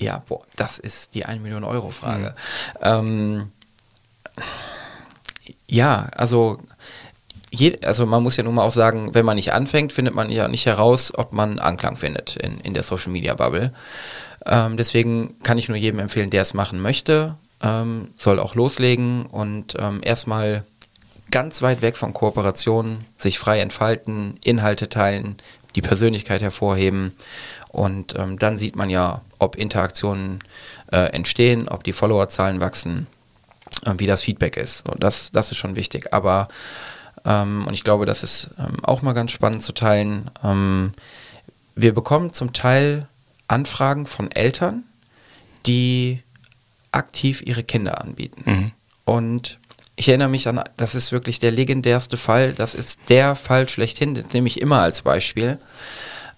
Ja, 0.00 0.22
boah, 0.28 0.42
das 0.56 0.78
ist 0.78 1.14
die 1.14 1.24
1 1.24 1.42
Million 1.42 1.64
Euro 1.64 1.90
Frage. 1.90 2.34
Mhm. 2.80 2.82
Ähm, 2.82 3.52
ja, 5.66 6.08
also 6.14 6.58
je, 7.52 7.78
also 7.84 8.06
man 8.06 8.22
muss 8.22 8.36
ja 8.36 8.42
nun 8.42 8.54
mal 8.54 8.62
auch 8.62 8.72
sagen, 8.72 9.14
wenn 9.14 9.24
man 9.24 9.36
nicht 9.36 9.52
anfängt, 9.52 9.92
findet 9.92 10.14
man 10.14 10.30
ja 10.30 10.48
nicht 10.48 10.66
heraus, 10.66 11.12
ob 11.14 11.32
man 11.32 11.58
Anklang 11.58 11.96
findet 11.96 12.36
in, 12.36 12.58
in 12.58 12.74
der 12.74 12.82
Social 12.82 13.12
Media 13.12 13.34
Bubble. 13.34 13.72
Ähm, 14.46 14.76
deswegen 14.76 15.40
kann 15.42 15.58
ich 15.58 15.68
nur 15.68 15.76
jedem 15.76 16.00
empfehlen, 16.00 16.30
der 16.30 16.42
es 16.42 16.54
machen 16.54 16.80
möchte, 16.80 17.36
ähm, 17.62 18.08
soll 18.16 18.40
auch 18.40 18.54
loslegen 18.54 19.26
und 19.26 19.76
ähm, 19.78 20.00
erstmal 20.02 20.64
ganz 21.30 21.62
weit 21.62 21.82
weg 21.82 21.96
von 21.96 22.12
Kooperationen, 22.12 23.04
sich 23.16 23.38
frei 23.38 23.60
entfalten, 23.60 24.38
Inhalte 24.42 24.88
teilen, 24.88 25.36
die 25.76 25.82
Persönlichkeit 25.82 26.42
hervorheben 26.42 27.12
und 27.68 28.14
ähm, 28.18 28.38
dann 28.38 28.58
sieht 28.58 28.76
man 28.76 28.90
ja, 28.90 29.22
ob 29.38 29.56
Interaktionen 29.56 30.40
äh, 30.90 31.12
entstehen, 31.12 31.68
ob 31.68 31.84
die 31.84 31.92
Followerzahlen 31.92 32.60
wachsen, 32.60 33.06
äh, 33.86 33.94
wie 33.96 34.06
das 34.06 34.22
Feedback 34.22 34.56
ist. 34.56 34.88
Und 34.88 35.02
das, 35.02 35.32
das 35.32 35.50
ist 35.50 35.56
schon 35.56 35.74
wichtig. 35.74 36.12
Aber 36.12 36.48
ähm, 37.24 37.66
und 37.66 37.74
ich 37.74 37.84
glaube, 37.84 38.06
das 38.06 38.22
ist 38.22 38.50
ähm, 38.58 38.84
auch 38.84 39.02
mal 39.02 39.12
ganz 39.12 39.30
spannend 39.30 39.62
zu 39.62 39.72
teilen. 39.72 40.30
Ähm, 40.42 40.92
wir 41.74 41.94
bekommen 41.94 42.32
zum 42.32 42.52
Teil 42.52 43.08
Anfragen 43.48 44.06
von 44.06 44.30
Eltern, 44.30 44.84
die 45.66 46.22
aktiv 46.90 47.42
ihre 47.44 47.62
Kinder 47.62 48.00
anbieten. 48.00 48.42
Mhm. 48.44 48.72
Und 49.04 49.58
ich 49.96 50.08
erinnere 50.08 50.28
mich 50.28 50.48
an, 50.48 50.62
das 50.76 50.94
ist 50.94 51.12
wirklich 51.12 51.38
der 51.38 51.50
legendärste 51.50 52.16
Fall, 52.16 52.52
das 52.52 52.74
ist 52.74 52.98
der 53.08 53.34
Fall 53.34 53.68
schlechthin, 53.68 54.14
den 54.14 54.26
nehme 54.32 54.48
ich 54.48 54.60
immer 54.60 54.80
als 54.80 55.02
Beispiel. 55.02 55.58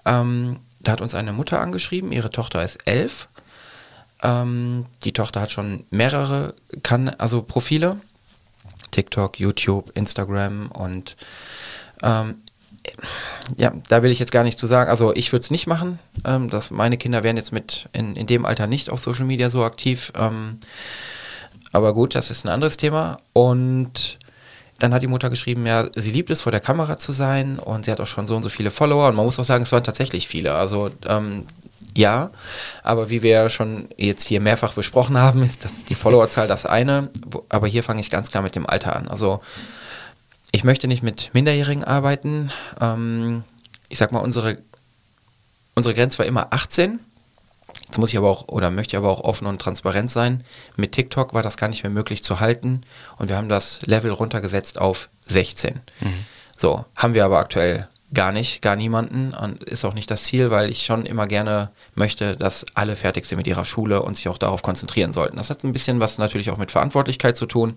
Ähm, 0.04 0.60
da 0.80 0.92
hat 0.92 1.00
uns 1.00 1.14
eine 1.14 1.32
Mutter 1.32 1.60
angeschrieben, 1.60 2.12
ihre 2.12 2.30
Tochter 2.30 2.62
ist 2.62 2.78
elf. 2.86 3.28
Ähm, 4.22 4.86
die 5.04 5.12
Tochter 5.12 5.40
hat 5.40 5.50
schon 5.50 5.84
mehrere 5.90 6.54
kann, 6.82 7.08
also 7.08 7.42
Profile 7.42 7.96
TikTok, 8.94 9.38
YouTube, 9.38 9.90
Instagram 9.94 10.70
und 10.70 11.16
ähm, 12.02 12.36
ja, 13.56 13.72
da 13.88 14.02
will 14.02 14.10
ich 14.10 14.18
jetzt 14.18 14.32
gar 14.32 14.44
nicht 14.44 14.58
zu 14.58 14.66
sagen. 14.66 14.90
Also 14.90 15.14
ich 15.14 15.32
würde 15.32 15.42
es 15.42 15.50
nicht 15.50 15.66
machen. 15.66 15.98
Ähm, 16.24 16.50
dass 16.50 16.70
meine 16.70 16.98
Kinder 16.98 17.22
wären 17.22 17.36
jetzt 17.36 17.52
mit 17.52 17.88
in, 17.92 18.14
in 18.14 18.26
dem 18.26 18.44
Alter 18.44 18.66
nicht 18.66 18.90
auf 18.90 19.00
Social 19.00 19.24
Media 19.24 19.50
so 19.50 19.64
aktiv. 19.64 20.12
Ähm, 20.16 20.58
aber 21.72 21.94
gut, 21.94 22.14
das 22.14 22.30
ist 22.30 22.44
ein 22.44 22.50
anderes 22.50 22.76
Thema. 22.76 23.18
Und 23.32 24.18
dann 24.78 24.92
hat 24.92 25.02
die 25.02 25.08
Mutter 25.08 25.30
geschrieben, 25.30 25.66
ja, 25.66 25.88
sie 25.94 26.10
liebt 26.10 26.30
es, 26.30 26.42
vor 26.42 26.52
der 26.52 26.60
Kamera 26.60 26.98
zu 26.98 27.12
sein 27.12 27.58
und 27.58 27.84
sie 27.84 27.90
hat 27.90 28.00
auch 28.00 28.06
schon 28.06 28.26
so 28.26 28.36
und 28.36 28.42
so 28.42 28.48
viele 28.48 28.70
Follower. 28.70 29.08
Und 29.08 29.16
man 29.16 29.24
muss 29.24 29.38
auch 29.38 29.44
sagen, 29.44 29.62
es 29.62 29.72
waren 29.72 29.84
tatsächlich 29.84 30.28
viele. 30.28 30.54
Also 30.54 30.90
ähm, 31.08 31.46
ja, 31.96 32.30
aber 32.82 33.10
wie 33.10 33.22
wir 33.22 33.50
schon 33.50 33.88
jetzt 33.96 34.26
hier 34.26 34.40
mehrfach 34.40 34.74
besprochen 34.74 35.18
haben, 35.18 35.42
ist 35.42 35.64
das 35.64 35.84
die 35.84 35.94
Followerzahl 35.94 36.48
das 36.48 36.66
eine, 36.66 37.10
aber 37.48 37.66
hier 37.66 37.82
fange 37.82 38.00
ich 38.00 38.10
ganz 38.10 38.30
klar 38.30 38.42
mit 38.42 38.56
dem 38.56 38.66
Alter 38.66 38.96
an. 38.96 39.08
Also 39.08 39.40
ich 40.52 40.64
möchte 40.64 40.88
nicht 40.88 41.02
mit 41.02 41.30
Minderjährigen 41.34 41.84
arbeiten. 41.84 42.50
Ähm, 42.80 43.44
ich 43.88 43.98
sag 43.98 44.12
mal, 44.12 44.20
unsere, 44.20 44.58
unsere 45.74 45.94
Grenze 45.94 46.18
war 46.18 46.26
immer 46.26 46.52
18. 46.52 47.00
Jetzt 47.86 47.98
muss 47.98 48.10
ich 48.10 48.18
aber 48.18 48.30
auch 48.30 48.48
oder 48.48 48.70
möchte 48.70 48.94
ich 48.94 48.98
aber 48.98 49.10
auch 49.10 49.20
offen 49.20 49.46
und 49.46 49.60
transparent 49.60 50.10
sein. 50.10 50.44
Mit 50.76 50.92
TikTok 50.92 51.34
war 51.34 51.42
das 51.42 51.56
gar 51.56 51.68
nicht 51.68 51.82
mehr 51.82 51.90
möglich 51.90 52.22
zu 52.22 52.40
halten 52.40 52.82
und 53.18 53.28
wir 53.28 53.36
haben 53.36 53.48
das 53.48 53.82
Level 53.82 54.10
runtergesetzt 54.10 54.78
auf 54.78 55.08
16. 55.26 55.80
Mhm. 56.00 56.24
So, 56.56 56.84
haben 56.94 57.14
wir 57.14 57.24
aber 57.24 57.38
aktuell 57.38 57.88
gar 58.14 58.32
nicht, 58.32 58.62
gar 58.62 58.76
niemanden 58.76 59.34
und 59.34 59.62
ist 59.64 59.84
auch 59.84 59.94
nicht 59.94 60.10
das 60.10 60.24
Ziel, 60.24 60.50
weil 60.50 60.70
ich 60.70 60.84
schon 60.84 61.04
immer 61.04 61.26
gerne 61.26 61.70
möchte, 61.94 62.36
dass 62.36 62.64
alle 62.74 62.96
fertig 62.96 63.26
sind 63.26 63.38
mit 63.38 63.46
ihrer 63.46 63.64
Schule 63.64 64.02
und 64.02 64.16
sich 64.16 64.28
auch 64.28 64.38
darauf 64.38 64.62
konzentrieren 64.62 65.12
sollten. 65.12 65.36
Das 65.36 65.50
hat 65.50 65.64
ein 65.64 65.72
bisschen 65.72 66.00
was 66.00 66.18
natürlich 66.18 66.50
auch 66.50 66.56
mit 66.56 66.70
Verantwortlichkeit 66.70 67.36
zu 67.36 67.46
tun 67.46 67.74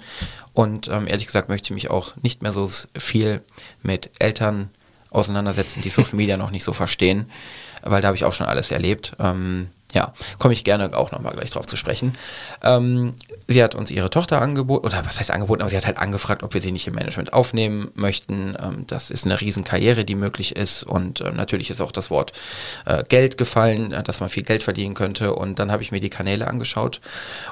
und 0.53 0.87
ähm, 0.87 1.07
ehrlich 1.07 1.25
gesagt 1.25 1.49
möchte 1.49 1.67
ich 1.67 1.73
mich 1.73 1.89
auch 1.89 2.15
nicht 2.17 2.41
mehr 2.41 2.53
so 2.53 2.69
viel 2.97 3.41
mit 3.81 4.11
Eltern 4.19 4.69
auseinandersetzen, 5.09 5.81
die 5.81 5.89
Social 5.89 6.15
Media 6.17 6.37
noch 6.37 6.51
nicht 6.51 6.63
so 6.63 6.73
verstehen, 6.73 7.29
weil 7.83 8.01
da 8.01 8.07
habe 8.07 8.17
ich 8.17 8.25
auch 8.25 8.33
schon 8.33 8.47
alles 8.47 8.71
erlebt. 8.71 9.13
Ähm, 9.19 9.69
ja, 9.93 10.13
komme 10.37 10.53
ich 10.53 10.63
gerne 10.63 10.95
auch 10.97 11.11
nochmal 11.11 11.33
gleich 11.33 11.49
drauf 11.49 11.65
zu 11.65 11.77
sprechen. 11.77 12.13
Ähm, 12.61 13.15
sie 13.47 13.63
hat 13.63 13.73
uns 13.73 13.89
ihre 13.89 14.09
Tochter 14.09 14.41
angeboten, 14.41 14.85
oder 14.85 15.05
was 15.05 15.19
heißt 15.19 15.31
angeboten, 15.31 15.61
aber 15.61 15.69
sie 15.69 15.77
hat 15.77 15.85
halt 15.85 15.97
angefragt, 15.97 16.43
ob 16.43 16.53
wir 16.53 16.61
sie 16.61 16.71
nicht 16.71 16.87
im 16.87 16.95
Management 16.95 17.33
aufnehmen 17.33 17.91
möchten. 17.95 18.55
Ähm, 18.61 18.85
das 18.87 19.09
ist 19.09 19.25
eine 19.25 19.39
Riesenkarriere, 19.39 20.03
die 20.03 20.15
möglich 20.15 20.55
ist 20.55 20.83
und 20.83 21.21
äh, 21.21 21.31
natürlich 21.31 21.69
ist 21.69 21.81
auch 21.81 21.91
das 21.91 22.09
Wort 22.09 22.33
äh, 22.85 23.03
Geld 23.07 23.37
gefallen, 23.37 23.93
äh, 23.93 24.03
dass 24.03 24.19
man 24.19 24.29
viel 24.29 24.43
Geld 24.43 24.63
verdienen 24.63 24.93
könnte 24.93 25.33
und 25.33 25.59
dann 25.59 25.71
habe 25.71 25.83
ich 25.83 25.91
mir 25.91 26.01
die 26.01 26.09
Kanäle 26.09 26.47
angeschaut 26.47 26.99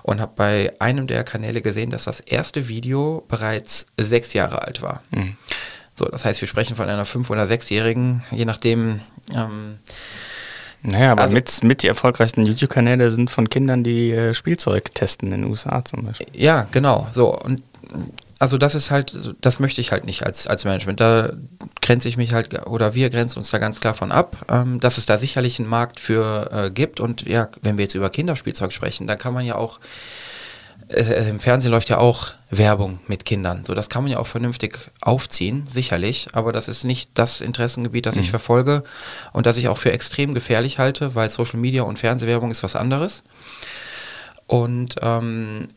und 0.03 0.19
habe 0.19 0.33
bei 0.35 0.73
einem 0.79 1.07
der 1.07 1.23
Kanäle 1.23 1.61
gesehen, 1.61 1.89
dass 1.89 2.03
das 2.03 2.19
erste 2.19 2.67
Video 2.67 3.23
bereits 3.27 3.85
sechs 3.97 4.33
Jahre 4.33 4.63
alt 4.63 4.81
war. 4.81 5.01
Mhm. 5.11 5.37
So, 5.97 6.05
das 6.05 6.25
heißt, 6.25 6.41
wir 6.41 6.47
sprechen 6.47 6.75
von 6.75 6.89
einer 6.89 7.05
fünf- 7.05 7.29
oder 7.29 7.47
sechsjährigen, 7.47 8.23
je 8.31 8.43
nachdem, 8.43 8.99
ähm, 9.33 9.79
naja, 10.85 11.11
aber 11.13 11.23
also, 11.23 11.35
mit, 11.35 11.63
mit 11.63 11.83
die 11.83 11.87
erfolgreichsten 11.87 12.43
YouTube-Kanäle 12.43 13.09
sind 13.09 13.29
von 13.31 13.49
Kindern, 13.49 13.83
die 13.83 14.11
äh, 14.11 14.33
Spielzeug 14.33 14.93
testen 14.93 15.31
in 15.31 15.41
den 15.41 15.49
USA 15.49 15.83
zum 15.83 16.05
Beispiel. 16.05 16.27
Ja, 16.33 16.67
genau. 16.71 17.07
So. 17.11 17.37
Und 17.37 17.61
also 18.37 18.57
das 18.57 18.75
ist 18.75 18.91
halt, 18.91 19.35
das 19.41 19.59
möchte 19.59 19.81
ich 19.81 19.91
halt 19.91 20.05
nicht 20.05 20.25
als, 20.25 20.45
als 20.45 20.65
Management. 20.65 20.99
Da 20.99 21.33
grenze 21.81 22.07
ich 22.07 22.17
mich 22.17 22.33
halt, 22.33 22.67
oder 22.67 22.93
wir 22.93 23.09
grenzen 23.09 23.39
uns 23.39 23.49
da 23.49 23.57
ganz 23.57 23.79
klar 23.79 23.93
von 23.93 24.11
ab, 24.11 24.45
ähm, 24.49 24.79
dass 24.79 24.97
es 24.97 25.05
da 25.05 25.17
sicherlich 25.17 25.59
einen 25.59 25.69
Markt 25.69 25.99
für 25.99 26.49
äh, 26.51 26.69
gibt. 26.69 26.99
Und 26.99 27.27
ja, 27.27 27.47
wenn 27.61 27.77
wir 27.77 27.85
jetzt 27.85 27.95
über 27.95 28.09
Kinderspielzeug 28.09 28.73
sprechen, 28.73 29.07
dann 29.07 29.17
kann 29.17 29.33
man 29.33 29.45
ja 29.45 29.55
auch 29.55 29.79
äh, 30.89 31.29
im 31.29 31.39
Fernsehen 31.39 31.71
läuft 31.71 31.89
ja 31.89 31.97
auch 31.97 32.31
Werbung 32.49 32.99
mit 33.07 33.25
Kindern. 33.25 33.65
So, 33.65 33.73
das 33.73 33.89
kann 33.89 34.03
man 34.03 34.11
ja 34.11 34.19
auch 34.19 34.27
vernünftig 34.27 34.91
aufziehen, 35.01 35.67
sicherlich, 35.67 36.27
aber 36.33 36.51
das 36.51 36.67
ist 36.67 36.83
nicht 36.83 37.09
das 37.13 37.41
Interessengebiet, 37.41 38.05
das 38.05 38.15
mhm. 38.15 38.21
ich 38.21 38.29
verfolge 38.29 38.83
und 39.33 39.45
das 39.45 39.57
ich 39.57 39.67
auch 39.67 39.77
für 39.77 39.91
extrem 39.91 40.33
gefährlich 40.33 40.79
halte, 40.79 41.15
weil 41.15 41.29
Social 41.29 41.59
Media 41.59 41.83
und 41.83 41.99
Fernsehwerbung 41.99 42.51
ist 42.51 42.63
was 42.63 42.75
anderes. 42.75 43.23
Und 44.47 44.95
ähm, 45.01 45.69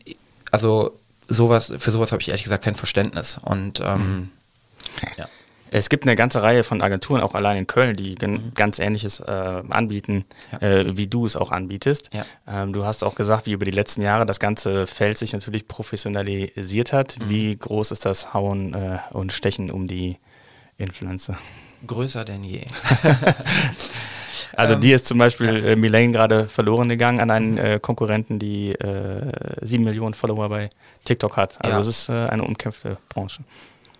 also 0.51 0.97
sowas, 1.27 1.73
für 1.77 1.91
sowas 1.91 2.11
habe 2.11 2.21
ich 2.21 2.29
ehrlich 2.29 2.43
gesagt 2.43 2.63
kein 2.63 2.75
Verständnis. 2.75 3.39
Und 3.43 3.79
ähm, 3.79 3.97
mhm. 3.97 4.29
ja. 5.17 5.27
Es 5.71 5.89
gibt 5.89 6.05
eine 6.05 6.15
ganze 6.15 6.41
Reihe 6.41 6.63
von 6.63 6.81
Agenturen, 6.81 7.21
auch 7.21 7.35
allein 7.35 7.57
in 7.57 7.67
Köln, 7.67 7.95
die 7.95 8.15
mhm. 8.19 8.53
ganz 8.55 8.79
Ähnliches 8.79 9.19
äh, 9.19 9.31
anbieten, 9.69 10.25
ja. 10.51 10.67
äh, 10.67 10.97
wie 10.97 11.07
du 11.07 11.25
es 11.25 11.35
auch 11.35 11.51
anbietest. 11.51 12.09
Ja. 12.13 12.25
Ähm, 12.47 12.73
du 12.73 12.85
hast 12.85 13.03
auch 13.03 13.15
gesagt, 13.15 13.45
wie 13.45 13.51
über 13.51 13.65
die 13.65 13.71
letzten 13.71 14.01
Jahre 14.01 14.25
das 14.25 14.39
ganze 14.39 14.87
Feld 14.87 15.17
sich 15.17 15.33
natürlich 15.33 15.67
professionalisiert 15.67 16.93
hat. 16.93 17.17
Mhm. 17.19 17.29
Wie 17.29 17.55
groß 17.55 17.91
ist 17.91 18.05
das 18.05 18.33
Hauen 18.33 18.73
äh, 18.73 18.99
und 19.11 19.33
Stechen 19.33 19.71
um 19.71 19.87
die 19.87 20.17
Influencer? 20.77 21.37
Größer 21.85 22.25
denn 22.25 22.43
je. 22.43 22.65
Also 24.55 24.73
ähm, 24.73 24.81
dir 24.81 24.95
ist 24.95 25.05
zum 25.05 25.17
Beispiel 25.17 25.65
äh, 25.65 25.75
Milane 25.75 26.11
gerade 26.11 26.49
verloren 26.49 26.89
gegangen 26.89 27.19
an 27.19 27.31
einen 27.31 27.57
äh, 27.57 27.79
Konkurrenten, 27.81 28.39
die 28.39 28.71
äh, 28.71 29.31
sieben 29.61 29.83
Millionen 29.83 30.13
Follower 30.13 30.49
bei 30.49 30.69
TikTok 31.05 31.37
hat. 31.37 31.63
Also 31.63 31.79
es 31.79 32.07
ja. 32.07 32.25
ist 32.25 32.27
äh, 32.27 32.31
eine 32.31 32.43
umkämpfte 32.43 32.97
Branche. 33.09 33.43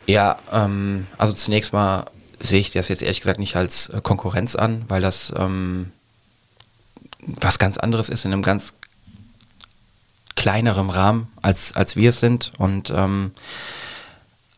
Ja, 0.10 0.40
ähm, 0.52 1.06
also 1.20 1.34
zunächst 1.34 1.72
mal 1.72 2.08
sehe 2.40 2.60
ich 2.60 2.72
das 2.72 2.88
jetzt 2.88 3.04
ehrlich 3.04 3.22
gesagt 3.22 3.38
nicht 3.38 3.56
als 3.56 3.90
äh, 3.90 4.02
Konkurrenz 4.02 4.56
an, 4.56 4.84
weil 4.88 5.04
das 5.04 5.32
ähm, 5.38 5.92
was 7.28 7.60
ganz 7.60 7.78
anderes 7.78 8.10
ist 8.10 8.26
in 8.26 8.34
einem 8.34 8.42
ganz 8.42 8.74
kleinerem 10.36 10.90
Rahmen, 10.90 11.28
als, 11.44 11.76
als 11.76 11.96
wir 11.96 12.10
es 12.10 12.20
sind. 12.20 12.54
Und 12.58 12.90
ähm, 12.90 13.34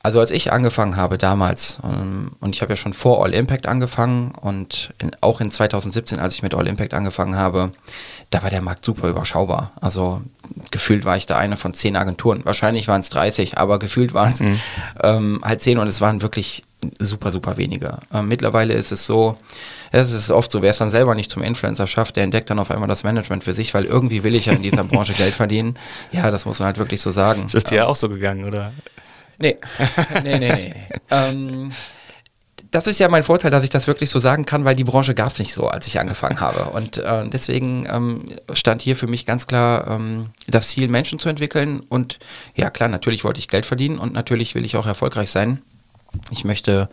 Also 0.04 0.20
als 0.20 0.32
ich 0.32 0.52
angefangen 0.52 0.96
habe 0.96 1.18
damals, 1.18 1.80
ähm, 1.84 2.32
und 2.40 2.56
ich 2.56 2.62
habe 2.62 2.72
ja 2.72 2.76
schon 2.76 2.94
vor 2.94 3.24
All 3.24 3.34
Impact 3.34 3.68
angefangen 3.68 4.34
und 4.40 4.92
in, 5.00 5.12
auch 5.22 5.42
in 5.42 5.52
2017, 5.52 6.20
als 6.20 6.34
ich 6.34 6.44
mit 6.44 6.56
All 6.56 6.68
Impact 6.68 6.94
angefangen 6.94 7.36
habe, 7.36 7.72
da 8.32 8.42
war 8.42 8.50
der 8.50 8.62
Markt 8.62 8.84
super 8.84 9.10
überschaubar. 9.10 9.72
Also 9.80 10.22
gefühlt 10.72 11.06
war 11.06 11.18
ich 11.18 11.28
da 11.28 11.38
eine 11.38 11.56
von 11.56 11.74
zehn 11.74 11.96
Agenturen. 11.96 12.44
Wahrscheinlich 12.46 12.88
waren 12.88 13.02
es 13.02 13.10
30, 13.10 13.58
aber 13.58 13.78
gefühlt 13.78 14.14
waren 14.14 14.32
es 14.32 14.40
mhm. 14.40 14.60
ähm, 15.04 15.42
halt 15.44 15.62
zehn 15.62 15.78
und 15.78 15.88
es 15.88 16.02
waren 16.02 16.22
wirklich 16.22 16.64
super, 17.00 17.32
super 17.32 17.58
wenige. 17.58 18.00
Ähm, 18.12 18.28
mittlerweile 18.28 18.74
ist 18.74 18.92
es 18.92 19.06
so, 19.06 19.38
es 19.92 20.12
ist 20.12 20.32
oft 20.32 20.52
so, 20.52 20.64
wer 20.64 20.72
es 20.72 20.78
dann 20.78 20.90
selber 20.90 21.14
nicht 21.14 21.30
zum 21.30 21.44
Influencer 21.44 21.86
schafft, 21.86 22.16
der 22.16 22.24
entdeckt 22.24 22.50
dann 22.50 22.58
auf 22.58 22.72
einmal 22.72 22.88
das 22.88 23.04
Management 23.04 23.44
für 23.44 23.54
sich, 23.54 23.74
weil 23.76 23.86
irgendwie 23.86 24.24
will 24.24 24.34
ich 24.34 24.48
ja 24.48 24.54
in 24.54 24.64
dieser 24.64 24.84
Branche 24.86 25.14
Geld 25.14 25.36
verdienen. 25.36 25.78
Ja, 26.12 26.32
das 26.32 26.46
muss 26.46 26.58
man 26.58 26.68
halt 26.68 26.80
wirklich 26.80 27.02
so 27.02 27.12
sagen. 27.12 27.46
Ist 27.54 27.70
dir 27.70 27.82
ähm, 27.82 27.88
auch 27.88 27.96
so 27.96 28.10
gegangen, 28.10 28.46
oder? 28.46 28.72
Nee, 29.42 29.58
nee, 30.24 30.40
nee, 30.40 30.54
nee. 30.54 30.74
ähm, 31.10 31.72
das 32.72 32.88
ist 32.88 33.00
ja 33.00 33.10
mein 33.10 33.24
Vorteil, 33.24 33.52
dass 33.52 33.66
ich 33.66 33.70
das 33.70 33.88
wirklich 33.88 34.10
so 34.10 34.20
sagen 34.20 34.46
kann, 34.46 34.64
weil 34.64 34.76
die 34.76 34.86
Branche 34.86 35.14
gab 35.14 35.34
es 35.34 35.40
nicht 35.40 35.54
so, 35.54 35.68
als 35.68 35.88
ich 35.88 36.00
angefangen 36.00 36.40
habe. 36.40 36.70
Und 36.72 37.00
äh, 37.00 37.28
deswegen 37.28 37.86
ähm, 37.92 38.32
stand 38.54 38.82
hier 38.82 38.96
für 38.96 39.08
mich 39.08 39.26
ganz 39.26 39.46
klar 39.46 39.88
ähm, 39.88 40.30
das 40.48 40.70
Ziel, 40.70 40.88
Menschen 40.88 41.20
zu 41.20 41.28
entwickeln. 41.28 41.82
Und 41.82 42.20
ja, 42.56 42.70
klar, 42.70 42.88
natürlich 42.88 43.26
wollte 43.26 43.40
ich 43.40 43.50
Geld 43.50 43.66
verdienen 43.66 44.00
und 44.00 44.14
natürlich 44.14 44.56
will 44.56 44.64
ich 44.64 44.78
auch 44.78 44.88
erfolgreich 44.88 45.30
sein. 45.30 45.60
Ich 46.32 46.46
möchte, 46.46 46.90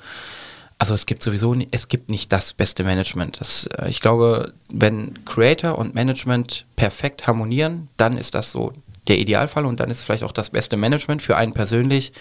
also 0.78 0.94
es 0.94 1.06
gibt 1.06 1.22
sowieso, 1.22 1.54
es 1.70 1.86
gibt 1.86 2.10
nicht 2.10 2.32
das 2.32 2.54
beste 2.54 2.82
Management. 2.82 3.40
Das, 3.40 3.68
äh, 3.78 3.88
ich 3.88 4.00
glaube, 4.00 4.52
wenn 4.72 5.24
Creator 5.26 5.78
und 5.78 5.94
Management 5.94 6.66
perfekt 6.74 7.28
harmonieren, 7.28 7.88
dann 7.96 8.18
ist 8.18 8.34
das 8.34 8.50
so 8.50 8.72
der 9.08 9.18
Idealfall 9.18 9.66
und 9.66 9.80
dann 9.80 9.90
ist 9.90 9.98
es 9.98 10.04
vielleicht 10.04 10.24
auch 10.24 10.32
das 10.32 10.50
beste 10.50 10.76
Management 10.76 11.22
für 11.22 11.36
einen 11.36 11.52
persönlich. 11.52 12.12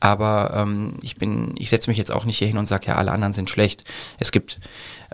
Aber 0.00 0.52
ähm, 0.54 0.94
ich 1.02 1.16
bin, 1.16 1.54
ich 1.58 1.70
setze 1.70 1.90
mich 1.90 1.98
jetzt 1.98 2.12
auch 2.12 2.24
nicht 2.24 2.38
hier 2.38 2.48
hin 2.48 2.58
und 2.58 2.66
sage, 2.66 2.86
ja, 2.86 2.96
alle 2.96 3.12
anderen 3.12 3.32
sind 3.32 3.50
schlecht. 3.50 3.84
Es 4.18 4.30
gibt 4.30 4.60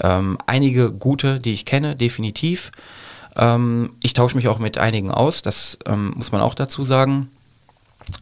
ähm, 0.01 0.39
einige 0.47 0.93
gute, 0.93 1.39
die 1.39 1.53
ich 1.53 1.65
kenne, 1.65 1.97
definitiv. 1.97 2.71
Ähm, 3.37 3.95
ich 4.03 4.13
tausche 4.13 4.37
mich 4.37 4.49
auch 4.49 4.59
mit 4.59 4.79
einigen 4.79 5.11
aus, 5.11 5.43
das 5.43 5.79
ähm, 5.87 6.13
muss 6.17 6.33
man 6.33 6.41
auch 6.41 6.55
dazu 6.55 6.85
sagen. 6.85 7.31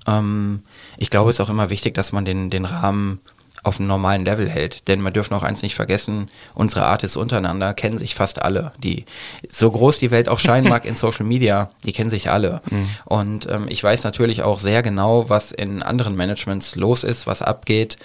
Ähm, 0.07 0.63
ich 0.97 1.11
glaube, 1.11 1.31
es 1.31 1.37
ist 1.37 1.41
auch 1.41 1.51
immer 1.51 1.71
wichtig, 1.71 1.95
dass 1.95 2.13
man 2.13 2.25
den, 2.25 2.51
den 2.51 2.65
Rahmen 2.65 3.21
auf 3.63 3.79
einem 3.79 3.89
normalen 3.89 4.25
Level 4.25 4.49
hält. 4.49 4.89
Denn 4.89 5.01
man 5.01 5.13
dürfen 5.13 5.35
auch 5.35 5.43
eins 5.43 5.63
nicht 5.63 5.75
vergessen, 5.75 6.31
unsere 6.55 6.85
Artists 6.85 7.17
untereinander 7.17 7.75
kennen 7.75 7.99
sich 7.99 8.15
fast 8.15 8.43
alle. 8.43 8.73
Die, 8.79 9.05
so 9.49 9.71
groß 9.71 9.99
die 9.99 10.11
Welt 10.11 10.29
auch 10.29 10.39
scheinen 10.39 10.69
mag 10.69 10.85
in 10.85 10.95
Social 10.97 11.27
Media, 11.27 11.71
die 11.85 11.93
kennen 11.93 12.11
sich 12.11 12.31
alle. 12.31 12.61
Mhm. 12.71 12.89
Und 13.05 13.49
ähm, 13.49 13.67
ich 13.69 13.83
weiß 13.83 14.03
natürlich 14.05 14.43
auch 14.43 14.59
sehr 14.59 14.83
genau, 14.83 15.29
was 15.29 15.53
in 15.53 15.83
anderen 15.83 16.17
Managements 16.17 16.75
los 16.77 17.05
ist, 17.05 17.27
was 17.27 17.43
abgeht. 17.43 17.99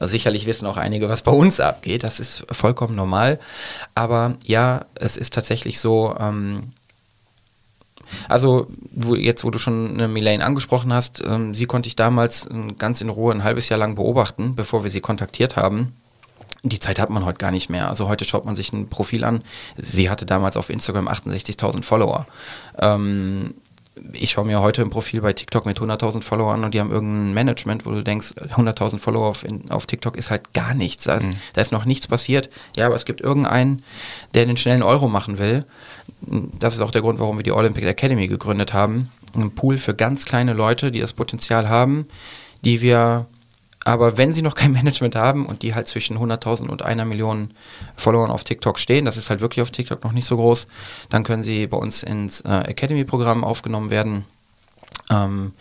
Sicherlich 0.00 0.46
wissen 0.46 0.66
auch 0.66 0.76
einige, 0.76 1.08
was 1.08 1.22
bei 1.22 1.32
uns 1.32 1.60
abgeht. 1.60 2.02
Das 2.02 2.18
ist 2.18 2.44
vollkommen 2.50 2.96
normal. 2.96 3.38
Aber 3.94 4.36
ja, 4.44 4.86
es 4.94 5.16
ist 5.16 5.32
tatsächlich 5.32 5.78
so, 5.78 6.16
ähm, 6.18 6.72
also 8.28 8.66
wo, 8.92 9.14
jetzt, 9.14 9.44
wo 9.44 9.50
du 9.50 9.58
schon 9.58 9.94
eine 9.94 10.08
Milane 10.08 10.44
angesprochen 10.44 10.92
hast, 10.92 11.22
ähm, 11.26 11.54
sie 11.54 11.66
konnte 11.66 11.88
ich 11.88 11.96
damals 11.96 12.46
äh, 12.46 12.72
ganz 12.78 13.00
in 13.00 13.08
Ruhe 13.08 13.32
ein 13.32 13.44
halbes 13.44 13.68
Jahr 13.68 13.78
lang 13.78 13.94
beobachten, 13.94 14.54
bevor 14.54 14.84
wir 14.84 14.90
sie 14.90 15.00
kontaktiert 15.00 15.56
haben. 15.56 15.94
Die 16.62 16.78
Zeit 16.78 16.98
hat 16.98 17.10
man 17.10 17.26
heute 17.26 17.38
gar 17.38 17.50
nicht 17.50 17.68
mehr. 17.68 17.90
Also 17.90 18.08
heute 18.08 18.24
schaut 18.24 18.46
man 18.46 18.56
sich 18.56 18.72
ein 18.72 18.88
Profil 18.88 19.24
an. 19.24 19.42
Sie 19.76 20.08
hatte 20.08 20.24
damals 20.24 20.56
auf 20.56 20.70
Instagram 20.70 21.08
68.000 21.08 21.82
Follower. 21.82 22.26
Ähm, 22.78 23.54
ich 24.12 24.32
schaue 24.32 24.44
mir 24.44 24.60
heute 24.60 24.82
ein 24.82 24.90
Profil 24.90 25.20
bei 25.20 25.32
TikTok 25.32 25.66
mit 25.66 25.78
100.000 25.78 26.22
Followern 26.22 26.64
und 26.64 26.74
die 26.74 26.80
haben 26.80 26.90
irgendein 26.90 27.34
Management, 27.34 27.86
wo 27.86 27.90
du 27.90 28.02
denkst, 28.02 28.32
100.000 28.56 28.98
Follower 28.98 29.28
auf, 29.28 29.44
in, 29.44 29.70
auf, 29.70 29.86
TikTok 29.86 30.16
ist 30.16 30.30
halt 30.30 30.52
gar 30.52 30.74
nichts. 30.74 31.04
Da 31.04 31.16
ist, 31.16 31.28
mhm. 31.28 31.36
da 31.52 31.60
ist 31.60 31.72
noch 31.72 31.84
nichts 31.84 32.08
passiert. 32.08 32.50
Ja, 32.76 32.86
aber 32.86 32.96
es 32.96 33.04
gibt 33.04 33.20
irgendeinen, 33.20 33.84
der 34.34 34.46
den 34.46 34.56
schnellen 34.56 34.82
Euro 34.82 35.08
machen 35.08 35.38
will 35.38 35.64
das 36.20 36.74
ist 36.74 36.80
auch 36.80 36.90
der 36.90 37.02
Grund, 37.02 37.18
warum 37.18 37.36
wir 37.36 37.42
die 37.42 37.52
Olympic 37.52 37.86
Academy 37.86 38.28
gegründet 38.28 38.72
haben. 38.72 39.10
Ein 39.34 39.54
Pool 39.54 39.78
für 39.78 39.94
ganz 39.94 40.24
kleine 40.24 40.52
Leute, 40.52 40.90
die 40.90 41.00
das 41.00 41.12
Potenzial 41.12 41.68
haben, 41.68 42.06
die 42.64 42.80
wir 42.80 43.26
aber 43.84 44.16
wenn 44.16 44.32
sie 44.32 44.42
noch 44.42 44.54
kein 44.54 44.72
Management 44.72 45.14
haben 45.14 45.46
und 45.46 45.62
die 45.62 45.74
halt 45.74 45.86
zwischen 45.86 46.18
100.000 46.18 46.68
und 46.68 46.82
einer 46.82 47.04
Million 47.04 47.50
Followern 47.96 48.30
auf 48.30 48.42
TikTok 48.42 48.78
stehen, 48.78 49.04
das 49.04 49.16
ist 49.16 49.30
halt 49.30 49.40
wirklich 49.40 49.62
auf 49.62 49.70
TikTok 49.70 50.02
noch 50.02 50.12
nicht 50.12 50.26
so 50.26 50.36
groß, 50.36 50.66
dann 51.10 51.22
können 51.22 51.44
sie 51.44 51.66
bei 51.66 51.76
uns 51.76 52.02
ins 52.02 52.40
äh, 52.40 52.48
Academy-Programm 52.48 53.44
aufgenommen 53.44 53.90
werden. 53.90 54.24
Ähm, 55.10 55.52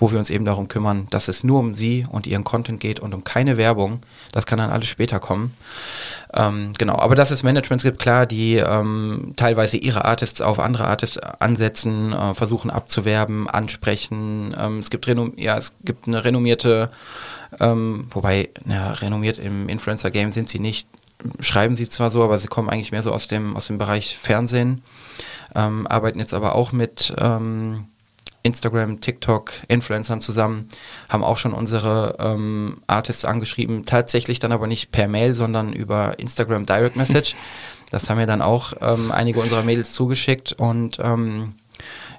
wo 0.00 0.10
wir 0.10 0.18
uns 0.18 0.30
eben 0.30 0.46
darum 0.46 0.66
kümmern, 0.66 1.06
dass 1.10 1.28
es 1.28 1.44
nur 1.44 1.60
um 1.60 1.74
sie 1.74 2.06
und 2.10 2.26
ihren 2.26 2.42
Content 2.42 2.80
geht 2.80 2.98
und 2.98 3.14
um 3.14 3.22
keine 3.22 3.58
Werbung. 3.58 4.00
Das 4.32 4.46
kann 4.46 4.58
dann 4.58 4.70
alles 4.70 4.88
später 4.88 5.20
kommen. 5.20 5.54
Ähm, 6.32 6.72
genau, 6.78 6.96
aber 6.96 7.14
dass 7.14 7.30
es 7.30 7.42
Managements 7.42 7.84
gibt, 7.84 7.98
klar, 7.98 8.24
die 8.24 8.56
ähm, 8.56 9.34
teilweise 9.36 9.76
ihre 9.76 10.06
Artists 10.06 10.40
auf 10.40 10.58
andere 10.58 10.86
Artists 10.86 11.18
ansetzen, 11.18 12.12
äh, 12.12 12.32
versuchen 12.32 12.70
abzuwerben, 12.70 13.48
ansprechen. 13.48 14.56
Ähm, 14.58 14.78
es 14.78 14.88
gibt 14.88 15.06
ja, 15.36 15.58
es 15.58 15.72
gibt 15.84 16.08
eine 16.08 16.24
renommierte, 16.24 16.90
ähm, 17.60 18.06
wobei, 18.10 18.48
ja, 18.66 18.92
renommiert 18.92 19.38
im 19.38 19.68
Influencer-Game 19.68 20.32
sind 20.32 20.48
sie 20.48 20.60
nicht, 20.60 20.88
schreiben 21.40 21.76
sie 21.76 21.88
zwar 21.88 22.10
so, 22.10 22.24
aber 22.24 22.38
sie 22.38 22.48
kommen 22.48 22.70
eigentlich 22.70 22.92
mehr 22.92 23.02
so 23.02 23.12
aus 23.12 23.28
dem, 23.28 23.54
aus 23.54 23.66
dem 23.66 23.76
Bereich 23.76 24.16
Fernsehen, 24.16 24.82
ähm, 25.54 25.86
arbeiten 25.86 26.20
jetzt 26.20 26.32
aber 26.32 26.54
auch 26.54 26.72
mit 26.72 27.14
ähm, 27.18 27.86
Instagram, 28.42 29.00
TikTok, 29.00 29.52
Influencern 29.68 30.20
zusammen, 30.20 30.68
haben 31.08 31.24
auch 31.24 31.36
schon 31.36 31.52
unsere 31.52 32.16
ähm, 32.18 32.78
Artists 32.86 33.24
angeschrieben, 33.24 33.84
tatsächlich 33.84 34.38
dann 34.38 34.52
aber 34.52 34.66
nicht 34.66 34.92
per 34.92 35.08
Mail, 35.08 35.34
sondern 35.34 35.72
über 35.72 36.18
Instagram 36.18 36.66
Direct 36.66 36.96
Message. 36.96 37.34
Das 37.90 38.08
haben 38.08 38.18
mir 38.18 38.26
dann 38.26 38.40
auch 38.40 38.72
ähm, 38.80 39.10
einige 39.10 39.40
unserer 39.40 39.64
Mädels 39.64 39.92
zugeschickt 39.94 40.52
und 40.52 40.98
ähm, 41.02 41.54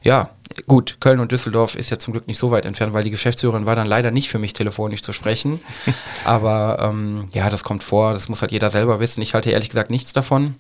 ja, 0.04 0.32
gut, 0.68 0.98
Köln 1.00 1.20
und 1.20 1.32
Düsseldorf 1.32 1.76
ist 1.76 1.90
ja 1.90 1.98
zum 1.98 2.12
Glück 2.14 2.28
nicht 2.28 2.38
so 2.38 2.52
weit 2.52 2.66
entfernt, 2.66 2.94
weil 2.94 3.04
die 3.04 3.12
Geschäftsführerin 3.12 3.66
war 3.66 3.76
dann 3.76 3.88
leider 3.88 4.12
nicht 4.12 4.30
für 4.30 4.40
mich 4.40 4.54
telefonisch 4.54 5.02
zu 5.02 5.14
sprechen. 5.14 5.62
Aber 6.26 6.78
ähm, 6.82 7.30
ja, 7.34 7.50
das 7.50 7.64
kommt 7.64 7.84
vor, 7.84 8.14
das 8.14 8.30
muss 8.30 8.42
halt 8.42 8.52
jeder 8.52 8.70
selber 8.70 9.00
wissen. 9.00 9.22
Ich 9.22 9.34
halte 9.34 9.52
ehrlich 9.52 9.70
gesagt 9.70 9.90
nichts 9.90 10.14
davon. 10.14 10.56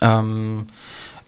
Ähm, 0.00 0.66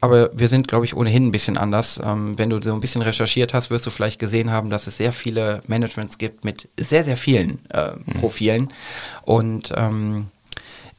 aber 0.00 0.30
wir 0.32 0.48
sind, 0.48 0.68
glaube 0.68 0.84
ich, 0.84 0.94
ohnehin 0.94 1.26
ein 1.26 1.30
bisschen 1.30 1.56
anders. 1.56 2.00
Ähm, 2.02 2.38
wenn 2.38 2.50
du 2.50 2.60
so 2.60 2.72
ein 2.72 2.80
bisschen 2.80 3.02
recherchiert 3.02 3.54
hast, 3.54 3.70
wirst 3.70 3.86
du 3.86 3.90
vielleicht 3.90 4.18
gesehen 4.18 4.50
haben, 4.50 4.70
dass 4.70 4.86
es 4.86 4.96
sehr 4.96 5.12
viele 5.12 5.62
Managements 5.66 6.18
gibt 6.18 6.44
mit 6.44 6.68
sehr, 6.78 7.04
sehr 7.04 7.16
vielen 7.16 7.60
äh, 7.70 7.92
mhm. 7.92 8.20
Profilen. 8.20 8.72
Und 9.22 9.72
ähm, 9.76 10.28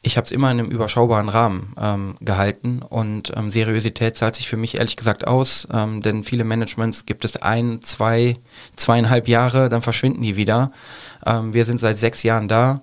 ich 0.04 0.16
habe 0.16 0.26
es 0.26 0.32
immer 0.32 0.50
in 0.52 0.60
einem 0.60 0.72
überschaubaren 0.72 1.28
Rahmen 1.28 1.74
ähm, 1.80 2.16
gehalten 2.22 2.82
und 2.82 3.34
ähm, 3.36 3.52
Seriosität 3.52 4.16
zahlt 4.16 4.36
sich 4.36 4.48
für 4.48 4.56
mich 4.56 4.78
ehrlich 4.78 4.96
gesagt 4.96 5.28
aus, 5.28 5.68
ähm, 5.74 6.02
denn 6.02 6.24
viele 6.24 6.44
Managements 6.44 7.06
gibt 7.06 7.26
es 7.26 7.36
ein, 7.38 7.82
zwei, 7.82 8.38
zweieinhalb 8.76 9.28
Jahre, 9.28 9.70
dann 9.70 9.82
verschwinden 9.82 10.22
die 10.22 10.38
wieder. 10.38 10.72
Ähm, 11.26 11.54
wir 11.54 11.66
sind 11.66 11.80
seit 11.80 11.98
sechs 11.98 12.24
Jahren 12.24 12.48
da 12.48 12.82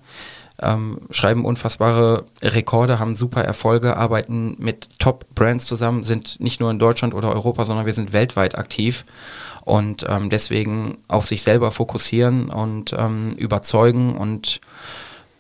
ähm, 0.63 1.01
schreiben 1.11 1.45
unfassbare 1.45 2.27
Rekorde, 2.43 2.99
haben 2.99 3.17
super 3.17 3.43
Erfolge, 3.43 3.97
arbeiten 3.97 4.57
mit 4.59 4.99
Top-Brands 4.99 5.67
zusammen, 5.67 6.05
sind 6.05 6.41
nicht 6.41 6.61
nur 6.61 6.71
in 6.71 6.79
Deutschland 6.79 7.15
oder 7.15 7.33
Europa, 7.33 7.65
sondern 7.65 7.87
wir 7.87 7.93
sind 7.93 8.13
weltweit 8.13 8.57
aktiv 8.57 9.05
und 9.65 10.07
ähm, 10.09 10.31
deswegen 10.31 10.99
auf 11.09 11.27
sich 11.27 11.43
selber 11.43 11.73
fokussieren 11.73 12.51
und 12.51 12.95
ähm, 12.97 13.33
überzeugen 13.33 14.17
und 14.17 14.61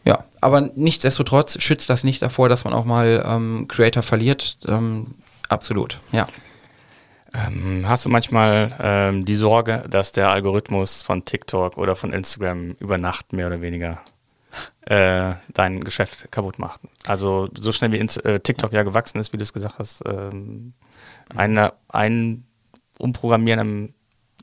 ja, 0.04 0.24
aber 0.40 0.60
nichtsdestotrotz 0.74 1.62
schützt 1.62 1.88
das 1.88 2.04
nicht 2.04 2.20
davor, 2.20 2.48
dass 2.48 2.64
man 2.64 2.74
auch 2.74 2.84
mal 2.84 3.24
ähm, 3.26 3.66
Creator 3.68 4.02
verliert. 4.02 4.58
Ähm, 4.66 5.14
absolut, 5.48 6.00
ja. 6.12 6.26
Ähm, 7.32 7.84
hast 7.88 8.04
du 8.04 8.10
manchmal 8.10 8.76
ähm, 8.80 9.24
die 9.24 9.34
Sorge, 9.34 9.84
dass 9.88 10.12
der 10.12 10.28
Algorithmus 10.28 11.02
von 11.02 11.24
TikTok 11.24 11.78
oder 11.78 11.96
von 11.96 12.12
Instagram 12.12 12.76
über 12.78 12.98
Nacht 12.98 13.32
mehr 13.32 13.46
oder 13.46 13.60
weniger 13.60 14.02
äh, 14.86 15.34
dein 15.52 15.82
Geschäft 15.82 16.30
kaputt 16.30 16.58
macht. 16.58 16.80
Also 17.06 17.46
so 17.58 17.72
schnell 17.72 17.92
wie 17.92 17.98
ins, 17.98 18.16
äh, 18.18 18.40
TikTok 18.40 18.72
ja 18.72 18.82
gewachsen 18.82 19.18
ist, 19.18 19.32
wie 19.32 19.38
du 19.38 19.42
es 19.42 19.52
gesagt 19.52 19.78
hast, 19.78 20.02
ähm, 20.06 20.74
eine, 21.34 21.72
ein 21.88 22.44
Umprogrammieren 22.98 23.60
am 23.60 23.94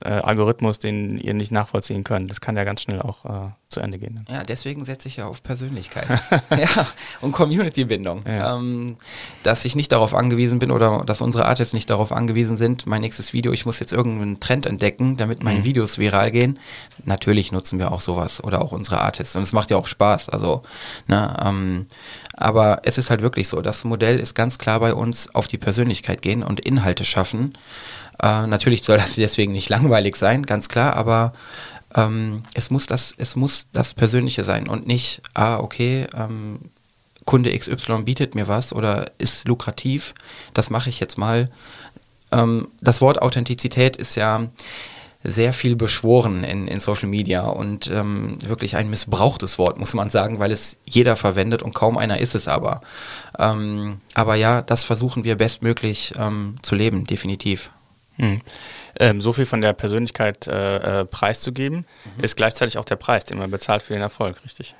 äh, 0.04 0.10
Algorithmus, 0.10 0.80
den 0.80 1.18
ihr 1.18 1.34
nicht 1.34 1.52
nachvollziehen 1.52 2.04
könnt. 2.04 2.30
Das 2.30 2.42
kann 2.42 2.56
ja 2.58 2.64
ganz 2.64 2.82
schnell 2.82 3.02
auch 3.02 3.26
äh, 3.26 3.52
zu 3.70 3.80
Ende 3.80 3.98
gehen. 3.98 4.26
Ja, 4.30 4.44
deswegen 4.44 4.86
setze 4.86 5.08
ich 5.08 5.18
ja 5.18 5.26
auf 5.26 5.44
Persönlichkeit. 5.44 6.08
ja, 6.52 6.88
und 7.22 7.32
Community-Bindung. 7.32 8.24
Ja. 8.28 8.56
Ähm, 8.58 8.98
dass 9.44 9.66
ich 9.66 9.76
nicht 9.76 9.92
darauf 9.92 10.14
angewiesen 10.14 10.60
bin 10.60 10.72
oder 10.72 11.04
dass 11.06 11.22
unsere 11.22 11.46
Artists 11.46 11.74
nicht 11.74 11.90
darauf 11.90 12.12
angewiesen 12.12 12.58
sind, 12.58 12.86
mein 12.86 13.02
nächstes 13.02 13.34
Video, 13.34 13.52
ich 13.52 13.66
muss 13.66 13.80
jetzt 13.80 13.94
irgendeinen 13.94 14.40
Trend 14.40 14.66
entdecken, 14.66 15.18
damit 15.18 15.44
meine 15.44 15.60
mhm. 15.60 15.66
Videos 15.66 15.98
viral 15.98 16.32
gehen. 16.32 16.60
Natürlich 17.06 17.52
nutzen 17.52 17.80
wir 17.80 17.92
auch 17.92 18.02
sowas 18.02 18.44
oder 18.44 18.62
auch 18.62 18.72
unsere 18.72 19.02
Artists. 19.02 19.36
Und 19.36 19.44
es 19.44 19.54
macht 19.54 19.72
ja 19.72 19.78
auch 19.78 19.88
Spaß. 19.88 20.30
Also, 20.30 20.64
ne, 21.08 21.36
ähm, 21.44 21.88
aber 22.34 22.82
es 22.84 22.98
ist 22.98 23.10
halt 23.10 23.22
wirklich 23.22 23.48
so, 23.48 23.62
das 23.62 23.84
Modell 23.84 24.20
ist 24.20 24.36
ganz 24.36 24.58
klar 24.58 24.80
bei 24.80 24.94
uns 24.94 25.34
auf 25.34 25.48
die 25.48 25.58
Persönlichkeit 25.58 26.22
gehen 26.22 26.44
und 26.44 26.60
Inhalte 26.60 27.06
schaffen. 27.06 27.54
Äh, 28.22 28.48
natürlich 28.48 28.84
soll 28.84 28.98
das 28.98 29.16
deswegen 29.16 29.54
nicht 29.54 29.70
langweilig 29.70 30.16
sein, 30.16 30.44
ganz 30.46 30.70
klar, 30.70 30.96
aber 30.96 31.34
ähm, 31.96 32.44
es, 32.54 32.70
muss 32.70 32.86
das, 32.86 33.14
es 33.18 33.36
muss 33.36 33.68
das 33.74 33.94
Persönliche 33.94 34.44
sein 34.44 34.68
und 34.68 34.88
nicht, 34.88 35.22
ah, 35.34 35.58
okay, 35.58 36.08
ähm, 36.16 36.60
Kunde 37.26 37.58
XY 37.58 38.04
bietet 38.04 38.36
mir 38.36 38.48
was 38.48 38.74
oder 38.74 39.12
ist 39.18 39.48
lukrativ, 39.48 40.14
das 40.54 40.70
mache 40.70 40.90
ich 40.90 41.00
jetzt 41.00 41.18
mal. 41.18 41.50
Ähm, 42.32 42.70
das 42.82 43.02
Wort 43.02 43.22
Authentizität 43.22 43.98
ist 43.98 44.16
ja 44.16 44.48
sehr 45.24 45.54
viel 45.54 45.76
beschworen 45.76 46.44
in, 46.44 46.68
in 46.68 46.80
Social 46.80 47.08
Media 47.08 47.44
und 47.44 47.88
ähm, 47.92 48.40
wirklich 48.44 48.76
ein 48.76 48.90
missbrauchtes 48.90 49.60
Wort, 49.60 49.78
muss 49.78 49.94
man 49.94 50.10
sagen, 50.10 50.40
weil 50.40 50.52
es 50.52 50.78
jeder 50.84 51.16
verwendet 51.16 51.62
und 51.62 51.76
kaum 51.76 51.98
einer 51.98 52.20
ist 52.20 52.34
es 52.34 52.48
aber. 52.48 52.82
Ähm, 53.38 53.98
aber 54.16 54.36
ja, 54.36 54.64
das 54.64 54.84
versuchen 54.84 55.24
wir 55.24 55.36
bestmöglich 55.36 56.14
ähm, 56.18 56.56
zu 56.64 56.74
leben, 56.74 57.06
definitiv. 57.06 57.70
Hm. 58.22 58.42
Ähm, 59.00 59.22
so 59.22 59.34
viel 59.34 59.46
von 59.48 59.62
der 59.62 59.74
Persönlichkeit 59.74 60.48
äh, 60.48 61.02
äh, 61.02 61.06
preiszugeben, 61.06 61.86
mhm. 62.18 62.24
ist 62.24 62.36
gleichzeitig 62.36 62.78
auch 62.78 62.86
der 62.86 62.98
Preis, 62.98 63.26
den 63.26 63.40
man 63.40 63.50
bezahlt 63.50 63.82
für 63.82 63.94
den 63.94 64.02
Erfolg, 64.02 64.44
richtig? 64.44 64.76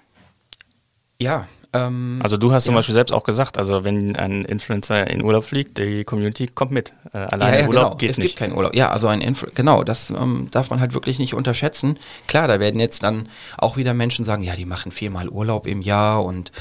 Ja, 1.20 1.48
ähm, 1.74 2.20
also 2.22 2.36
du 2.36 2.52
hast 2.52 2.66
zum 2.66 2.76
Beispiel 2.76 2.94
selbst 2.94 3.14
auch 3.14 3.24
gesagt, 3.24 3.58
also 3.58 3.86
wenn 3.86 4.16
ein 4.18 4.44
Influencer 4.44 5.08
in 5.10 5.24
Urlaub 5.24 5.46
fliegt, 5.46 5.78
die 5.78 6.04
Community 6.04 6.48
kommt 6.48 6.72
mit. 6.72 6.94
Äh, 7.14 7.20
alleine 7.20 7.58
ja, 7.58 7.62
ja, 7.62 7.68
Urlaub 7.70 7.84
genau. 7.84 7.96
geht 7.96 8.10
es 8.10 8.18
nicht. 8.18 8.26
Es 8.26 8.32
gibt 8.32 8.40
keinen 8.40 8.58
Urlaub. 8.58 8.76
Ja, 8.76 8.90
also 8.90 9.08
ein 9.08 9.22
Influ 9.22 9.50
genau, 9.54 9.84
das 9.84 10.10
ähm, 10.10 10.50
darf 10.52 10.70
man 10.70 10.82
halt 10.82 10.94
wirklich 10.94 11.18
nicht 11.18 11.34
unterschätzen. 11.34 11.98
Klar, 12.28 12.48
da 12.50 12.60
werden 12.60 12.80
jetzt 12.80 13.04
dann 13.04 13.30
auch 13.58 13.78
wieder 13.78 13.94
Menschen 13.94 14.26
sagen, 14.26 14.44
ja, 14.44 14.56
die 14.56 14.66
machen 14.66 14.92
viermal 14.92 15.30
Urlaub 15.30 15.66
im 15.66 15.82
Jahr 15.82 16.26
und 16.26 16.52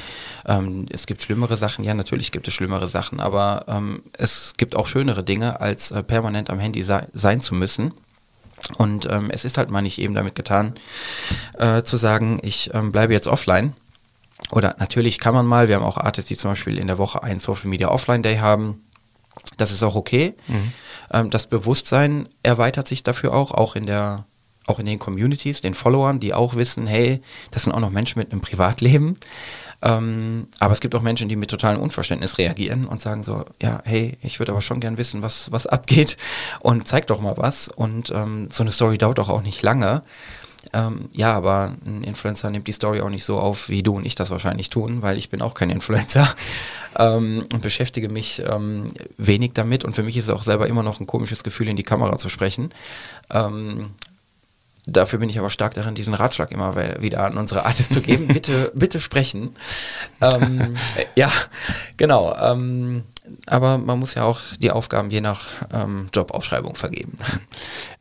ähm, 0.47 0.87
es 0.91 1.07
gibt 1.07 1.23
schlimmere 1.23 1.57
Sachen. 1.57 1.85
Ja, 1.85 1.95
natürlich 1.95 2.31
gibt 2.31 2.47
es 2.47 2.55
schlimmere 2.55 2.89
Sachen, 2.89 3.19
aber 3.19 3.65
ähm, 3.67 4.03
es 4.17 4.55
gibt 4.59 4.77
auch 4.77 4.87
schönere 4.87 5.25
Dinge, 5.25 5.61
als 5.61 5.91
äh, 5.91 6.05
permanent 6.05 6.51
am 6.51 6.61
Handy 6.61 6.85
sei 6.85 7.07
sein 7.13 7.41
zu 7.41 7.57
müssen. 7.57 7.93
Und 8.77 9.07
ähm, 9.11 9.31
es 9.31 9.45
ist 9.45 9.59
halt 9.59 9.71
mal 9.71 9.83
nicht 9.83 9.99
eben 9.99 10.15
damit 10.15 10.35
getan, 10.35 10.75
äh, 11.59 11.83
zu 11.83 11.97
sagen, 11.97 12.39
ich 12.43 12.71
ähm, 12.75 12.93
bleibe 12.93 13.13
jetzt 13.13 13.27
offline 13.27 13.73
oder 14.51 14.77
natürlich 14.79 15.19
kann 15.19 15.35
man 15.35 15.47
mal, 15.47 15.69
wir 15.69 15.77
haben 15.77 15.85
auch 15.85 15.97
Artists, 15.97 16.29
die 16.29 16.37
zum 16.37 16.53
Beispiel 16.53 16.79
in 16.79 16.87
der 16.87 16.99
Woche 16.99 17.23
einen 17.23 17.41
Social 17.41 17.69
Media 17.69 17.89
Offline 17.89 18.23
Day 18.23 18.39
haben. 18.39 18.83
Das 19.57 19.73
ist 19.73 19.83
auch 19.83 19.95
okay. 19.95 20.35
Mhm. 20.49 20.73
Ähm, 21.13 21.31
das 21.31 21.47
Bewusstsein 21.47 22.29
erweitert 22.43 22.89
sich 22.89 23.03
dafür 23.03 23.35
auch, 23.35 23.53
auch 23.53 23.77
in 23.77 23.87
der 23.87 24.25
auch 24.67 24.79
in 24.79 24.87
den 24.87 24.99
Communities, 24.99 25.61
den 25.61 25.75
Followern, 25.75 26.21
die 26.21 26.33
auch 26.33 26.55
wissen, 26.55 26.87
hey, 26.87 27.21
das 27.51 27.65
sind 27.65 27.73
auch 27.73 27.81
noch 27.81 27.91
Menschen 27.91 28.19
mit 28.19 28.31
einem 28.31 28.41
Privatleben. 28.41 29.17
Ähm, 29.83 30.49
aber 30.59 30.73
es 30.73 30.81
gibt 30.81 30.95
auch 30.95 31.03
Menschen, 31.03 31.29
die 31.29 31.37
mit 31.37 31.51
totalem 31.51 31.81
Unverständnis 31.81 32.39
reagieren 32.39 32.87
und 32.87 33.01
sagen 33.01 33.23
so, 33.23 33.45
ja, 33.63 33.81
hey, 33.85 34.19
ich 34.23 34.39
würde 34.39 34.53
aber 34.53 34.61
schon 34.61 34.81
gern 34.81 34.99
wissen, 34.99 35.23
was, 35.23 35.51
was 35.53 35.67
abgeht 35.67 36.17
und 36.61 36.87
zeig 36.87 37.07
doch 37.07 37.21
mal 37.21 37.37
was. 37.37 37.69
Und 37.69 38.11
ähm, 38.11 38.49
so 38.53 38.63
eine 38.63 38.71
Story 38.71 38.99
dauert 38.99 39.19
doch 39.19 39.29
auch 39.29 39.43
nicht 39.43 39.63
lange. 39.63 40.03
Ähm, 40.73 41.09
ja, 41.13 41.33
aber 41.33 41.75
ein 41.85 42.05
Influencer 42.05 42.51
nimmt 42.51 42.67
die 42.67 42.73
Story 42.73 43.01
auch 43.01 43.09
nicht 43.09 43.25
so 43.25 43.39
auf, 43.39 43.69
wie 43.69 43.83
du 43.83 43.97
und 43.97 44.05
ich 44.05 44.15
das 44.15 44.31
wahrscheinlich 44.31 44.71
tun, 44.71 45.03
weil 45.03 45.19
ich 45.19 45.31
bin 45.31 45.43
auch 45.43 45.55
kein 45.55 45.71
Influencer 45.71 46.29
ähm, 46.99 47.45
und 47.53 47.63
beschäftige 47.63 48.09
mich 48.09 48.43
ähm, 48.47 48.89
wenig 49.17 49.53
damit. 49.55 49.85
Und 49.85 49.95
für 49.95 50.03
mich 50.03 50.17
ist 50.17 50.25
es 50.25 50.31
auch 50.31 50.43
selber 50.43 50.69
immer 50.69 50.83
noch 50.83 51.01
ein 51.01 51.07
komisches 51.07 51.43
Gefühl, 51.43 51.69
in 51.69 51.77
die 51.77 51.83
Kamera 51.83 52.17
zu 52.19 52.29
sprechen. 52.29 52.71
Ähm, 53.31 53.91
dafür 54.87 55.19
bin 55.19 55.29
ich 55.29 55.39
aber 55.39 55.51
stark 55.51 55.75
darin, 55.75 55.95
diesen 55.95 56.15
Ratschlag 56.15 56.53
immer 56.53 56.77
wieder 57.01 57.25
an 57.25 57.37
unsere 57.37 57.65
Artists 57.65 57.95
zu 57.95 58.03
geben. 58.03 58.29
bitte, 58.33 58.71
bitte 58.75 59.01
sprechen. 59.01 59.57
Ähm, 60.21 60.75
ja, 61.17 61.33
genau. 61.97 62.35
Aber 63.47 63.79
man 63.79 63.99
muss 63.99 64.15
ja 64.15 64.25
auch 64.25 64.41
die 64.59 64.71
Aufgaben 64.71 65.11
je 65.11 65.21
nach 65.21 65.47
ähm, 65.73 66.09
Jobausschreibung 66.15 66.75
vergeben. 66.75 67.19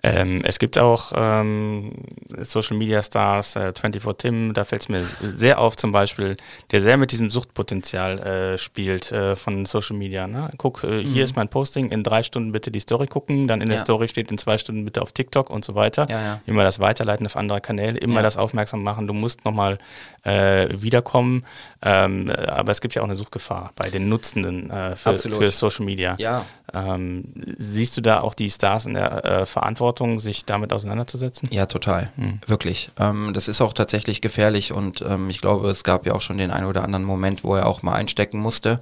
Ähm, 0.01 0.43
es 0.45 0.59
gibt 0.59 0.77
auch 0.77 1.11
ähm, 1.13 1.91
Social 2.37 2.77
Media 2.77 3.03
Stars, 3.03 3.57
äh, 3.57 3.73
24 3.73 4.01
Tim, 4.17 4.53
da 4.53 4.63
fällt 4.63 4.83
es 4.83 4.89
mir 4.89 5.03
sehr 5.03 5.59
auf 5.59 5.75
zum 5.75 5.91
Beispiel, 5.91 6.37
der 6.71 6.79
sehr 6.79 6.95
mit 6.95 7.11
diesem 7.11 7.29
Suchtpotenzial 7.29 8.19
äh, 8.19 8.57
spielt 8.57 9.11
äh, 9.11 9.35
von 9.35 9.65
Social 9.65 9.97
Media. 9.97 10.25
Ne? 10.25 10.51
Guck, 10.57 10.85
äh, 10.85 11.03
hier 11.03 11.15
mhm. 11.15 11.23
ist 11.23 11.35
mein 11.35 11.49
Posting, 11.49 11.91
in 11.91 12.03
drei 12.03 12.23
Stunden 12.23 12.53
bitte 12.53 12.71
die 12.71 12.79
Story 12.79 13.07
gucken, 13.07 13.47
dann 13.47 13.59
in 13.59 13.67
der 13.67 13.79
Story 13.79 14.07
steht 14.07 14.31
in 14.31 14.37
zwei 14.37 14.57
Stunden 14.57 14.85
bitte 14.85 15.01
auf 15.01 15.11
TikTok 15.11 15.49
und 15.49 15.65
so 15.65 15.75
weiter. 15.75 16.07
Ja, 16.09 16.21
ja. 16.21 16.41
Immer 16.45 16.63
das 16.63 16.79
Weiterleiten 16.79 17.25
auf 17.25 17.35
andere 17.35 17.59
Kanäle, 17.59 17.97
immer 17.97 18.21
das 18.21 18.37
aufmerksam 18.37 18.83
machen, 18.83 19.05
du 19.05 19.13
musst 19.13 19.43
nochmal 19.43 19.79
äh, 20.23 20.67
wiederkommen. 20.71 21.43
Ähm, 21.81 22.29
aber 22.29 22.71
es 22.71 22.79
gibt 22.79 22.95
ja 22.95 23.01
auch 23.01 23.05
eine 23.05 23.15
Suchgefahr 23.15 23.71
bei 23.75 23.89
den 23.89 24.07
Nutzenden 24.07 24.69
äh, 24.69 24.95
für, 25.21 25.29
für, 25.29 25.51
Social 25.51 25.85
Media. 25.85 26.15
Ja. 26.17 26.45
Ähm, 26.73 27.25
siehst 27.57 27.97
du 27.97 28.01
da 28.01 28.21
auch 28.21 28.33
die 28.33 28.49
Stars 28.49 28.85
in 28.85 28.93
der 28.93 29.25
äh, 29.25 29.45
Verantwortung, 29.45 30.19
sich 30.19 30.45
damit 30.45 30.71
auseinanderzusetzen? 30.71 31.49
Ja, 31.51 31.65
total. 31.65 32.11
Mhm. 32.15 32.39
Wirklich. 32.45 32.91
Ähm, 32.99 33.33
das 33.33 33.47
ist 33.47 33.61
auch 33.61 33.73
tatsächlich 33.73 34.21
gefährlich 34.21 34.71
und 34.71 35.01
ähm, 35.01 35.29
ich 35.29 35.41
glaube, 35.41 35.69
es 35.69 35.83
gab 35.83 36.05
ja 36.05 36.13
auch 36.13 36.21
schon 36.21 36.37
den 36.37 36.51
einen 36.51 36.67
oder 36.67 36.83
anderen 36.83 37.05
Moment, 37.05 37.43
wo 37.43 37.55
er 37.55 37.67
auch 37.67 37.81
mal 37.81 37.93
einstecken 37.93 38.39
musste. 38.39 38.79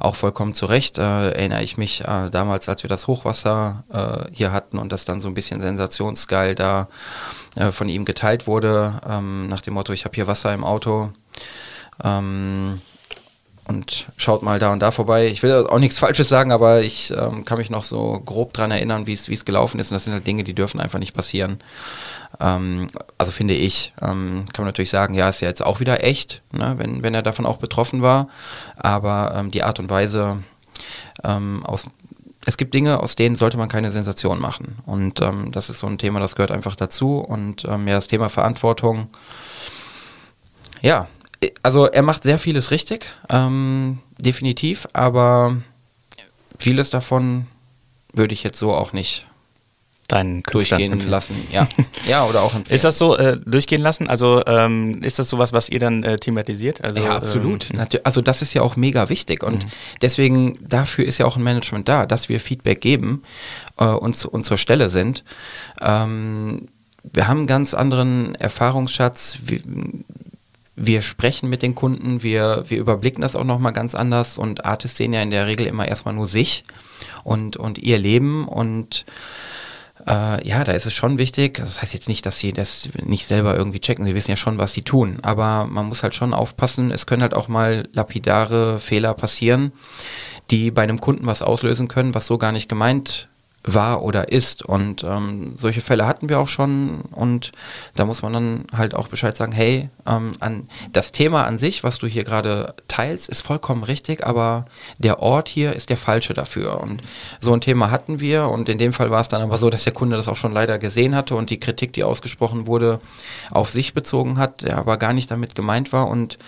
Auch 0.00 0.16
vollkommen 0.16 0.54
zu 0.54 0.66
Recht. 0.66 0.98
Äh, 0.98 1.30
erinnere 1.30 1.62
ich 1.62 1.76
mich 1.76 2.02
äh, 2.02 2.30
damals, 2.30 2.68
als 2.68 2.82
wir 2.82 2.88
das 2.88 3.06
Hochwasser 3.06 3.84
äh, 3.92 4.34
hier 4.34 4.52
hatten 4.52 4.78
und 4.78 4.90
das 4.90 5.04
dann 5.04 5.20
so 5.20 5.28
ein 5.28 5.34
bisschen 5.34 5.60
sensationsgeil 5.60 6.54
da 6.54 6.88
äh, 7.56 7.70
von 7.70 7.88
ihm 7.88 8.04
geteilt 8.04 8.46
wurde, 8.46 9.00
ähm, 9.08 9.48
nach 9.48 9.60
dem 9.60 9.74
Motto, 9.74 9.92
ich 9.92 10.04
habe 10.04 10.14
hier 10.14 10.26
Wasser 10.26 10.52
im 10.52 10.64
Auto. 10.64 11.12
Ähm, 12.02 12.80
und 13.66 14.06
schaut 14.16 14.42
mal 14.42 14.58
da 14.58 14.72
und 14.72 14.80
da 14.80 14.90
vorbei. 14.90 15.26
Ich 15.26 15.42
will 15.42 15.66
auch 15.66 15.78
nichts 15.78 15.98
Falsches 15.98 16.28
sagen, 16.28 16.52
aber 16.52 16.82
ich 16.82 17.12
ähm, 17.16 17.44
kann 17.44 17.58
mich 17.58 17.70
noch 17.70 17.82
so 17.82 18.20
grob 18.24 18.52
dran 18.52 18.70
erinnern, 18.70 19.06
wie 19.06 19.12
es 19.12 19.44
gelaufen 19.44 19.80
ist. 19.80 19.90
Und 19.90 19.94
das 19.94 20.04
sind 20.04 20.12
halt 20.12 20.26
Dinge, 20.26 20.44
die 20.44 20.54
dürfen 20.54 20.80
einfach 20.80 20.98
nicht 20.98 21.14
passieren. 21.14 21.62
Ähm, 22.40 22.88
also 23.16 23.32
finde 23.32 23.54
ich, 23.54 23.94
ähm, 24.02 24.44
kann 24.52 24.64
man 24.64 24.66
natürlich 24.66 24.90
sagen, 24.90 25.14
ja, 25.14 25.28
ist 25.28 25.40
ja 25.40 25.48
jetzt 25.48 25.64
auch 25.64 25.80
wieder 25.80 26.04
echt, 26.04 26.42
ne, 26.52 26.74
wenn, 26.76 27.02
wenn 27.02 27.14
er 27.14 27.22
davon 27.22 27.46
auch 27.46 27.56
betroffen 27.56 28.02
war. 28.02 28.28
Aber 28.76 29.34
ähm, 29.36 29.50
die 29.50 29.62
Art 29.62 29.78
und 29.78 29.88
Weise, 29.88 30.42
ähm, 31.22 31.64
aus, 31.64 31.88
es 32.44 32.58
gibt 32.58 32.74
Dinge, 32.74 33.00
aus 33.00 33.16
denen 33.16 33.34
sollte 33.34 33.56
man 33.56 33.70
keine 33.70 33.90
Sensation 33.90 34.40
machen. 34.40 34.76
Und 34.84 35.22
ähm, 35.22 35.52
das 35.52 35.70
ist 35.70 35.80
so 35.80 35.86
ein 35.86 35.96
Thema, 35.96 36.20
das 36.20 36.36
gehört 36.36 36.50
einfach 36.50 36.76
dazu. 36.76 37.18
Und 37.18 37.62
ja, 37.62 37.78
das 37.78 38.08
Thema 38.08 38.28
Verantwortung, 38.28 39.08
ja, 40.82 41.08
also 41.62 41.86
er 41.86 42.02
macht 42.02 42.22
sehr 42.22 42.38
vieles 42.38 42.70
richtig, 42.70 43.06
ähm, 43.28 43.98
definitiv, 44.18 44.88
aber 44.92 45.56
vieles 46.58 46.90
davon 46.90 47.46
würde 48.12 48.34
ich 48.34 48.42
jetzt 48.42 48.58
so 48.58 48.72
auch 48.72 48.92
nicht 48.92 49.26
deinen 50.08 50.42
durchgehen 50.42 50.92
empfehlen. 50.92 51.10
lassen. 51.10 51.34
Ja, 51.50 51.66
ja 52.06 52.24
oder 52.26 52.42
auch 52.42 52.54
empfehlen. 52.54 52.74
Ist 52.74 52.84
das 52.84 52.98
so 52.98 53.16
äh, 53.16 53.38
durchgehen 53.44 53.80
lassen? 53.80 54.08
Also 54.08 54.42
ähm, 54.46 55.02
ist 55.02 55.18
das 55.18 55.28
sowas, 55.28 55.52
was 55.52 55.68
ihr 55.70 55.78
dann 55.78 56.02
äh, 56.02 56.16
thematisiert? 56.16 56.84
Also, 56.84 57.00
ja, 57.00 57.16
absolut. 57.16 57.68
Ähm, 57.72 57.86
also 58.04 58.20
das 58.20 58.42
ist 58.42 58.54
ja 58.54 58.62
auch 58.62 58.76
mega 58.76 59.08
wichtig 59.08 59.42
und 59.42 59.64
mhm. 59.64 59.68
deswegen 60.02 60.58
dafür 60.68 61.04
ist 61.06 61.18
ja 61.18 61.26
auch 61.26 61.36
ein 61.36 61.42
Management 61.42 61.88
da, 61.88 62.06
dass 62.06 62.28
wir 62.28 62.38
Feedback 62.40 62.80
geben 62.80 63.22
äh, 63.78 63.86
und, 63.86 64.24
und 64.26 64.44
zur 64.44 64.58
Stelle 64.58 64.90
sind. 64.90 65.24
Ähm, 65.80 66.68
wir 67.02 67.28
haben 67.28 67.38
einen 67.38 67.46
ganz 67.46 67.74
anderen 67.74 68.34
Erfahrungsschatz. 68.34 69.38
Wir, 69.44 69.60
wir 70.76 71.02
sprechen 71.02 71.48
mit 71.48 71.62
den 71.62 71.74
Kunden, 71.74 72.22
wir, 72.22 72.64
wir 72.68 72.78
überblicken 72.78 73.22
das 73.22 73.36
auch 73.36 73.44
nochmal 73.44 73.72
ganz 73.72 73.94
anders 73.94 74.38
und 74.38 74.64
Artists 74.64 74.96
sehen 74.96 75.12
ja 75.12 75.22
in 75.22 75.30
der 75.30 75.46
Regel 75.46 75.66
immer 75.66 75.86
erstmal 75.86 76.14
nur 76.14 76.28
sich 76.28 76.64
und, 77.22 77.56
und 77.56 77.78
ihr 77.78 77.98
Leben 77.98 78.48
und 78.48 79.04
äh, 80.06 80.46
ja, 80.46 80.64
da 80.64 80.72
ist 80.72 80.86
es 80.86 80.94
schon 80.94 81.18
wichtig. 81.18 81.58
Das 81.58 81.80
heißt 81.80 81.94
jetzt 81.94 82.08
nicht, 82.08 82.26
dass 82.26 82.38
sie 82.38 82.52
das 82.52 82.88
nicht 83.02 83.26
selber 83.26 83.56
irgendwie 83.56 83.80
checken. 83.80 84.04
Sie 84.04 84.14
wissen 84.14 84.30
ja 84.30 84.36
schon, 84.36 84.58
was 84.58 84.72
sie 84.72 84.82
tun. 84.82 85.18
Aber 85.22 85.66
man 85.66 85.86
muss 85.86 86.02
halt 86.02 86.14
schon 86.14 86.34
aufpassen. 86.34 86.90
Es 86.90 87.06
können 87.06 87.22
halt 87.22 87.34
auch 87.34 87.48
mal 87.48 87.88
lapidare 87.92 88.80
Fehler 88.80 89.14
passieren, 89.14 89.72
die 90.50 90.70
bei 90.70 90.82
einem 90.82 91.00
Kunden 91.00 91.26
was 91.26 91.42
auslösen 91.42 91.88
können, 91.88 92.14
was 92.14 92.26
so 92.26 92.36
gar 92.38 92.52
nicht 92.52 92.68
gemeint 92.68 93.28
war 93.64 94.02
oder 94.02 94.30
ist. 94.30 94.62
Und 94.62 95.04
ähm, 95.04 95.54
solche 95.56 95.80
Fälle 95.80 96.06
hatten 96.06 96.28
wir 96.28 96.38
auch 96.38 96.48
schon 96.48 97.00
und 97.10 97.52
da 97.94 98.04
muss 98.04 98.22
man 98.22 98.32
dann 98.32 98.66
halt 98.76 98.94
auch 98.94 99.08
Bescheid 99.08 99.34
sagen, 99.34 99.52
hey, 99.52 99.88
ähm, 100.06 100.32
an 100.40 100.68
das 100.92 101.12
Thema 101.12 101.44
an 101.44 101.58
sich, 101.58 101.82
was 101.82 101.98
du 101.98 102.06
hier 102.06 102.24
gerade 102.24 102.74
teilst, 102.88 103.28
ist 103.28 103.40
vollkommen 103.40 103.82
richtig, 103.82 104.26
aber 104.26 104.66
der 104.98 105.20
Ort 105.20 105.48
hier 105.48 105.74
ist 105.74 105.90
der 105.90 105.96
falsche 105.96 106.34
dafür. 106.34 106.80
Und 106.80 107.02
so 107.40 107.52
ein 107.52 107.60
Thema 107.60 107.90
hatten 107.90 108.20
wir 108.20 108.48
und 108.48 108.68
in 108.68 108.78
dem 108.78 108.92
Fall 108.92 109.10
war 109.10 109.20
es 109.20 109.28
dann 109.28 109.42
aber 109.42 109.56
so, 109.56 109.70
dass 109.70 109.84
der 109.84 109.94
Kunde 109.94 110.16
das 110.16 110.28
auch 110.28 110.36
schon 110.36 110.52
leider 110.52 110.78
gesehen 110.78 111.14
hatte 111.14 111.34
und 111.34 111.50
die 111.50 111.60
Kritik, 111.60 111.92
die 111.94 112.04
ausgesprochen 112.04 112.66
wurde, 112.66 113.00
auf 113.50 113.70
sich 113.70 113.94
bezogen 113.94 114.38
hat, 114.38 114.62
der 114.62 114.76
aber 114.76 114.98
gar 114.98 115.14
nicht 115.14 115.30
damit 115.30 115.54
gemeint 115.54 115.92
war. 115.92 116.08
Und 116.08 116.38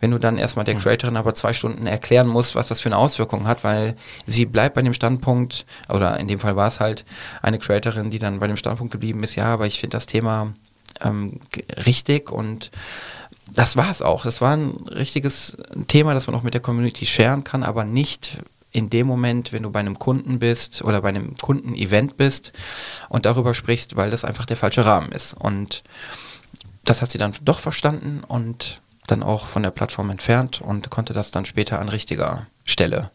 wenn 0.00 0.10
du 0.10 0.18
dann 0.18 0.36
erstmal 0.36 0.64
der 0.64 0.74
mhm. 0.74 0.80
Creatorin 0.80 1.16
aber 1.16 1.32
zwei 1.32 1.54
Stunden 1.54 1.86
erklären 1.86 2.28
musst, 2.28 2.54
was 2.54 2.68
das 2.68 2.80
für 2.80 2.90
eine 2.90 2.98
Auswirkung 2.98 3.46
hat, 3.46 3.64
weil 3.64 3.96
sie 4.26 4.44
bleibt 4.44 4.74
bei 4.74 4.82
dem 4.82 4.94
Standpunkt, 4.94 5.64
oder 5.88 6.18
in 6.18 6.28
dem 6.28 6.38
Fall 6.38 6.56
war 6.56 6.65
war 6.66 6.72
es 6.72 6.80
halt 6.80 7.04
eine 7.42 7.60
Creatorin, 7.60 8.10
die 8.10 8.18
dann 8.18 8.40
bei 8.40 8.48
dem 8.48 8.56
Standpunkt 8.56 8.90
geblieben 8.90 9.22
ist, 9.22 9.36
ja, 9.36 9.44
aber 9.44 9.66
ich 9.66 9.78
finde 9.78 9.96
das 9.96 10.06
Thema 10.06 10.52
ähm, 11.00 11.38
richtig 11.86 12.32
und 12.32 12.72
das 13.54 13.76
war 13.76 13.88
es 13.88 14.02
auch. 14.02 14.24
Das 14.24 14.40
war 14.40 14.56
ein 14.56 14.72
richtiges 14.88 15.56
Thema, 15.86 16.12
das 16.12 16.26
man 16.26 16.34
auch 16.34 16.42
mit 16.42 16.54
der 16.54 16.60
Community 16.60 17.06
sharen 17.06 17.44
kann, 17.44 17.62
aber 17.62 17.84
nicht 17.84 18.40
in 18.72 18.90
dem 18.90 19.06
Moment, 19.06 19.52
wenn 19.52 19.62
du 19.62 19.70
bei 19.70 19.78
einem 19.78 19.98
Kunden 19.98 20.40
bist 20.40 20.82
oder 20.82 21.00
bei 21.02 21.10
einem 21.10 21.36
Kundenevent 21.36 22.16
bist 22.16 22.52
und 23.08 23.24
darüber 23.24 23.54
sprichst, 23.54 23.96
weil 23.96 24.10
das 24.10 24.24
einfach 24.24 24.44
der 24.44 24.56
falsche 24.56 24.84
Rahmen 24.84 25.12
ist. 25.12 25.34
Und 25.34 25.84
das 26.84 27.00
hat 27.00 27.10
sie 27.12 27.18
dann 27.18 27.32
doch 27.42 27.60
verstanden 27.60 28.24
und 28.26 28.80
dann 29.06 29.22
auch 29.22 29.46
von 29.46 29.62
der 29.62 29.70
Plattform 29.70 30.10
entfernt 30.10 30.60
und 30.60 30.90
konnte 30.90 31.12
das 31.12 31.30
dann 31.30 31.44
später 31.44 31.78
an 31.78 31.88
richtiger 31.88 32.46
Stelle 32.64 33.12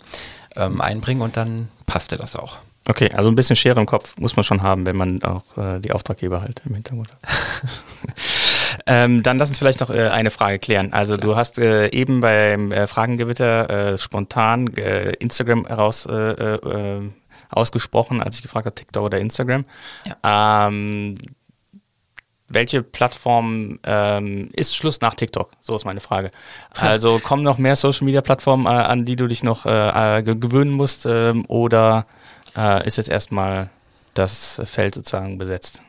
ähm, 0.55 0.79
einbringen 0.79 1.21
und 1.21 1.35
dann 1.35 1.67
passte 1.85 2.15
das 2.15 2.37
auch. 2.37 2.57
Okay, 2.87 3.11
also 3.13 3.29
ein 3.29 3.35
bisschen 3.35 3.55
Schere 3.55 3.79
im 3.79 3.85
Kopf 3.85 4.15
muss 4.17 4.35
man 4.35 4.43
schon 4.43 4.63
haben, 4.63 4.85
wenn 4.87 4.95
man 4.95 5.21
auch 5.21 5.55
äh, 5.57 5.79
die 5.79 5.91
Auftraggeber 5.91 6.41
halt 6.41 6.61
im 6.65 6.73
Hintergrund 6.73 7.11
hat. 7.11 7.19
ähm, 8.87 9.21
dann 9.21 9.37
lass 9.37 9.49
uns 9.49 9.59
vielleicht 9.59 9.81
noch 9.81 9.91
äh, 9.91 10.07
eine 10.07 10.31
Frage 10.31 10.57
klären. 10.57 10.91
Also 10.91 11.15
Klar. 11.15 11.27
du 11.27 11.35
hast 11.35 11.59
äh, 11.59 11.89
eben 11.89 12.21
beim 12.21 12.71
äh, 12.71 12.87
Fragengewitter 12.87 13.69
äh, 13.93 13.97
spontan 13.97 14.75
äh, 14.75 15.11
Instagram 15.19 15.65
heraus 15.67 16.07
ausgesprochen, 17.49 18.21
als 18.21 18.37
ich 18.37 18.41
gefragt 18.43 18.65
habe, 18.65 18.75
TikTok 18.75 19.03
oder 19.03 19.19
Instagram. 19.19 19.65
Ja. 20.05 20.67
Ähm, 20.67 21.15
welche 22.47 22.81
Plattform 22.81 23.79
ähm, 23.83 24.49
ist 24.53 24.75
Schluss 24.75 25.01
nach 25.01 25.15
TikTok? 25.15 25.51
So 25.59 25.75
ist 25.75 25.85
meine 25.85 25.99
Frage. 25.99 26.31
Also 26.71 27.19
kommen 27.19 27.43
noch 27.43 27.57
mehr 27.57 27.75
Social 27.75 28.05
Media 28.05 28.21
Plattformen, 28.21 28.67
an 28.67 29.05
die 29.05 29.15
du 29.15 29.27
dich 29.27 29.43
noch 29.43 29.63
gewöhnen 29.63 30.71
musst 30.71 31.05
ähm, 31.05 31.45
oder 31.47 32.05
äh, 32.57 32.85
ist 32.85 32.97
jetzt 32.97 33.09
erstmal 33.09 33.69
das 34.13 34.61
Feld 34.65 34.95
sozusagen 34.95 35.37
besetzt? 35.37 35.81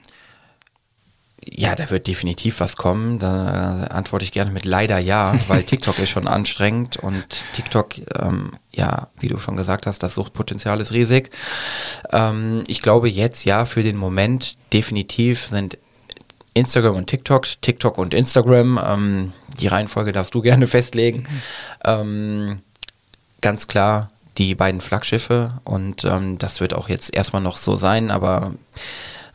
Ja, 1.45 1.75
da 1.75 1.91
wird 1.91 2.07
definitiv 2.07 2.61
was 2.61 2.77
kommen. 2.77 3.19
Da 3.19 3.85
antworte 3.91 4.25
ich 4.25 4.31
gerne 4.31 4.53
mit 4.53 4.65
leider 4.65 4.99
ja, 4.99 5.35
weil 5.49 5.65
TikTok 5.65 5.99
ist 5.99 6.11
schon 6.11 6.29
anstrengend 6.29 6.99
und 6.99 7.27
TikTok, 7.55 7.95
ähm, 8.21 8.53
ja, 8.73 9.09
wie 9.19 9.29
du 9.29 9.39
schon 9.39 9.57
gesagt 9.57 9.87
hast, 9.87 10.03
das 10.03 10.15
Suchtpotenzial 10.15 10.81
ist 10.81 10.93
riesig. 10.93 11.31
Ähm, 12.13 12.63
ich 12.69 12.81
glaube 12.81 13.09
jetzt 13.09 13.45
ja 13.45 13.65
für 13.65 13.83
den 13.83 13.97
Moment 13.97 14.57
definitiv 14.73 15.47
sind 15.47 15.79
Instagram 16.55 16.97
und 16.97 17.07
TikTok, 17.07 17.47
TikTok 17.61 17.99
und 17.99 18.15
Instagram. 18.15 18.81
Ähm, 18.85 19.33
die 19.59 19.67
Reihenfolge 19.67 20.13
darfst 20.13 20.35
du 20.35 20.43
gerne 20.43 20.67
festlegen. 20.69 21.21
Mhm. 21.29 21.43
Ähm, 21.85 22.63
ganz 23.41 23.67
klar 23.67 24.11
die 24.39 24.55
beiden 24.55 24.81
Flaggschiffe 24.81 25.61
und 25.65 26.05
ähm, 26.05 26.39
das 26.39 26.61
wird 26.61 26.75
auch 26.75 26.89
jetzt 26.89 27.15
erstmal 27.15 27.43
noch 27.43 27.57
so 27.57 27.77
sein, 27.77 28.11
aber 28.11 28.55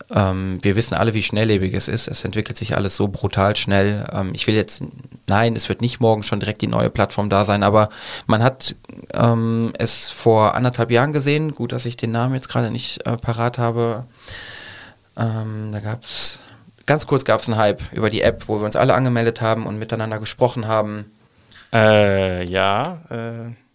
ähm, 0.09 0.59
wir 0.61 0.75
wissen 0.75 0.95
alle, 0.95 1.13
wie 1.13 1.23
schnelllebig 1.23 1.73
es 1.73 1.87
ist. 1.87 2.07
Es 2.07 2.23
entwickelt 2.23 2.57
sich 2.57 2.75
alles 2.75 2.95
so 2.95 3.07
brutal 3.07 3.55
schnell. 3.55 4.05
Ähm, 4.11 4.31
ich 4.33 4.47
will 4.47 4.55
jetzt, 4.55 4.83
nein, 5.27 5.55
es 5.55 5.67
wird 5.67 5.81
nicht 5.81 5.99
morgen 5.99 6.23
schon 6.23 6.39
direkt 6.39 6.61
die 6.61 6.67
neue 6.67 6.89
Plattform 6.89 7.29
da 7.29 7.43
sein, 7.43 7.63
aber 7.63 7.89
man 8.25 8.41
hat 8.41 8.75
ähm, 9.13 9.73
es 9.77 10.09
vor 10.09 10.55
anderthalb 10.55 10.91
Jahren 10.91 11.11
gesehen. 11.11 11.53
Gut, 11.53 11.73
dass 11.73 11.85
ich 11.85 11.97
den 11.97 12.11
Namen 12.11 12.35
jetzt 12.35 12.49
gerade 12.49 12.71
nicht 12.71 13.05
äh, 13.05 13.17
parat 13.17 13.57
habe. 13.57 14.05
Ähm, 15.17 15.71
da 15.73 15.79
gab 15.81 16.03
es, 16.03 16.39
ganz 16.85 17.05
kurz 17.05 17.25
gab 17.25 17.41
es 17.41 17.49
einen 17.49 17.57
Hype 17.57 17.81
über 17.91 18.09
die 18.09 18.21
App, 18.21 18.47
wo 18.47 18.59
wir 18.59 18.65
uns 18.65 18.77
alle 18.77 18.93
angemeldet 18.93 19.41
haben 19.41 19.65
und 19.65 19.77
miteinander 19.77 20.19
gesprochen 20.19 20.67
haben. 20.67 21.11
Äh, 21.73 22.45
ja, 22.45 23.01
äh 23.09 23.66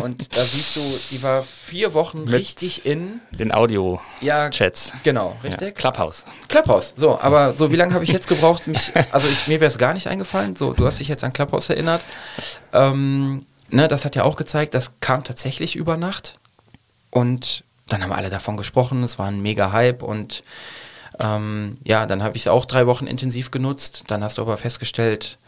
und 0.00 0.36
da 0.36 0.42
siehst 0.42 0.76
du, 0.76 0.80
die 1.10 1.22
war 1.22 1.42
vier 1.42 1.94
Wochen 1.94 2.24
Mit 2.24 2.32
richtig 2.32 2.86
in. 2.86 3.20
Den 3.30 3.52
Audio-Chats. 3.52 4.88
Ja, 4.88 5.00
genau, 5.02 5.36
richtig. 5.42 5.68
Ja, 5.68 5.72
Clubhouse. 5.72 6.24
Clubhouse. 6.48 6.94
So, 6.96 7.18
aber 7.20 7.54
so, 7.54 7.70
wie 7.72 7.76
lange 7.76 7.94
habe 7.94 8.04
ich 8.04 8.10
jetzt 8.10 8.28
gebraucht, 8.28 8.66
mich, 8.66 8.92
also 9.12 9.26
ich, 9.28 9.48
mir 9.48 9.60
wäre 9.60 9.68
es 9.68 9.78
gar 9.78 9.94
nicht 9.94 10.06
eingefallen. 10.06 10.54
So, 10.54 10.72
du 10.72 10.86
hast 10.86 11.00
dich 11.00 11.08
jetzt 11.08 11.24
an 11.24 11.32
Clubhouse 11.32 11.70
erinnert. 11.70 12.04
Ähm, 12.72 13.46
ne, 13.70 13.88
das 13.88 14.04
hat 14.04 14.16
ja 14.16 14.24
auch 14.24 14.36
gezeigt, 14.36 14.74
das 14.74 14.92
kam 15.00 15.24
tatsächlich 15.24 15.76
über 15.76 15.96
Nacht. 15.96 16.38
Und 17.10 17.64
dann 17.88 18.02
haben 18.02 18.12
alle 18.12 18.30
davon 18.30 18.56
gesprochen, 18.56 19.02
es 19.02 19.18
war 19.18 19.28
ein 19.28 19.40
mega 19.40 19.72
Hype 19.72 20.02
und 20.02 20.42
ähm, 21.18 21.78
ja, 21.84 22.06
dann 22.06 22.22
habe 22.22 22.36
ich 22.36 22.42
es 22.42 22.48
auch 22.48 22.64
drei 22.64 22.86
Wochen 22.86 23.06
intensiv 23.06 23.50
genutzt. 23.50 24.04
Dann 24.08 24.22
hast 24.22 24.38
du 24.38 24.42
aber 24.42 24.58
festgestellt, 24.58 25.38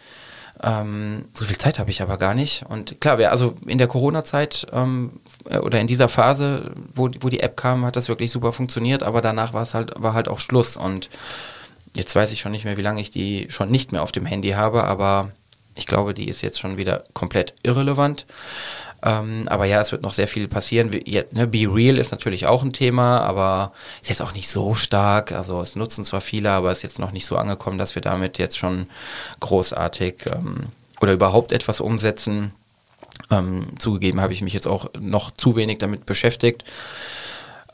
ähm, 0.62 1.26
so 1.34 1.44
viel 1.44 1.58
Zeit 1.58 1.78
habe 1.78 1.90
ich 1.90 2.02
aber 2.02 2.16
gar 2.16 2.34
nicht. 2.34 2.64
Und 2.68 3.00
klar, 3.00 3.18
wer, 3.18 3.32
also 3.32 3.54
in 3.66 3.78
der 3.78 3.86
Corona-Zeit 3.86 4.66
ähm, 4.72 5.20
äh, 5.48 5.58
oder 5.58 5.80
in 5.80 5.86
dieser 5.86 6.08
Phase, 6.08 6.72
wo, 6.94 7.08
wo 7.20 7.28
die 7.28 7.40
App 7.40 7.56
kam, 7.56 7.84
hat 7.84 7.96
das 7.96 8.08
wirklich 8.08 8.32
super 8.32 8.52
funktioniert, 8.52 9.02
aber 9.02 9.20
danach 9.20 9.52
war 9.52 9.62
es 9.62 9.74
halt, 9.74 9.92
war 9.96 10.14
halt 10.14 10.28
auch 10.28 10.40
Schluss. 10.40 10.76
Und 10.76 11.10
jetzt 11.94 12.14
weiß 12.14 12.32
ich 12.32 12.40
schon 12.40 12.52
nicht 12.52 12.64
mehr, 12.64 12.76
wie 12.76 12.82
lange 12.82 13.00
ich 13.00 13.10
die 13.10 13.46
schon 13.50 13.70
nicht 13.70 13.92
mehr 13.92 14.02
auf 14.02 14.12
dem 14.12 14.26
Handy 14.26 14.50
habe, 14.50 14.84
aber 14.84 15.30
ich 15.76 15.86
glaube, 15.86 16.12
die 16.12 16.28
ist 16.28 16.42
jetzt 16.42 16.58
schon 16.58 16.76
wieder 16.76 17.04
komplett 17.14 17.54
irrelevant. 17.62 18.26
Ähm, 19.02 19.46
aber 19.48 19.64
ja, 19.64 19.80
es 19.80 19.92
wird 19.92 20.02
noch 20.02 20.12
sehr 20.12 20.28
viel 20.28 20.48
passieren. 20.48 20.92
Wie, 20.92 21.24
ne, 21.30 21.46
Be 21.46 21.72
Real 21.72 21.98
ist 21.98 22.10
natürlich 22.10 22.46
auch 22.46 22.62
ein 22.62 22.72
Thema, 22.72 23.20
aber 23.20 23.72
ist 24.02 24.08
jetzt 24.08 24.22
auch 24.22 24.34
nicht 24.34 24.48
so 24.48 24.74
stark. 24.74 25.32
Also 25.32 25.60
es 25.60 25.76
nutzen 25.76 26.04
zwar 26.04 26.20
viele, 26.20 26.50
aber 26.50 26.72
ist 26.72 26.82
jetzt 26.82 26.98
noch 26.98 27.12
nicht 27.12 27.26
so 27.26 27.36
angekommen, 27.36 27.78
dass 27.78 27.94
wir 27.94 28.02
damit 28.02 28.38
jetzt 28.38 28.58
schon 28.58 28.86
großartig 29.40 30.26
ähm, 30.26 30.68
oder 31.00 31.12
überhaupt 31.12 31.52
etwas 31.52 31.80
umsetzen. 31.80 32.52
Ähm, 33.30 33.74
zugegeben 33.78 34.20
habe 34.20 34.32
ich 34.32 34.42
mich 34.42 34.54
jetzt 34.54 34.66
auch 34.66 34.90
noch 34.98 35.30
zu 35.30 35.54
wenig 35.54 35.78
damit 35.78 36.06
beschäftigt. 36.06 36.64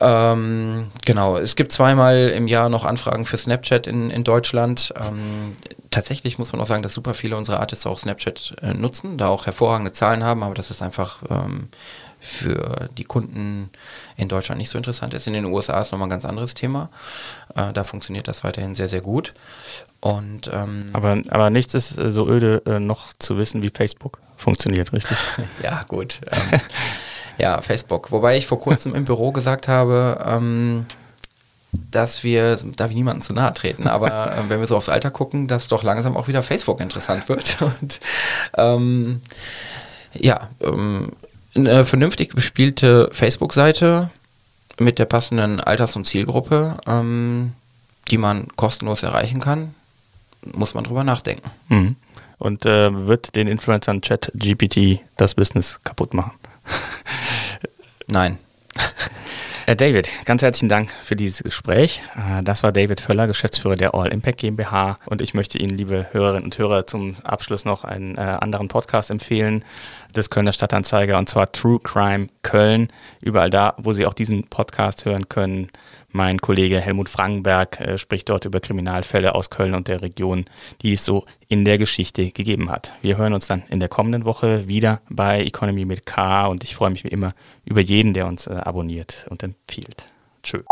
Ähm, 0.01 0.90
genau, 1.05 1.36
es 1.36 1.55
gibt 1.57 1.70
zweimal 1.72 2.30
im 2.30 2.49
Jahr 2.49 2.68
noch 2.68 2.84
Anfragen 2.84 3.24
für 3.24 3.38
Snapchat 3.38 3.86
in, 3.86 4.11
in 4.11 4.24
Deutschland. 4.24 4.92
Ähm, 5.01 5.55
tatsächlich 5.90 6.38
muss 6.38 6.53
man 6.53 6.61
auch 6.61 6.66
sagen, 6.66 6.82
dass 6.82 6.95
super 6.95 7.14
viele 7.14 7.36
unserer 7.36 7.61
Artists 7.61 7.86
auch 7.86 7.99
Snapchat 7.99 8.57
äh, 8.61 8.74
nutzen, 8.74 9.18
da 9.18 9.28
auch 9.28 9.47
hervorragende 9.47 9.92
Zahlen 9.92 10.24
haben, 10.24 10.42
aber 10.42 10.55
das 10.55 10.70
ist 10.70 10.82
einfach 10.82 11.22
ähm, 11.30 11.68
für 12.24 12.88
die 12.97 13.05
Kunden 13.05 13.70
in 14.16 14.28
Deutschland 14.28 14.59
nicht 14.59 14.70
so 14.70 14.78
interessant 14.78 15.14
ist. 15.14 15.26
In 15.26 15.34
den 15.34 15.45
USA 15.45 15.80
ist 15.80 15.92
nochmal 15.92 16.07
ein 16.07 16.11
ganz 16.11 16.24
anderes 16.24 16.55
Thema. 16.55 16.88
Äh, 17.55 17.72
da 17.72 17.84
funktioniert 17.84 18.26
das 18.26 18.42
weiterhin 18.42 18.74
sehr, 18.74 18.88
sehr 18.88 19.03
gut. 19.03 19.34
Und, 20.01 20.51
ähm, 20.53 20.90
aber, 20.92 21.18
aber 21.28 21.51
nichts 21.51 21.74
ist 21.74 21.99
äh, 21.99 22.11
so 22.11 22.28
öde, 22.28 22.62
äh, 22.66 22.80
noch 22.80 23.12
zu 23.18 23.38
wissen, 23.38 23.62
wie 23.62 23.70
Facebook 23.70 24.18
funktioniert, 24.36 24.92
richtig? 24.92 25.16
ja, 25.62 25.84
gut. 25.86 26.20
Ähm, 26.32 26.61
ja, 27.39 27.61
Facebook. 27.61 28.12
Wobei 28.12 28.37
ich 28.37 28.47
vor 28.47 28.61
kurzem 28.61 28.95
im 28.95 29.05
Büro 29.05 29.32
gesagt 29.32 29.68
habe, 29.68 30.24
ähm, 30.26 30.87
dass 31.91 32.24
wir, 32.24 32.57
darf 32.76 32.91
ich 32.91 32.97
niemandem 32.97 33.22
zu 33.22 33.32
nahe 33.32 33.53
treten, 33.53 33.89
aber 33.89 34.37
äh, 34.37 34.49
wenn 34.49 34.61
wir 34.61 34.66
so 34.66 34.76
aufs 34.76 34.89
Alter 34.89 35.11
gucken, 35.11 35.49
dass 35.49 35.68
doch 35.68 35.82
langsam 35.82 36.16
auch 36.16 36.28
wieder 36.28 36.43
Facebook 36.43 36.80
interessant 36.80 37.28
wird. 37.28 37.57
Und 37.80 38.01
ähm, 38.57 39.20
ja, 40.14 40.49
ähm, 40.61 41.12
eine 41.55 41.85
vernünftig 41.85 42.35
bespielte 42.35 43.09
Facebook-Seite 43.12 44.11
mit 44.78 44.99
der 44.99 45.05
passenden 45.05 45.61
Alters- 45.61 45.95
und 45.95 46.05
Zielgruppe, 46.05 46.78
ähm, 46.87 47.53
die 48.11 48.18
man 48.18 48.49
kostenlos 48.57 49.03
erreichen 49.03 49.41
kann, 49.41 49.74
muss 50.53 50.74
man 50.74 50.85
drüber 50.85 51.05
nachdenken. 51.05 51.51
Mhm. 51.68 51.97
Und 52.39 52.66
äh, 52.66 53.07
wird 53.07 53.37
den 53.37 53.47
Influencern 53.47 54.03
Chat 54.03 54.32
GPT 54.35 55.01
das 55.16 55.35
Business 55.35 55.80
kaputt 55.85 56.12
machen? 56.12 56.32
Nein. 58.07 58.39
Herr 59.67 59.77
David, 59.77 60.11
ganz 60.27 60.43
herzlichen 60.43 60.69
Dank 60.69 60.91
für 60.91 61.17
dieses 61.17 61.43
Gespräch. 61.43 62.03
Äh, 62.17 62.43
das 62.43 62.62
war 62.62 62.71
David 62.71 63.01
Völler, 63.01 63.27
Geschäftsführer 63.27 63.77
der 63.77 63.95
All 63.95 64.09
Impact 64.09 64.41
GmbH. 64.41 64.97
Und 65.07 65.23
ich 65.23 65.33
möchte 65.33 65.57
Ihnen, 65.57 65.75
liebe 65.75 66.07
Hörerinnen 66.12 66.45
und 66.45 66.59
Hörer, 66.59 66.87
zum 66.87 67.17
Abschluss 67.25 67.65
noch 67.65 67.83
einen 67.83 68.19
äh, 68.19 68.21
anderen 68.21 68.69
Podcast 68.69 69.11
empfehlen 69.11 69.65
des 70.15 70.29
Kölner 70.29 70.53
Stadtanzeiger 70.53 71.17
und 71.17 71.31
zwar 71.31 71.51
True 71.51 71.81
Crime 71.83 72.29
Köln. 72.43 72.89
Überall 73.23 73.49
da, 73.49 73.73
wo 73.79 73.95
Sie 73.95 74.05
auch 74.05 74.12
diesen 74.12 74.45
Podcast 74.49 75.07
hören 75.07 75.31
können, 75.31 75.71
mein 76.15 76.41
Kollege 76.41 76.81
Helmut 76.81 77.09
Frankenberg 77.09 77.81
äh, 77.81 77.99
spricht 77.99 78.29
dort 78.29 78.45
über 78.45 78.61
Kriminalfälle 78.61 79.35
aus 79.35 79.51
Köln 79.51 79.75
und 79.75 79.89
der 79.89 80.01
Region, 80.01 80.45
die 80.81 80.93
es 80.93 81.05
so 81.05 81.27
in 81.49 81.65
der 81.65 81.77
Geschichte 81.77 82.31
gegeben 82.31 82.71
hat. 82.71 82.95
Wir 83.03 83.19
hören 83.19 83.35
uns 83.35 83.49
dann 83.49 83.65
in 83.69 83.81
der 83.81 83.89
kommenden 83.89 84.25
Woche 84.25 84.69
wieder 84.69 85.01
bei 85.11 85.43
Economy 85.43 85.85
mit 85.85 86.07
K 86.07 86.47
und 86.47 86.62
ich 86.62 86.77
freue 86.77 86.91
mich 86.91 87.03
wie 87.03 87.09
immer 87.09 87.35
über 87.65 87.81
jeden, 87.81 88.15
der 88.15 88.27
uns 88.27 88.47
äh, 88.47 88.53
abonniert 88.53 89.27
und 89.29 89.43
empfiehlt. 89.43 90.09
Tschö. 90.45 90.62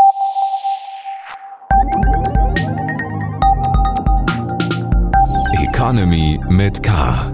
Economy 5.61 6.39
mit 6.49 6.81
K. 6.81 7.32